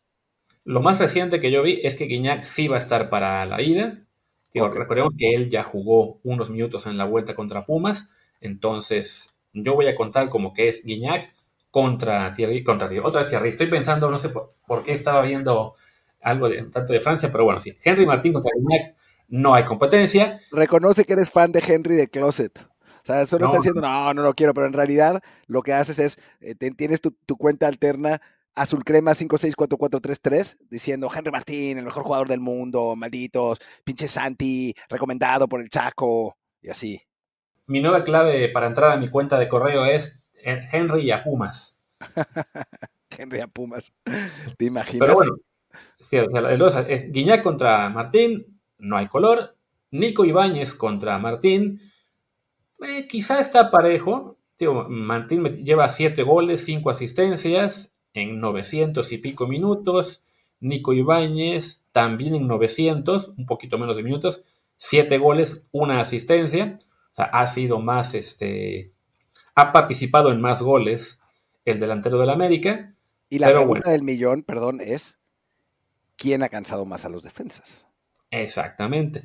Lo 0.64 0.83
más 0.83 0.98
reciente 0.98 1.40
que 1.40 1.50
yo 1.50 1.62
vi 1.62 1.81
es 1.83 1.96
que 1.96 2.05
Guiñac 2.05 2.42
sí 2.42 2.68
va 2.68 2.76
a 2.76 2.81
estar 2.81 3.09
para 3.09 3.46
la 3.46 3.62
ida 3.62 4.07
Recordemos 4.52 5.14
que 5.16 5.34
él 5.34 5.50
ya 5.50 5.62
jugó 5.62 6.18
unos 6.24 6.50
minutos 6.50 6.86
en 6.86 6.96
la 6.98 7.04
vuelta 7.04 7.34
contra 7.34 7.64
Pumas, 7.64 8.10
entonces 8.40 9.38
yo 9.52 9.74
voy 9.74 9.86
a 9.86 9.94
contar 9.94 10.28
como 10.28 10.52
que 10.52 10.68
es 10.68 10.84
Guiñac 10.84 11.28
contra 11.70 12.32
Thierry, 12.32 12.64
contra 12.64 12.88
Thierry. 12.88 13.06
Otra 13.06 13.20
vez 13.20 13.28
Thierry, 13.28 13.48
estoy 13.48 13.66
pensando, 13.66 14.10
no 14.10 14.18
sé 14.18 14.30
por, 14.30 14.82
qué 14.82 14.92
estaba 14.92 15.22
viendo 15.22 15.74
algo 16.20 16.48
de 16.48 16.62
tanto 16.64 16.92
de 16.92 17.00
Francia, 17.00 17.30
pero 17.30 17.44
bueno, 17.44 17.60
sí. 17.60 17.76
Henry 17.82 18.06
Martín 18.06 18.32
contra 18.32 18.50
Guiñac, 18.54 18.96
no 19.28 19.54
hay 19.54 19.64
competencia. 19.64 20.40
Reconoce 20.50 21.04
que 21.04 21.12
eres 21.12 21.30
fan 21.30 21.52
de 21.52 21.62
Henry 21.66 21.94
de 21.94 22.08
Closet. 22.08 22.66
O 23.02 23.04
sea, 23.04 23.24
solo 23.24 23.46
no. 23.46 23.52
está 23.52 23.58
diciendo, 23.58 23.80
no, 23.80 24.12
no 24.12 24.22
lo 24.22 24.34
quiero, 24.34 24.52
pero 24.52 24.66
en 24.66 24.72
realidad 24.72 25.20
lo 25.46 25.62
que 25.62 25.72
haces 25.72 25.98
es, 25.98 26.18
eh, 26.40 26.54
tienes 26.54 27.00
tu, 27.00 27.12
tu 27.12 27.36
cuenta 27.36 27.66
alterna 27.66 28.20
Azul 28.54 28.84
Crema 28.84 29.14
564433 29.14 30.58
diciendo 30.68 31.08
Henry 31.14 31.30
Martín, 31.30 31.78
el 31.78 31.84
mejor 31.84 32.02
jugador 32.02 32.28
del 32.28 32.40
mundo, 32.40 32.94
malditos, 32.96 33.58
pinche 33.84 34.08
Santi, 34.08 34.74
recomendado 34.88 35.48
por 35.48 35.60
el 35.60 35.68
Chaco 35.68 36.36
y 36.60 36.70
así. 36.70 37.00
Mi 37.66 37.80
nueva 37.80 38.02
clave 38.02 38.48
para 38.48 38.66
entrar 38.66 38.90
a 38.90 38.96
mi 38.96 39.08
cuenta 39.08 39.38
de 39.38 39.48
correo 39.48 39.84
es 39.84 40.24
Henry 40.42 41.10
a 41.10 41.22
Pumas. 41.22 41.80
Henry 43.16 43.40
a 43.40 43.46
Pumas. 43.46 43.92
¿Te 44.58 44.64
imaginas? 44.64 45.06
Pero 45.06 45.14
bueno, 45.14 45.36
sí, 45.98 46.18
es 46.88 47.12
Guiñac 47.12 47.42
contra 47.42 47.88
Martín, 47.90 48.60
no 48.78 48.96
hay 48.96 49.08
color. 49.08 49.56
Nico 49.92 50.24
Ibáñez 50.24 50.74
contra 50.74 51.18
Martín, 51.18 51.80
eh, 52.80 53.06
quizá 53.08 53.40
está 53.40 53.70
parejo. 53.70 54.38
Tío, 54.56 54.88
Martín 54.88 55.44
lleva 55.64 55.88
7 55.88 56.22
goles, 56.22 56.64
5 56.64 56.90
asistencias 56.90 57.89
en 58.14 58.40
900 58.40 59.11
y 59.12 59.18
pico 59.18 59.46
minutos. 59.46 60.25
Nico 60.61 60.92
Ibáñez 60.92 61.87
también 61.92 62.35
en 62.35 62.46
900, 62.46 63.35
un 63.37 63.46
poquito 63.46 63.79
menos 63.79 63.96
de 63.96 64.03
minutos. 64.03 64.42
7 64.77 65.18
goles, 65.18 65.68
una 65.73 66.01
asistencia. 66.01 66.77
O 67.12 67.14
sea, 67.14 67.25
ha 67.27 67.46
sido 67.46 67.81
más, 67.81 68.14
este, 68.14 68.92
ha 69.55 69.73
participado 69.73 70.31
en 70.31 70.40
más 70.40 70.62
goles 70.62 71.20
el 71.64 71.81
delantero 71.81 72.18
del 72.18 72.31
América. 72.31 72.94
Y 73.29 73.38
la 73.38 73.53
pregunta 73.53 73.90
del 73.90 74.03
millón, 74.03 74.42
perdón, 74.42 74.81
es 74.81 75.18
¿quién 76.20 76.42
ha 76.42 76.49
cansado 76.49 76.85
más 76.85 77.05
a 77.05 77.09
los 77.09 77.23
defensas? 77.23 77.87
Exactamente. 78.31 79.25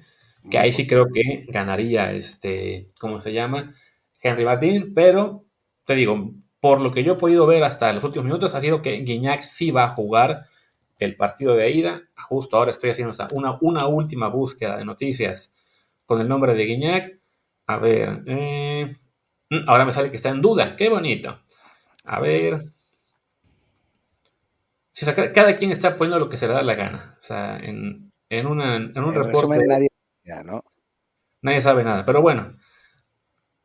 Que 0.49 0.57
ahí 0.57 0.71
sí 0.71 0.87
creo 0.87 1.07
que 1.11 1.45
ganaría 1.49 2.11
este, 2.13 2.91
¿cómo 2.99 3.21
se 3.21 3.33
llama? 3.33 3.75
Henry 4.21 4.45
Martín, 4.45 4.93
pero 4.93 5.45
te 5.85 5.95
digo, 5.95 6.33
por 6.65 6.81
lo 6.81 6.91
que 6.91 7.03
yo 7.03 7.13
he 7.13 7.17
podido 7.17 7.45
ver 7.45 7.63
hasta 7.63 7.93
los 7.93 8.03
últimos 8.03 8.25
minutos, 8.25 8.55
ha 8.55 8.59
sido 8.59 8.81
que 8.81 8.93
Guiñac 9.01 9.41
sí 9.41 9.69
va 9.69 9.83
a 9.83 9.89
jugar 9.89 10.47
el 10.97 11.15
partido 11.15 11.53
de 11.53 11.69
ida. 11.69 12.01
Justo 12.17 12.57
ahora 12.57 12.71
estoy 12.71 12.89
haciendo 12.89 13.13
una, 13.33 13.59
una 13.61 13.85
última 13.85 14.29
búsqueda 14.29 14.75
de 14.75 14.83
noticias 14.83 15.55
con 16.07 16.21
el 16.21 16.27
nombre 16.27 16.55
de 16.55 16.65
Guiñac. 16.65 17.19
A 17.67 17.77
ver, 17.77 18.23
eh, 18.25 18.97
mm, 19.51 19.69
ahora 19.69 19.85
me 19.85 19.93
sale 19.93 20.09
que 20.09 20.15
está 20.15 20.29
en 20.29 20.41
duda. 20.41 20.75
Qué 20.75 20.89
bonito. 20.89 21.39
A 22.03 22.19
ver. 22.19 22.63
cada 25.35 25.55
quien 25.57 25.69
está 25.69 25.95
poniendo 25.95 26.17
lo 26.17 26.29
que 26.29 26.37
se 26.37 26.47
le 26.47 26.55
da 26.55 26.63
la 26.63 26.73
gana. 26.73 27.15
O 27.21 27.23
sea, 27.23 27.59
en, 27.59 28.11
en, 28.27 28.47
una, 28.47 28.77
en 28.77 28.97
un 28.97 29.13
reporte. 29.13 29.67
nadie, 29.67 29.89
nadie 31.43 31.61
sabe 31.61 31.83
nada. 31.83 32.03
Pero 32.07 32.23
bueno, 32.23 32.57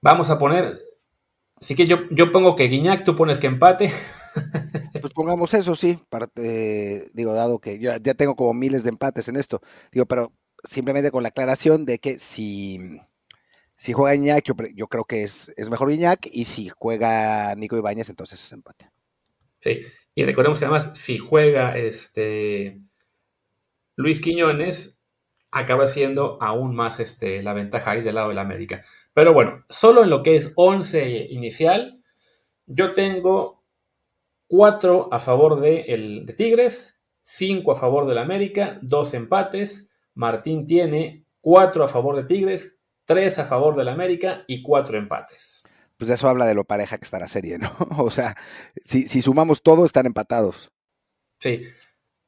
vamos 0.02 0.28
a 0.28 0.38
poner 0.38 0.89
Así 1.60 1.74
que 1.74 1.86
yo, 1.86 2.08
yo 2.10 2.32
pongo 2.32 2.56
que 2.56 2.68
Guiñac, 2.68 3.04
tú 3.04 3.14
pones 3.14 3.38
que 3.38 3.46
empate. 3.46 3.92
Pues 5.00 5.14
pongamos 5.14 5.54
eso, 5.54 5.74
sí, 5.74 5.98
parte, 6.08 7.08
digo, 7.14 7.32
dado 7.32 7.58
que 7.58 7.78
yo 7.78 7.96
ya 7.96 8.14
tengo 8.14 8.36
como 8.36 8.52
miles 8.52 8.84
de 8.84 8.90
empates 8.90 9.28
en 9.28 9.36
esto, 9.36 9.60
digo, 9.90 10.04
pero 10.04 10.32
simplemente 10.62 11.10
con 11.10 11.22
la 11.22 11.30
aclaración 11.30 11.86
de 11.86 11.98
que 11.98 12.18
si, 12.18 13.00
si 13.76 13.92
juega 13.92 14.14
Guiñac, 14.14 14.44
yo, 14.44 14.86
creo 14.88 15.04
que 15.04 15.22
es, 15.22 15.52
es 15.56 15.70
mejor 15.70 15.88
Guiñac, 15.88 16.28
y 16.30 16.44
si 16.44 16.68
juega 16.68 17.54
Nico 17.54 17.78
Ibáñez, 17.78 18.10
entonces 18.10 18.44
es 18.44 18.52
empate. 18.52 18.90
Sí, 19.60 19.80
y 20.14 20.24
recordemos 20.24 20.58
que 20.58 20.66
además, 20.66 20.90
si 20.98 21.18
juega 21.18 21.76
este 21.78 22.80
Luis 23.96 24.20
Quiñones, 24.20 25.00
acaba 25.50 25.86
siendo 25.86 26.40
aún 26.42 26.74
más 26.74 27.00
este, 27.00 27.42
la 27.42 27.54
ventaja 27.54 27.92
ahí 27.92 28.02
del 28.02 28.16
lado 28.16 28.28
de 28.28 28.34
la 28.34 28.42
América. 28.42 28.84
Pero 29.14 29.32
bueno, 29.32 29.64
solo 29.68 30.04
en 30.04 30.10
lo 30.10 30.22
que 30.22 30.36
es 30.36 30.52
11 30.54 31.28
inicial, 31.30 32.02
yo 32.66 32.92
tengo 32.92 33.64
4 34.46 35.08
a 35.12 35.18
favor 35.18 35.60
de, 35.60 35.80
el, 35.82 36.26
de 36.26 36.32
Tigres, 36.32 37.00
5 37.22 37.72
a 37.72 37.76
favor 37.76 38.06
del 38.06 38.18
América, 38.18 38.78
2 38.82 39.14
empates. 39.14 39.92
Martín 40.14 40.66
tiene 40.66 41.24
4 41.40 41.84
a 41.84 41.88
favor 41.88 42.16
de 42.16 42.24
Tigres, 42.24 42.80
3 43.04 43.40
a 43.40 43.44
favor 43.46 43.76
del 43.76 43.88
América 43.88 44.44
y 44.46 44.62
4 44.62 44.98
empates. 44.98 45.62
Pues 45.96 46.10
eso 46.10 46.28
habla 46.28 46.46
de 46.46 46.54
lo 46.54 46.64
pareja 46.64 46.96
que 46.96 47.04
está 47.04 47.18
la 47.18 47.26
serie, 47.26 47.58
¿no? 47.58 47.70
O 47.98 48.10
sea, 48.10 48.34
si, 48.76 49.06
si 49.06 49.20
sumamos 49.20 49.62
todo, 49.62 49.84
están 49.84 50.06
empatados. 50.06 50.72
Sí. 51.38 51.64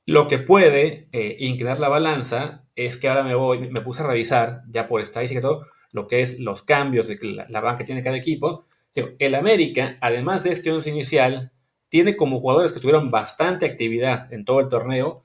Lo 0.04 0.28
que 0.28 0.38
puede 0.38 1.08
eh, 1.12 1.36
inclinar 1.38 1.80
la 1.80 1.88
balanza 1.88 2.64
es 2.74 2.96
que 2.96 3.08
ahora 3.08 3.22
me 3.22 3.34
voy, 3.34 3.70
me 3.70 3.80
puse 3.80 4.02
a 4.02 4.06
revisar, 4.06 4.62
ya 4.68 4.88
por 4.88 5.00
estadística 5.00 5.38
y 5.38 5.42
todo, 5.42 5.66
lo 5.92 6.06
que 6.06 6.22
es 6.22 6.40
los 6.40 6.62
cambios 6.62 7.06
de 7.06 7.18
la, 7.48 7.60
banca 7.60 7.78
que 7.78 7.84
tiene 7.84 8.02
cada 8.02 8.16
equipo. 8.16 8.64
El 8.94 9.34
América, 9.34 9.98
además 10.00 10.44
de 10.44 10.50
este 10.50 10.70
once 10.70 10.90
inicial, 10.90 11.52
tiene 11.88 12.16
como 12.16 12.40
jugadores 12.40 12.72
que 12.72 12.80
tuvieron 12.80 13.10
bastante 13.10 13.66
actividad 13.66 14.32
en 14.32 14.44
todo 14.44 14.60
el 14.60 14.68
torneo. 14.68 15.24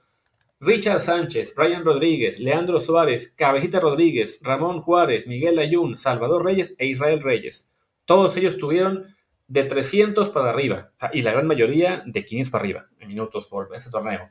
Richard 0.60 1.00
Sánchez, 1.00 1.54
Brian 1.56 1.84
Rodríguez, 1.84 2.40
Leandro 2.40 2.80
Suárez, 2.80 3.34
Cabejita 3.36 3.80
Rodríguez, 3.80 4.40
Ramón 4.42 4.82
Juárez, 4.82 5.28
Miguel 5.28 5.60
Ayun, 5.60 5.98
Salvador 5.98 6.44
Reyes 6.44 6.76
e 6.78 6.88
Israel 6.88 7.22
Reyes. 7.22 7.72
Todos 8.06 8.36
ellos 8.38 8.58
tuvieron 8.58 9.08
de 9.48 9.64
300 9.64 10.30
para 10.30 10.50
arriba, 10.50 10.92
y 11.14 11.22
la 11.22 11.32
gran 11.32 11.48
mayoría 11.48 12.04
de 12.06 12.26
500 12.26 12.52
para 12.52 12.62
arriba 12.64 12.88
en 13.00 13.08
minutos 13.08 13.48
por 13.48 13.74
ese 13.76 13.90
torneo 13.90 14.30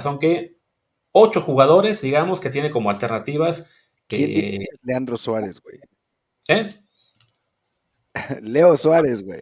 son 0.00 0.18
que 0.18 0.56
ocho 1.12 1.40
jugadores, 1.40 2.00
digamos, 2.00 2.40
que 2.40 2.50
tiene 2.50 2.70
como 2.70 2.90
alternativas. 2.90 3.68
Que... 4.08 4.66
Leandro 4.82 5.16
Suárez, 5.16 5.60
güey? 5.60 5.78
¿Eh? 6.48 6.68
Leo 8.42 8.76
Suárez, 8.76 9.22
güey. 9.22 9.40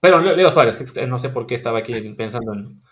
Pero 0.00 0.20
Leo 0.20 0.52
Suárez, 0.52 0.94
no 1.08 1.18
sé 1.18 1.30
por 1.30 1.46
qué 1.46 1.54
estaba 1.54 1.78
aquí 1.78 1.94
pensando 2.12 2.52
en. 2.52 2.82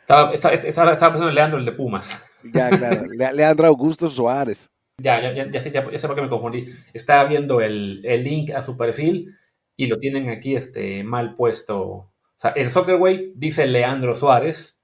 Estaba, 0.00 0.30
pensando 0.32 1.28
en 1.28 1.34
Leandro, 1.34 1.58
el 1.58 1.64
de 1.64 1.72
Pumas. 1.72 2.22
Ya, 2.52 2.68
claro. 2.70 3.04
Leandro 3.34 3.66
Augusto 3.66 4.08
Suárez. 4.08 4.70
Ya, 4.98 5.20
ya, 5.20 5.32
ya, 5.32 5.50
ya, 5.50 5.60
ya, 5.60 5.98
sé 5.98 6.06
por 6.06 6.14
qué 6.14 6.22
me 6.22 6.28
confundí. 6.28 6.66
Estaba 6.92 7.24
viendo 7.24 7.60
el, 7.60 8.02
el, 8.04 8.22
link 8.22 8.50
a 8.50 8.62
su 8.62 8.76
perfil 8.76 9.34
y 9.76 9.86
lo 9.86 9.98
tienen 9.98 10.30
aquí 10.30 10.54
este, 10.54 11.02
mal 11.04 11.34
puesto. 11.34 11.80
O 11.80 12.12
sea, 12.36 12.52
en 12.54 12.70
Soccerway 12.70 13.32
dice 13.34 13.66
Leandro 13.66 14.14
Suárez, 14.14 14.78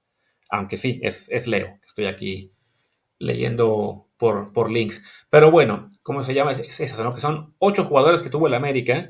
aunque 0.49 0.77
sí, 0.77 0.99
es, 1.03 1.29
es 1.29 1.47
Leo, 1.47 1.79
estoy 1.85 2.07
aquí 2.07 2.51
leyendo 3.19 4.09
por, 4.21 4.53
por 4.53 4.71
links. 4.71 5.03
Pero 5.31 5.49
bueno, 5.49 5.89
¿cómo 6.03 6.21
se 6.21 6.35
llama? 6.35 6.51
Es 6.51 6.79
eso, 6.79 7.03
¿no? 7.03 7.11
Que 7.11 7.21
son 7.21 7.55
ocho 7.57 7.85
jugadores 7.85 8.21
que 8.21 8.29
tuvo 8.29 8.45
el 8.45 8.53
América 8.53 9.09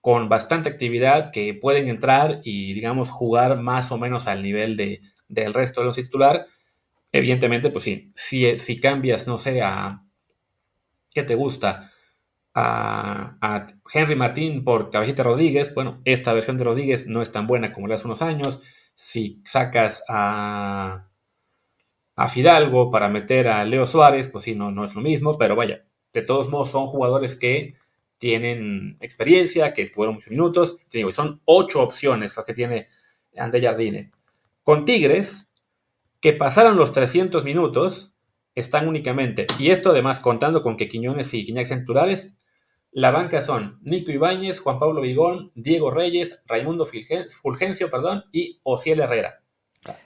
con 0.00 0.30
bastante 0.30 0.70
actividad 0.70 1.30
que 1.30 1.52
pueden 1.52 1.88
entrar 1.88 2.40
y, 2.42 2.72
digamos, 2.72 3.10
jugar 3.10 3.60
más 3.60 3.92
o 3.92 3.98
menos 3.98 4.28
al 4.28 4.42
nivel 4.42 4.78
de, 4.78 5.02
del 5.28 5.52
resto 5.52 5.82
de 5.82 5.88
los 5.88 5.96
titular. 5.96 6.46
Evidentemente, 7.12 7.68
pues 7.68 7.84
sí, 7.84 8.12
si, 8.14 8.58
si 8.58 8.80
cambias, 8.80 9.28
no 9.28 9.36
sé, 9.36 9.60
a... 9.60 10.06
¿Qué 11.12 11.22
te 11.22 11.34
gusta? 11.34 11.92
A, 12.54 13.66
Henry 13.92 14.16
Martín 14.16 14.64
por 14.64 14.88
Cabecita 14.88 15.22
Rodríguez. 15.22 15.74
Bueno, 15.74 16.00
esta 16.06 16.32
versión 16.32 16.56
de 16.56 16.64
Rodríguez 16.64 17.06
no 17.06 17.20
es 17.20 17.30
tan 17.30 17.46
buena 17.46 17.74
como 17.74 17.88
la 17.88 17.96
hace 17.96 18.06
unos 18.06 18.22
años 18.22 18.62
si 18.94 19.42
sacas 19.44 20.02
a, 20.08 21.09
a 22.20 22.28
Fidalgo 22.28 22.90
para 22.90 23.08
meter 23.08 23.48
a 23.48 23.64
Leo 23.64 23.86
Suárez, 23.86 24.28
pues 24.28 24.44
sí, 24.44 24.54
no, 24.54 24.70
no 24.70 24.84
es 24.84 24.94
lo 24.94 25.00
mismo, 25.00 25.38
pero 25.38 25.56
vaya, 25.56 25.86
de 26.12 26.20
todos 26.20 26.50
modos 26.50 26.68
son 26.68 26.86
jugadores 26.86 27.34
que 27.34 27.76
tienen 28.18 28.98
experiencia, 29.00 29.72
que 29.72 29.86
tuvieron 29.86 30.16
muchos 30.16 30.28
minutos, 30.28 30.76
son 31.14 31.40
ocho 31.46 31.82
opciones 31.82 32.36
las 32.36 32.44
que 32.44 32.52
tiene 32.52 32.88
André 33.34 33.62
Jardine. 33.62 34.10
Con 34.62 34.84
Tigres, 34.84 35.50
que 36.20 36.34
pasaron 36.34 36.76
los 36.76 36.92
300 36.92 37.42
minutos, 37.42 38.12
están 38.54 38.86
únicamente, 38.86 39.46
y 39.58 39.70
esto 39.70 39.88
además 39.88 40.20
contando 40.20 40.62
con 40.62 40.76
que 40.76 40.88
Quiñones 40.88 41.32
y 41.32 41.42
Quiñac 41.46 41.68
sean 41.68 41.80
titulares, 41.80 42.36
la 42.92 43.12
banca 43.12 43.40
son 43.40 43.78
Nico 43.80 44.10
Ibáñez, 44.10 44.60
Juan 44.60 44.78
Pablo 44.78 45.00
Vigón, 45.00 45.52
Diego 45.54 45.90
Reyes, 45.90 46.42
Raimundo 46.44 46.84
Fulgencio 46.84 47.88
perdón, 47.88 48.24
y 48.30 48.60
Ociel 48.62 49.00
Herrera. 49.00 49.40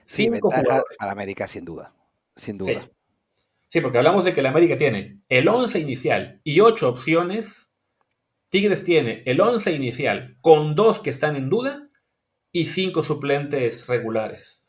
Cinco 0.05 0.53
jugadores. 0.53 0.97
para 0.97 1.11
América, 1.11 1.49
sin 1.49 1.65
duda. 1.65 1.93
Sin 2.37 2.59
duda. 2.59 2.91
Sí. 3.69 3.81
porque 3.81 3.99
hablamos 3.99 4.25
de 4.25 4.35
que 4.35 4.43
la 4.43 4.51
América 4.51 4.77
tiene 4.77 5.21
el 5.29 5.49
11 5.49 5.79
inicial 5.81 6.41
y 6.45 6.61
8 6.61 6.89
opciones. 6.89 7.73
Tigres 8.49 8.85
tiene 8.85 9.23
el 9.27 9.41
11 9.41 9.73
inicial 9.73 10.37
con 10.41 10.75
dos 10.75 11.01
que 11.01 11.11
están 11.11 11.35
en 11.35 11.51
duda 11.51 11.89
y 12.53 12.67
5 12.67 13.03
suplentes 13.03 13.89
regulares. 13.89 14.65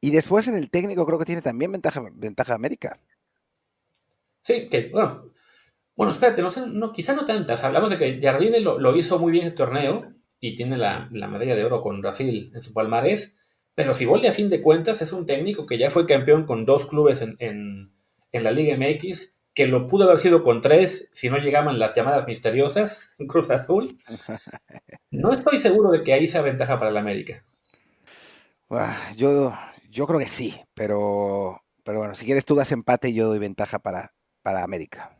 Y 0.00 0.10
después 0.10 0.48
en 0.48 0.56
el 0.56 0.70
técnico 0.70 1.06
creo 1.06 1.18
que 1.18 1.24
tiene 1.24 1.42
también 1.42 1.72
ventaja, 1.72 2.02
ventaja 2.14 2.54
América. 2.54 2.98
Sí, 4.42 4.68
que 4.68 4.88
bueno, 4.90 5.32
bueno, 5.94 6.12
espérate, 6.12 6.42
no, 6.42 6.50
sé, 6.50 6.66
no, 6.66 6.92
quizá 6.92 7.14
no 7.14 7.24
tantas. 7.24 7.62
Hablamos 7.64 7.90
de 7.90 7.98
que 7.98 8.20
Jardine 8.20 8.60
lo, 8.60 8.96
hizo 8.96 9.18
muy 9.18 9.30
bien 9.30 9.46
este 9.46 9.58
torneo 9.58 10.12
y 10.40 10.56
tiene 10.56 10.76
la, 10.76 11.08
medalla 11.10 11.54
de 11.54 11.64
oro 11.64 11.80
con 11.80 12.00
Brasil 12.00 12.50
en 12.54 12.62
su 12.62 12.72
palmarés. 12.72 13.38
Pero 13.74 13.94
Siboldi, 13.94 14.26
a 14.26 14.32
fin 14.32 14.50
de 14.50 14.60
cuentas, 14.60 15.00
es 15.00 15.12
un 15.12 15.26
técnico 15.26 15.66
que 15.66 15.78
ya 15.78 15.90
fue 15.90 16.06
campeón 16.06 16.44
con 16.44 16.66
dos 16.66 16.86
clubes 16.86 17.22
en, 17.22 17.92
la 18.32 18.50
Liga 18.50 18.76
MX, 18.76 19.38
que 19.54 19.66
lo 19.66 19.86
pudo 19.86 20.04
haber 20.04 20.18
sido 20.18 20.42
con 20.42 20.60
tres 20.60 21.10
si 21.12 21.30
no 21.30 21.38
llegaban 21.38 21.78
las 21.78 21.94
llamadas 21.94 22.26
misteriosas 22.26 23.10
en 23.18 23.26
Cruz 23.26 23.50
Azul. 23.50 23.96
No 25.10 25.32
estoy 25.32 25.58
seguro 25.58 25.90
de 25.90 26.02
que 26.02 26.12
ahí 26.12 26.26
sea 26.26 26.42
ventaja 26.42 26.78
para 26.78 26.90
el 26.90 26.96
América. 26.96 27.44
Yo, 29.16 29.52
yo 29.90 30.06
creo 30.06 30.18
que 30.18 30.28
sí, 30.28 30.58
pero, 30.72 31.60
pero 31.84 31.98
bueno, 31.98 32.14
si 32.14 32.24
quieres 32.24 32.46
tú 32.46 32.54
das 32.54 32.72
empate 32.72 33.10
y 33.10 33.14
yo 33.14 33.28
doy 33.28 33.38
ventaja 33.38 33.78
para, 33.78 34.14
para 34.42 34.64
América. 34.64 35.14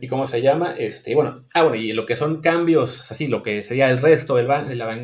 ¿Y 0.00 0.06
cómo 0.06 0.26
se 0.26 0.40
llama? 0.42 0.74
Este, 0.76 1.14
bueno, 1.14 1.46
ah, 1.54 1.62
bueno, 1.62 1.76
y 1.76 1.92
lo 1.92 2.06
que 2.06 2.16
son 2.16 2.40
cambios, 2.40 3.10
así, 3.10 3.26
lo 3.26 3.42
que 3.42 3.64
sería 3.64 3.90
el 3.90 3.98
resto 3.98 4.36
del, 4.36 4.46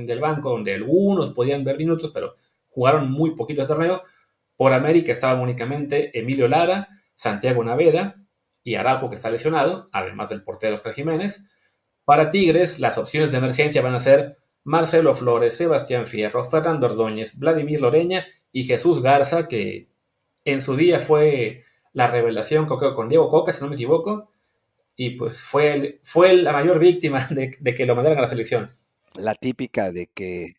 del 0.06 0.20
banco, 0.20 0.50
donde 0.50 0.74
algunos 0.74 1.32
podían 1.32 1.64
ver 1.64 1.76
minutos, 1.76 2.10
pero 2.12 2.34
jugaron 2.68 3.10
muy 3.10 3.34
poquito 3.34 3.62
de 3.62 3.68
torneo. 3.68 4.02
Por 4.56 4.72
América 4.72 5.12
estaban 5.12 5.40
únicamente 5.40 6.16
Emilio 6.18 6.48
Lara, 6.48 6.88
Santiago 7.16 7.64
Naveda 7.64 8.16
y 8.62 8.76
Araujo, 8.76 9.08
que 9.08 9.16
está 9.16 9.30
lesionado, 9.30 9.88
además 9.92 10.30
del 10.30 10.42
portero 10.44 10.74
Oscar 10.74 10.94
Jiménez. 10.94 11.44
Para 12.04 12.30
Tigres, 12.30 12.78
las 12.78 12.98
opciones 12.98 13.32
de 13.32 13.38
emergencia 13.38 13.82
van 13.82 13.94
a 13.94 14.00
ser 14.00 14.38
Marcelo 14.64 15.14
Flores, 15.14 15.56
Sebastián 15.56 16.06
Fierro, 16.06 16.44
Fernando 16.44 16.86
Ordóñez, 16.86 17.38
Vladimir 17.38 17.80
Loreña 17.80 18.26
y 18.52 18.64
Jesús 18.64 19.02
Garza, 19.02 19.48
que 19.48 19.88
en 20.44 20.62
su 20.62 20.76
día 20.76 21.00
fue 21.00 21.64
la 21.92 22.06
revelación 22.06 22.66
con 22.66 23.08
Diego 23.08 23.28
Coca, 23.28 23.52
si 23.52 23.62
no 23.62 23.68
me 23.68 23.74
equivoco, 23.74 24.30
y 25.00 25.10
pues 25.10 25.40
fue, 25.40 26.00
fue 26.02 26.34
la 26.34 26.52
mayor 26.52 26.80
víctima 26.80 27.24
de, 27.30 27.52
que 27.52 27.86
lo 27.86 27.94
mandaran 27.94 28.18
a 28.18 28.22
la 28.22 28.28
selección. 28.28 28.68
La 29.14 29.36
típica 29.36 29.92
de 29.92 30.08
que, 30.08 30.54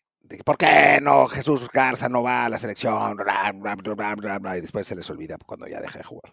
¿por 0.46 0.56
qué 0.56 0.98
no 1.02 1.28
Jesús 1.28 1.68
Garza 1.70 2.08
no 2.08 2.22
va 2.22 2.46
a 2.46 2.48
la 2.48 2.56
selección? 2.56 3.18
y 3.20 4.60
después 4.62 4.86
se 4.86 4.96
les 4.96 5.08
olvida 5.10 5.36
cuando 5.44 5.68
ya 5.68 5.78
deja 5.80 5.98
de 5.98 6.04
jugar. 6.04 6.32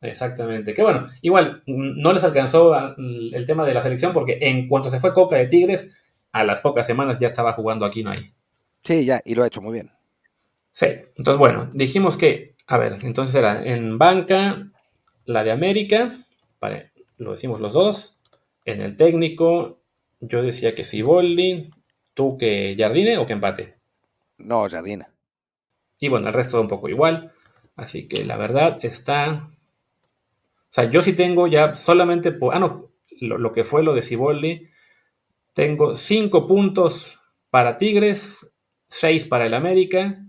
Exactamente. 0.00 0.74
Que 0.74 0.82
bueno, 0.82 1.08
igual 1.22 1.62
no 1.66 2.12
les 2.12 2.24
alcanzó 2.24 2.74
el 2.98 3.46
tema 3.46 3.64
de 3.64 3.74
la 3.74 3.82
selección 3.82 4.12
porque 4.12 4.38
en 4.40 4.66
cuanto 4.66 4.90
se 4.90 4.98
fue 4.98 5.14
Coca 5.14 5.36
de 5.36 5.46
Tigres, 5.46 6.12
a 6.32 6.42
las 6.42 6.60
pocas 6.60 6.84
semanas 6.84 7.20
ya 7.20 7.28
estaba 7.28 7.52
jugando 7.52 7.86
aquí, 7.86 8.02
no 8.02 8.10
hay. 8.10 8.34
Sí, 8.82 9.06
ya, 9.06 9.22
y 9.24 9.36
lo 9.36 9.44
ha 9.44 9.46
hecho 9.46 9.62
muy 9.62 9.74
bien. 9.74 9.92
Sí, 10.72 10.86
entonces 11.16 11.38
bueno, 11.38 11.70
dijimos 11.72 12.16
que, 12.16 12.56
a 12.66 12.76
ver, 12.76 12.98
entonces 13.02 13.36
era 13.36 13.64
en 13.64 13.98
banca, 13.98 14.68
la 15.26 15.44
de 15.44 15.52
América, 15.52 16.12
vale, 16.60 16.90
lo 17.16 17.32
decimos 17.32 17.60
los 17.60 17.72
dos. 17.72 18.18
En 18.64 18.80
el 18.80 18.96
técnico, 18.96 19.80
yo 20.20 20.42
decía 20.42 20.74
que 20.74 20.84
Siboldi, 20.84 21.70
tú 22.14 22.36
que 22.38 22.76
Jardine 22.78 23.18
o 23.18 23.26
que 23.26 23.34
empate. 23.34 23.76
No, 24.38 24.68
Jardine. 24.68 25.06
Y 25.98 26.08
bueno, 26.08 26.28
el 26.28 26.34
resto 26.34 26.56
da 26.56 26.62
un 26.62 26.68
poco 26.68 26.88
igual. 26.88 27.32
Así 27.76 28.08
que 28.08 28.24
la 28.24 28.36
verdad 28.36 28.78
está. 28.82 29.50
O 29.50 30.70
sea, 30.70 30.90
yo 30.90 31.02
sí 31.02 31.12
tengo 31.12 31.46
ya 31.46 31.74
solamente 31.74 32.32
por. 32.32 32.54
Ah, 32.54 32.58
no, 32.58 32.90
lo, 33.20 33.52
que 33.52 33.64
fue 33.64 33.82
lo 33.82 33.94
de 33.94 34.02
Siboldi. 34.02 34.68
Tengo 35.52 35.96
cinco 35.96 36.46
puntos 36.46 37.20
para 37.50 37.78
Tigres, 37.78 38.52
seis 38.88 39.24
para 39.24 39.46
el 39.46 39.54
América. 39.54 40.24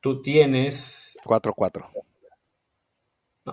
Tú 0.00 0.20
tienes. 0.20 1.18
4-4. 1.24 1.86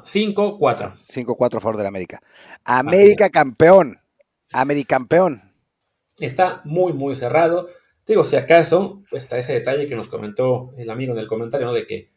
5-4. 0.02 0.98
5-4 1.04 1.58
a 1.58 1.60
favor 1.60 1.78
de 1.78 1.84
la 1.84 1.90
América. 1.90 2.22
América 2.64 3.30
campeón. 3.30 4.00
Americampeón. 4.52 5.54
Está 6.20 6.62
muy, 6.64 6.94
muy 6.94 7.16
cerrado. 7.16 7.68
Digo, 8.06 8.24
si 8.24 8.36
acaso, 8.36 9.04
está 9.12 9.38
ese 9.38 9.54
detalle 9.54 9.88
que 9.88 9.96
nos 9.96 10.08
comentó 10.08 10.74
el 10.78 10.90
amigo 10.90 11.14
en 11.14 11.20
el 11.20 11.28
comentario, 11.28 11.68
¿no? 11.68 11.74
De 11.74 11.88
que 11.88 12.12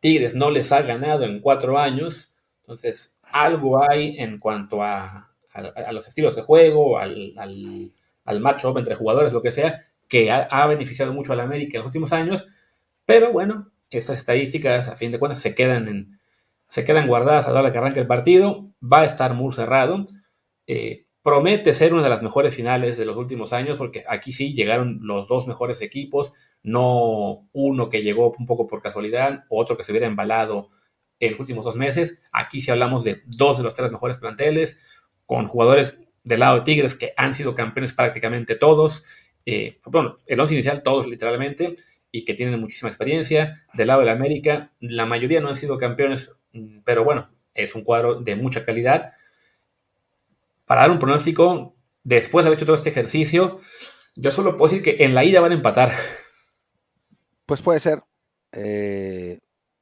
Tigres 0.00 0.34
no 0.34 0.50
les 0.50 0.70
ha 0.72 0.82
ganado 0.82 1.24
en 1.24 1.40
cuatro 1.40 1.78
años. 1.78 2.34
Entonces, 2.62 3.16
algo 3.22 3.82
hay 3.82 4.18
en 4.18 4.38
cuanto 4.38 4.82
a, 4.82 5.30
los 5.92 6.06
estilos 6.06 6.36
de 6.36 6.42
juego, 6.42 6.98
al, 6.98 7.34
al, 8.24 8.40
match-up 8.40 8.78
entre 8.78 8.94
jugadores, 8.94 9.32
lo 9.32 9.42
que 9.42 9.50
sea, 9.50 9.80
que 10.08 10.30
ha, 10.30 10.66
beneficiado 10.66 11.12
mucho 11.12 11.32
a 11.32 11.36
la 11.36 11.44
América 11.44 11.76
en 11.76 11.80
los 11.80 11.86
últimos 11.86 12.12
años, 12.12 12.46
pero 13.04 13.32
bueno, 13.32 13.70
esas 13.90 14.18
estadísticas, 14.18 14.88
a 14.88 14.96
fin 14.96 15.10
de 15.10 15.18
cuentas, 15.18 15.40
se 15.40 15.54
quedan, 15.54 15.88
en, 15.88 16.19
se 16.70 16.84
quedan 16.84 17.08
guardadas 17.08 17.48
a 17.48 17.52
la 17.52 17.60
hora 17.60 17.72
que 17.72 17.78
arranque 17.78 18.00
el 18.00 18.06
partido, 18.06 18.70
va 18.80 19.00
a 19.00 19.04
estar 19.04 19.34
muy 19.34 19.52
cerrado. 19.52 20.06
Eh, 20.68 21.06
promete 21.20 21.74
ser 21.74 21.92
una 21.92 22.04
de 22.04 22.08
las 22.08 22.22
mejores 22.22 22.54
finales 22.54 22.96
de 22.96 23.04
los 23.04 23.16
últimos 23.16 23.52
años, 23.52 23.76
porque 23.76 24.04
aquí 24.08 24.32
sí 24.32 24.54
llegaron 24.54 25.00
los 25.02 25.26
dos 25.26 25.48
mejores 25.48 25.82
equipos, 25.82 26.32
no 26.62 27.48
uno 27.52 27.90
que 27.90 28.02
llegó 28.02 28.32
un 28.38 28.46
poco 28.46 28.68
por 28.68 28.80
casualidad, 28.80 29.44
otro 29.48 29.76
que 29.76 29.82
se 29.82 29.90
hubiera 29.90 30.06
embalado 30.06 30.70
en 31.18 31.32
los 31.32 31.40
últimos 31.40 31.64
dos 31.64 31.74
meses. 31.74 32.22
Aquí 32.32 32.60
sí 32.60 32.70
hablamos 32.70 33.02
de 33.02 33.20
dos 33.26 33.58
de 33.58 33.64
los 33.64 33.74
tres 33.74 33.90
mejores 33.90 34.18
planteles, 34.18 34.80
con 35.26 35.48
jugadores 35.48 35.98
del 36.22 36.40
lado 36.40 36.58
de 36.58 36.62
Tigres 36.62 36.94
que 36.94 37.12
han 37.16 37.34
sido 37.34 37.56
campeones 37.56 37.92
prácticamente 37.92 38.54
todos, 38.54 39.04
eh, 39.44 39.80
bueno, 39.86 40.16
el 40.26 40.38
once 40.38 40.54
inicial 40.54 40.84
todos 40.84 41.08
literalmente, 41.08 41.74
y 42.12 42.24
que 42.24 42.34
tienen 42.34 42.60
muchísima 42.60 42.88
experiencia. 42.88 43.64
Del 43.74 43.88
lado 43.88 44.00
de 44.00 44.06
la 44.06 44.12
América, 44.12 44.72
la 44.80 45.06
mayoría 45.06 45.40
no 45.40 45.48
han 45.48 45.56
sido 45.56 45.78
campeones, 45.78 46.36
pero 46.84 47.04
bueno, 47.04 47.30
es 47.54 47.74
un 47.74 47.84
cuadro 47.84 48.20
de 48.20 48.36
mucha 48.36 48.64
calidad 48.64 49.12
para 50.64 50.82
dar 50.82 50.90
un 50.90 50.98
pronóstico, 50.98 51.74
después 52.04 52.44
de 52.44 52.48
haber 52.48 52.58
hecho 52.58 52.66
todo 52.66 52.76
este 52.76 52.90
ejercicio, 52.90 53.60
yo 54.14 54.30
solo 54.30 54.56
puedo 54.56 54.70
decir 54.70 54.84
que 54.84 55.04
en 55.04 55.14
la 55.14 55.24
ida 55.24 55.40
van 55.40 55.52
a 55.52 55.56
empatar. 55.56 55.92
Pues 57.46 57.62
puede 57.62 57.80
ser. 57.80 58.00
Eh, 58.52 59.40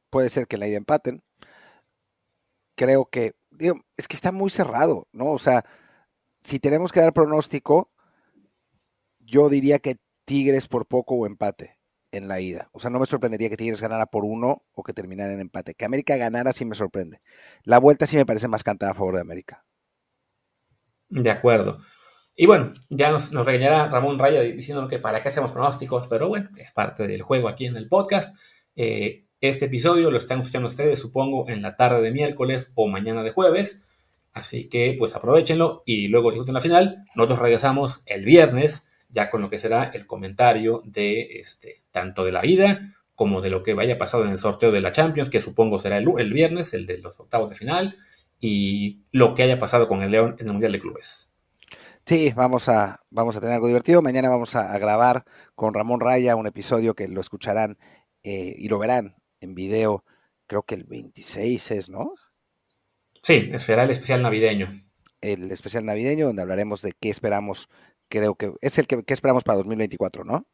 puede 0.08 0.30
ser 0.30 0.46
que 0.46 0.56
en 0.56 0.60
la 0.60 0.68
ida 0.68 0.78
empaten. 0.78 1.22
Creo 2.74 3.04
que, 3.04 3.32
digo, 3.50 3.74
es 3.98 4.08
que 4.08 4.16
está 4.16 4.32
muy 4.32 4.48
cerrado, 4.48 5.06
¿no? 5.12 5.32
O 5.32 5.38
sea, 5.38 5.66
si 6.40 6.58
tenemos 6.58 6.92
que 6.92 7.00
dar 7.00 7.12
pronóstico, 7.12 7.90
yo 9.18 9.50
diría 9.50 9.78
que 9.80 9.96
Tigres 10.24 10.66
por 10.66 10.86
poco 10.86 11.14
o 11.14 11.26
empate 11.26 11.77
en 12.12 12.28
la 12.28 12.40
ida. 12.40 12.68
O 12.72 12.80
sea, 12.80 12.90
no 12.90 12.98
me 12.98 13.06
sorprendería 13.06 13.50
que 13.50 13.56
Tigres 13.56 13.80
ganara 13.80 14.06
por 14.06 14.24
uno 14.24 14.62
o 14.72 14.82
que 14.82 14.92
terminara 14.92 15.32
en 15.32 15.40
empate. 15.40 15.74
Que 15.74 15.84
América 15.84 16.16
ganara 16.16 16.52
sí 16.52 16.64
me 16.64 16.74
sorprende. 16.74 17.20
La 17.64 17.78
vuelta 17.78 18.06
sí 18.06 18.16
me 18.16 18.26
parece 18.26 18.48
más 18.48 18.64
cantada 18.64 18.92
a 18.92 18.94
favor 18.94 19.14
de 19.14 19.20
América. 19.20 19.64
De 21.08 21.30
acuerdo. 21.30 21.78
Y 22.34 22.46
bueno, 22.46 22.72
ya 22.88 23.10
nos, 23.10 23.32
regañará 23.32 23.88
Ramón 23.88 24.18
Raya 24.18 24.40
diciendo 24.42 24.86
que 24.86 24.98
para 24.98 25.22
qué 25.22 25.28
hacemos 25.28 25.50
pronósticos, 25.50 26.06
pero 26.06 26.28
bueno, 26.28 26.50
es 26.56 26.70
parte 26.72 27.06
del 27.06 27.22
juego 27.22 27.48
aquí 27.48 27.66
en 27.66 27.76
el 27.76 27.88
podcast. 27.88 28.36
Eh, 28.76 29.24
este 29.40 29.66
episodio 29.66 30.10
lo 30.10 30.18
están 30.18 30.40
escuchando 30.40 30.68
ustedes, 30.68 31.00
supongo, 31.00 31.48
en 31.48 31.62
la 31.62 31.76
tarde 31.76 32.00
de 32.00 32.12
miércoles 32.12 32.70
o 32.74 32.86
mañana 32.86 33.22
de 33.22 33.32
jueves. 33.32 33.86
Así 34.32 34.68
que 34.68 34.94
pues 34.98 35.16
aprovechenlo 35.16 35.82
y 35.84 36.08
luego 36.08 36.30
disfruten 36.30 36.54
la 36.54 36.60
final. 36.60 37.04
Nosotros 37.16 37.40
regresamos 37.40 38.02
el 38.06 38.24
viernes 38.24 38.88
ya 39.08 39.30
con 39.30 39.42
lo 39.42 39.48
que 39.48 39.58
será 39.58 39.90
el 39.92 40.06
comentario 40.06 40.82
de 40.84 41.38
este, 41.40 41.82
tanto 41.90 42.24
de 42.24 42.32
la 42.32 42.46
ida 42.46 42.94
como 43.14 43.40
de 43.40 43.50
lo 43.50 43.64
que 43.64 43.74
vaya 43.74 43.98
pasado 43.98 44.24
en 44.24 44.30
el 44.30 44.38
sorteo 44.38 44.70
de 44.70 44.80
la 44.80 44.92
Champions, 44.92 45.28
que 45.28 45.40
supongo 45.40 45.80
será 45.80 45.98
el, 45.98 46.08
el 46.18 46.32
viernes, 46.32 46.72
el 46.72 46.86
de 46.86 46.98
los 46.98 47.18
octavos 47.18 47.50
de 47.50 47.56
final, 47.56 47.96
y 48.38 49.02
lo 49.10 49.34
que 49.34 49.42
haya 49.42 49.58
pasado 49.58 49.88
con 49.88 50.02
el 50.02 50.12
León 50.12 50.36
en 50.38 50.46
el 50.46 50.52
Mundial 50.52 50.70
de 50.70 50.78
Clubes. 50.78 51.32
Sí, 52.06 52.32
vamos 52.34 52.68
a, 52.68 53.00
vamos 53.10 53.36
a 53.36 53.40
tener 53.40 53.56
algo 53.56 53.66
divertido. 53.66 54.02
Mañana 54.02 54.30
vamos 54.30 54.54
a, 54.54 54.78
grabar 54.78 55.24
con 55.54 55.74
Ramón 55.74 56.00
Raya 56.00 56.36
un 56.36 56.46
episodio 56.46 56.94
que 56.94 57.08
lo 57.08 57.20
escucharán 57.20 57.76
eh, 58.22 58.54
y 58.56 58.68
lo 58.68 58.78
verán 58.78 59.16
en 59.40 59.54
video, 59.54 60.04
creo 60.46 60.62
que 60.62 60.74
el 60.74 60.84
26 60.84 61.70
es, 61.72 61.90
¿no? 61.90 62.12
Sí, 63.22 63.50
será 63.58 63.82
el 63.82 63.90
especial 63.90 64.22
navideño. 64.22 64.68
El 65.20 65.50
especial 65.50 65.84
navideño 65.84 66.26
donde 66.26 66.42
hablaremos 66.42 66.82
de 66.82 66.92
qué 66.98 67.10
esperamos, 67.10 67.68
creo 68.08 68.34
que 68.34 68.52
es 68.60 68.78
el 68.78 68.86
que, 68.86 69.02
esperamos 69.08 69.44
para 69.44 69.58
2024, 69.58 70.24
¿no? 70.24 70.46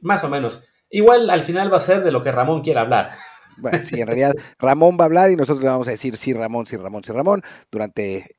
Más 0.00 0.22
o 0.24 0.28
menos. 0.28 0.64
Igual 0.90 1.28
al 1.30 1.42
final 1.42 1.72
va 1.72 1.78
a 1.78 1.80
ser 1.80 2.02
de 2.02 2.12
lo 2.12 2.22
que 2.22 2.32
Ramón 2.32 2.62
quiera 2.62 2.82
hablar. 2.82 3.10
Bueno, 3.58 3.82
sí, 3.82 4.00
en 4.00 4.06
realidad 4.06 4.32
Ramón 4.58 4.96
va 4.98 5.04
a 5.04 5.06
hablar 5.06 5.30
y 5.30 5.36
nosotros 5.36 5.64
le 5.64 5.70
vamos 5.70 5.88
a 5.88 5.92
decir 5.92 6.16
sí, 6.16 6.32
Ramón, 6.32 6.66
sí, 6.66 6.76
Ramón, 6.76 7.02
sí, 7.04 7.12
Ramón 7.12 7.42
durante 7.70 8.36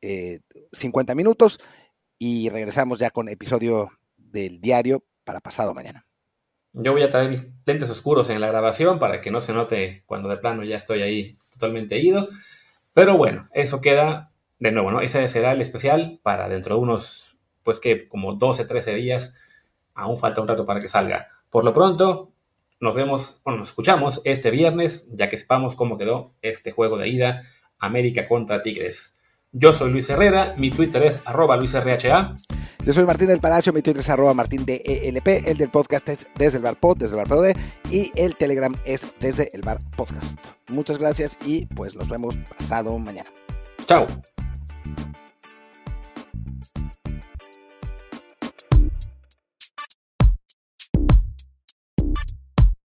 50 0.71 1.11
eh, 1.11 1.15
minutos 1.15 1.59
y 2.17 2.49
regresamos 2.49 2.99
ya 2.99 3.11
con 3.11 3.29
episodio 3.29 3.89
del 4.17 4.59
diario 4.59 5.03
para 5.23 5.39
pasado 5.39 5.73
mañana. 5.73 6.05
Yo 6.73 6.91
voy 6.91 7.01
a 7.01 7.09
traer 7.09 7.29
mis 7.29 7.47
lentes 7.65 7.89
oscuros 7.89 8.29
en 8.29 8.41
la 8.41 8.47
grabación 8.47 8.99
para 8.99 9.21
que 9.21 9.31
no 9.31 9.41
se 9.41 9.53
note 9.53 10.03
cuando 10.05 10.29
de 10.29 10.37
plano 10.37 10.63
ya 10.63 10.77
estoy 10.77 11.01
ahí 11.01 11.37
totalmente 11.51 11.99
ido. 11.99 12.29
Pero 12.93 13.17
bueno, 13.17 13.49
eso 13.53 13.81
queda 13.81 14.31
de 14.59 14.71
nuevo, 14.71 14.91
¿no? 14.91 15.01
Ese 15.01 15.27
será 15.27 15.53
el 15.53 15.61
especial 15.61 16.19
para 16.21 16.49
dentro 16.49 16.75
de 16.75 16.81
unos, 16.81 17.28
pues 17.69 17.79
que 17.79 18.07
como 18.07 18.33
12, 18.33 18.65
13 18.65 18.95
días. 18.95 19.35
Aún 19.93 20.17
falta 20.17 20.41
un 20.41 20.47
rato 20.47 20.65
para 20.65 20.81
que 20.81 20.87
salga. 20.87 21.27
Por 21.51 21.63
lo 21.63 21.71
pronto, 21.71 22.31
nos 22.79 22.95
vemos, 22.95 23.41
o 23.43 23.51
nos 23.51 23.69
escuchamos 23.69 24.21
este 24.23 24.49
viernes, 24.49 25.07
ya 25.11 25.29
que 25.29 25.37
sepamos 25.37 25.75
cómo 25.75 25.95
quedó 25.95 26.33
este 26.41 26.71
juego 26.71 26.97
de 26.97 27.09
ida 27.09 27.43
América 27.77 28.27
contra 28.27 28.63
Tigres. 28.63 29.19
Yo 29.51 29.71
soy 29.71 29.91
Luis 29.91 30.09
Herrera, 30.09 30.55
mi 30.57 30.71
Twitter 30.71 31.03
es 31.03 31.21
arroba 31.25 31.57
luisrha. 31.57 32.35
Yo 32.83 32.91
soy 32.91 33.05
Martín 33.05 33.27
del 33.27 33.39
Palacio, 33.39 33.71
mi 33.71 33.83
Twitter 33.83 34.01
es 34.01 34.09
arroba 34.09 34.33
martín 34.33 34.65
de 34.65 34.81
ELP, 34.83 35.27
el 35.45 35.57
del 35.57 35.69
podcast 35.69 36.09
es 36.09 36.27
desde 36.39 36.57
el 36.57 36.63
bar 36.63 36.79
pod, 36.79 36.97
desde 36.97 37.15
el 37.15 37.23
bar 37.23 37.27
POD, 37.27 37.55
y 37.91 38.11
el 38.15 38.35
Telegram 38.35 38.75
es 38.83 39.13
desde 39.19 39.55
el 39.55 39.61
bar 39.61 39.77
podcast. 39.95 40.53
Muchas 40.69 40.97
gracias 40.97 41.37
y 41.45 41.67
pues 41.67 41.95
nos 41.95 42.09
vemos 42.09 42.35
pasado 42.57 42.97
mañana. 42.97 43.29
Chao. 43.85 44.07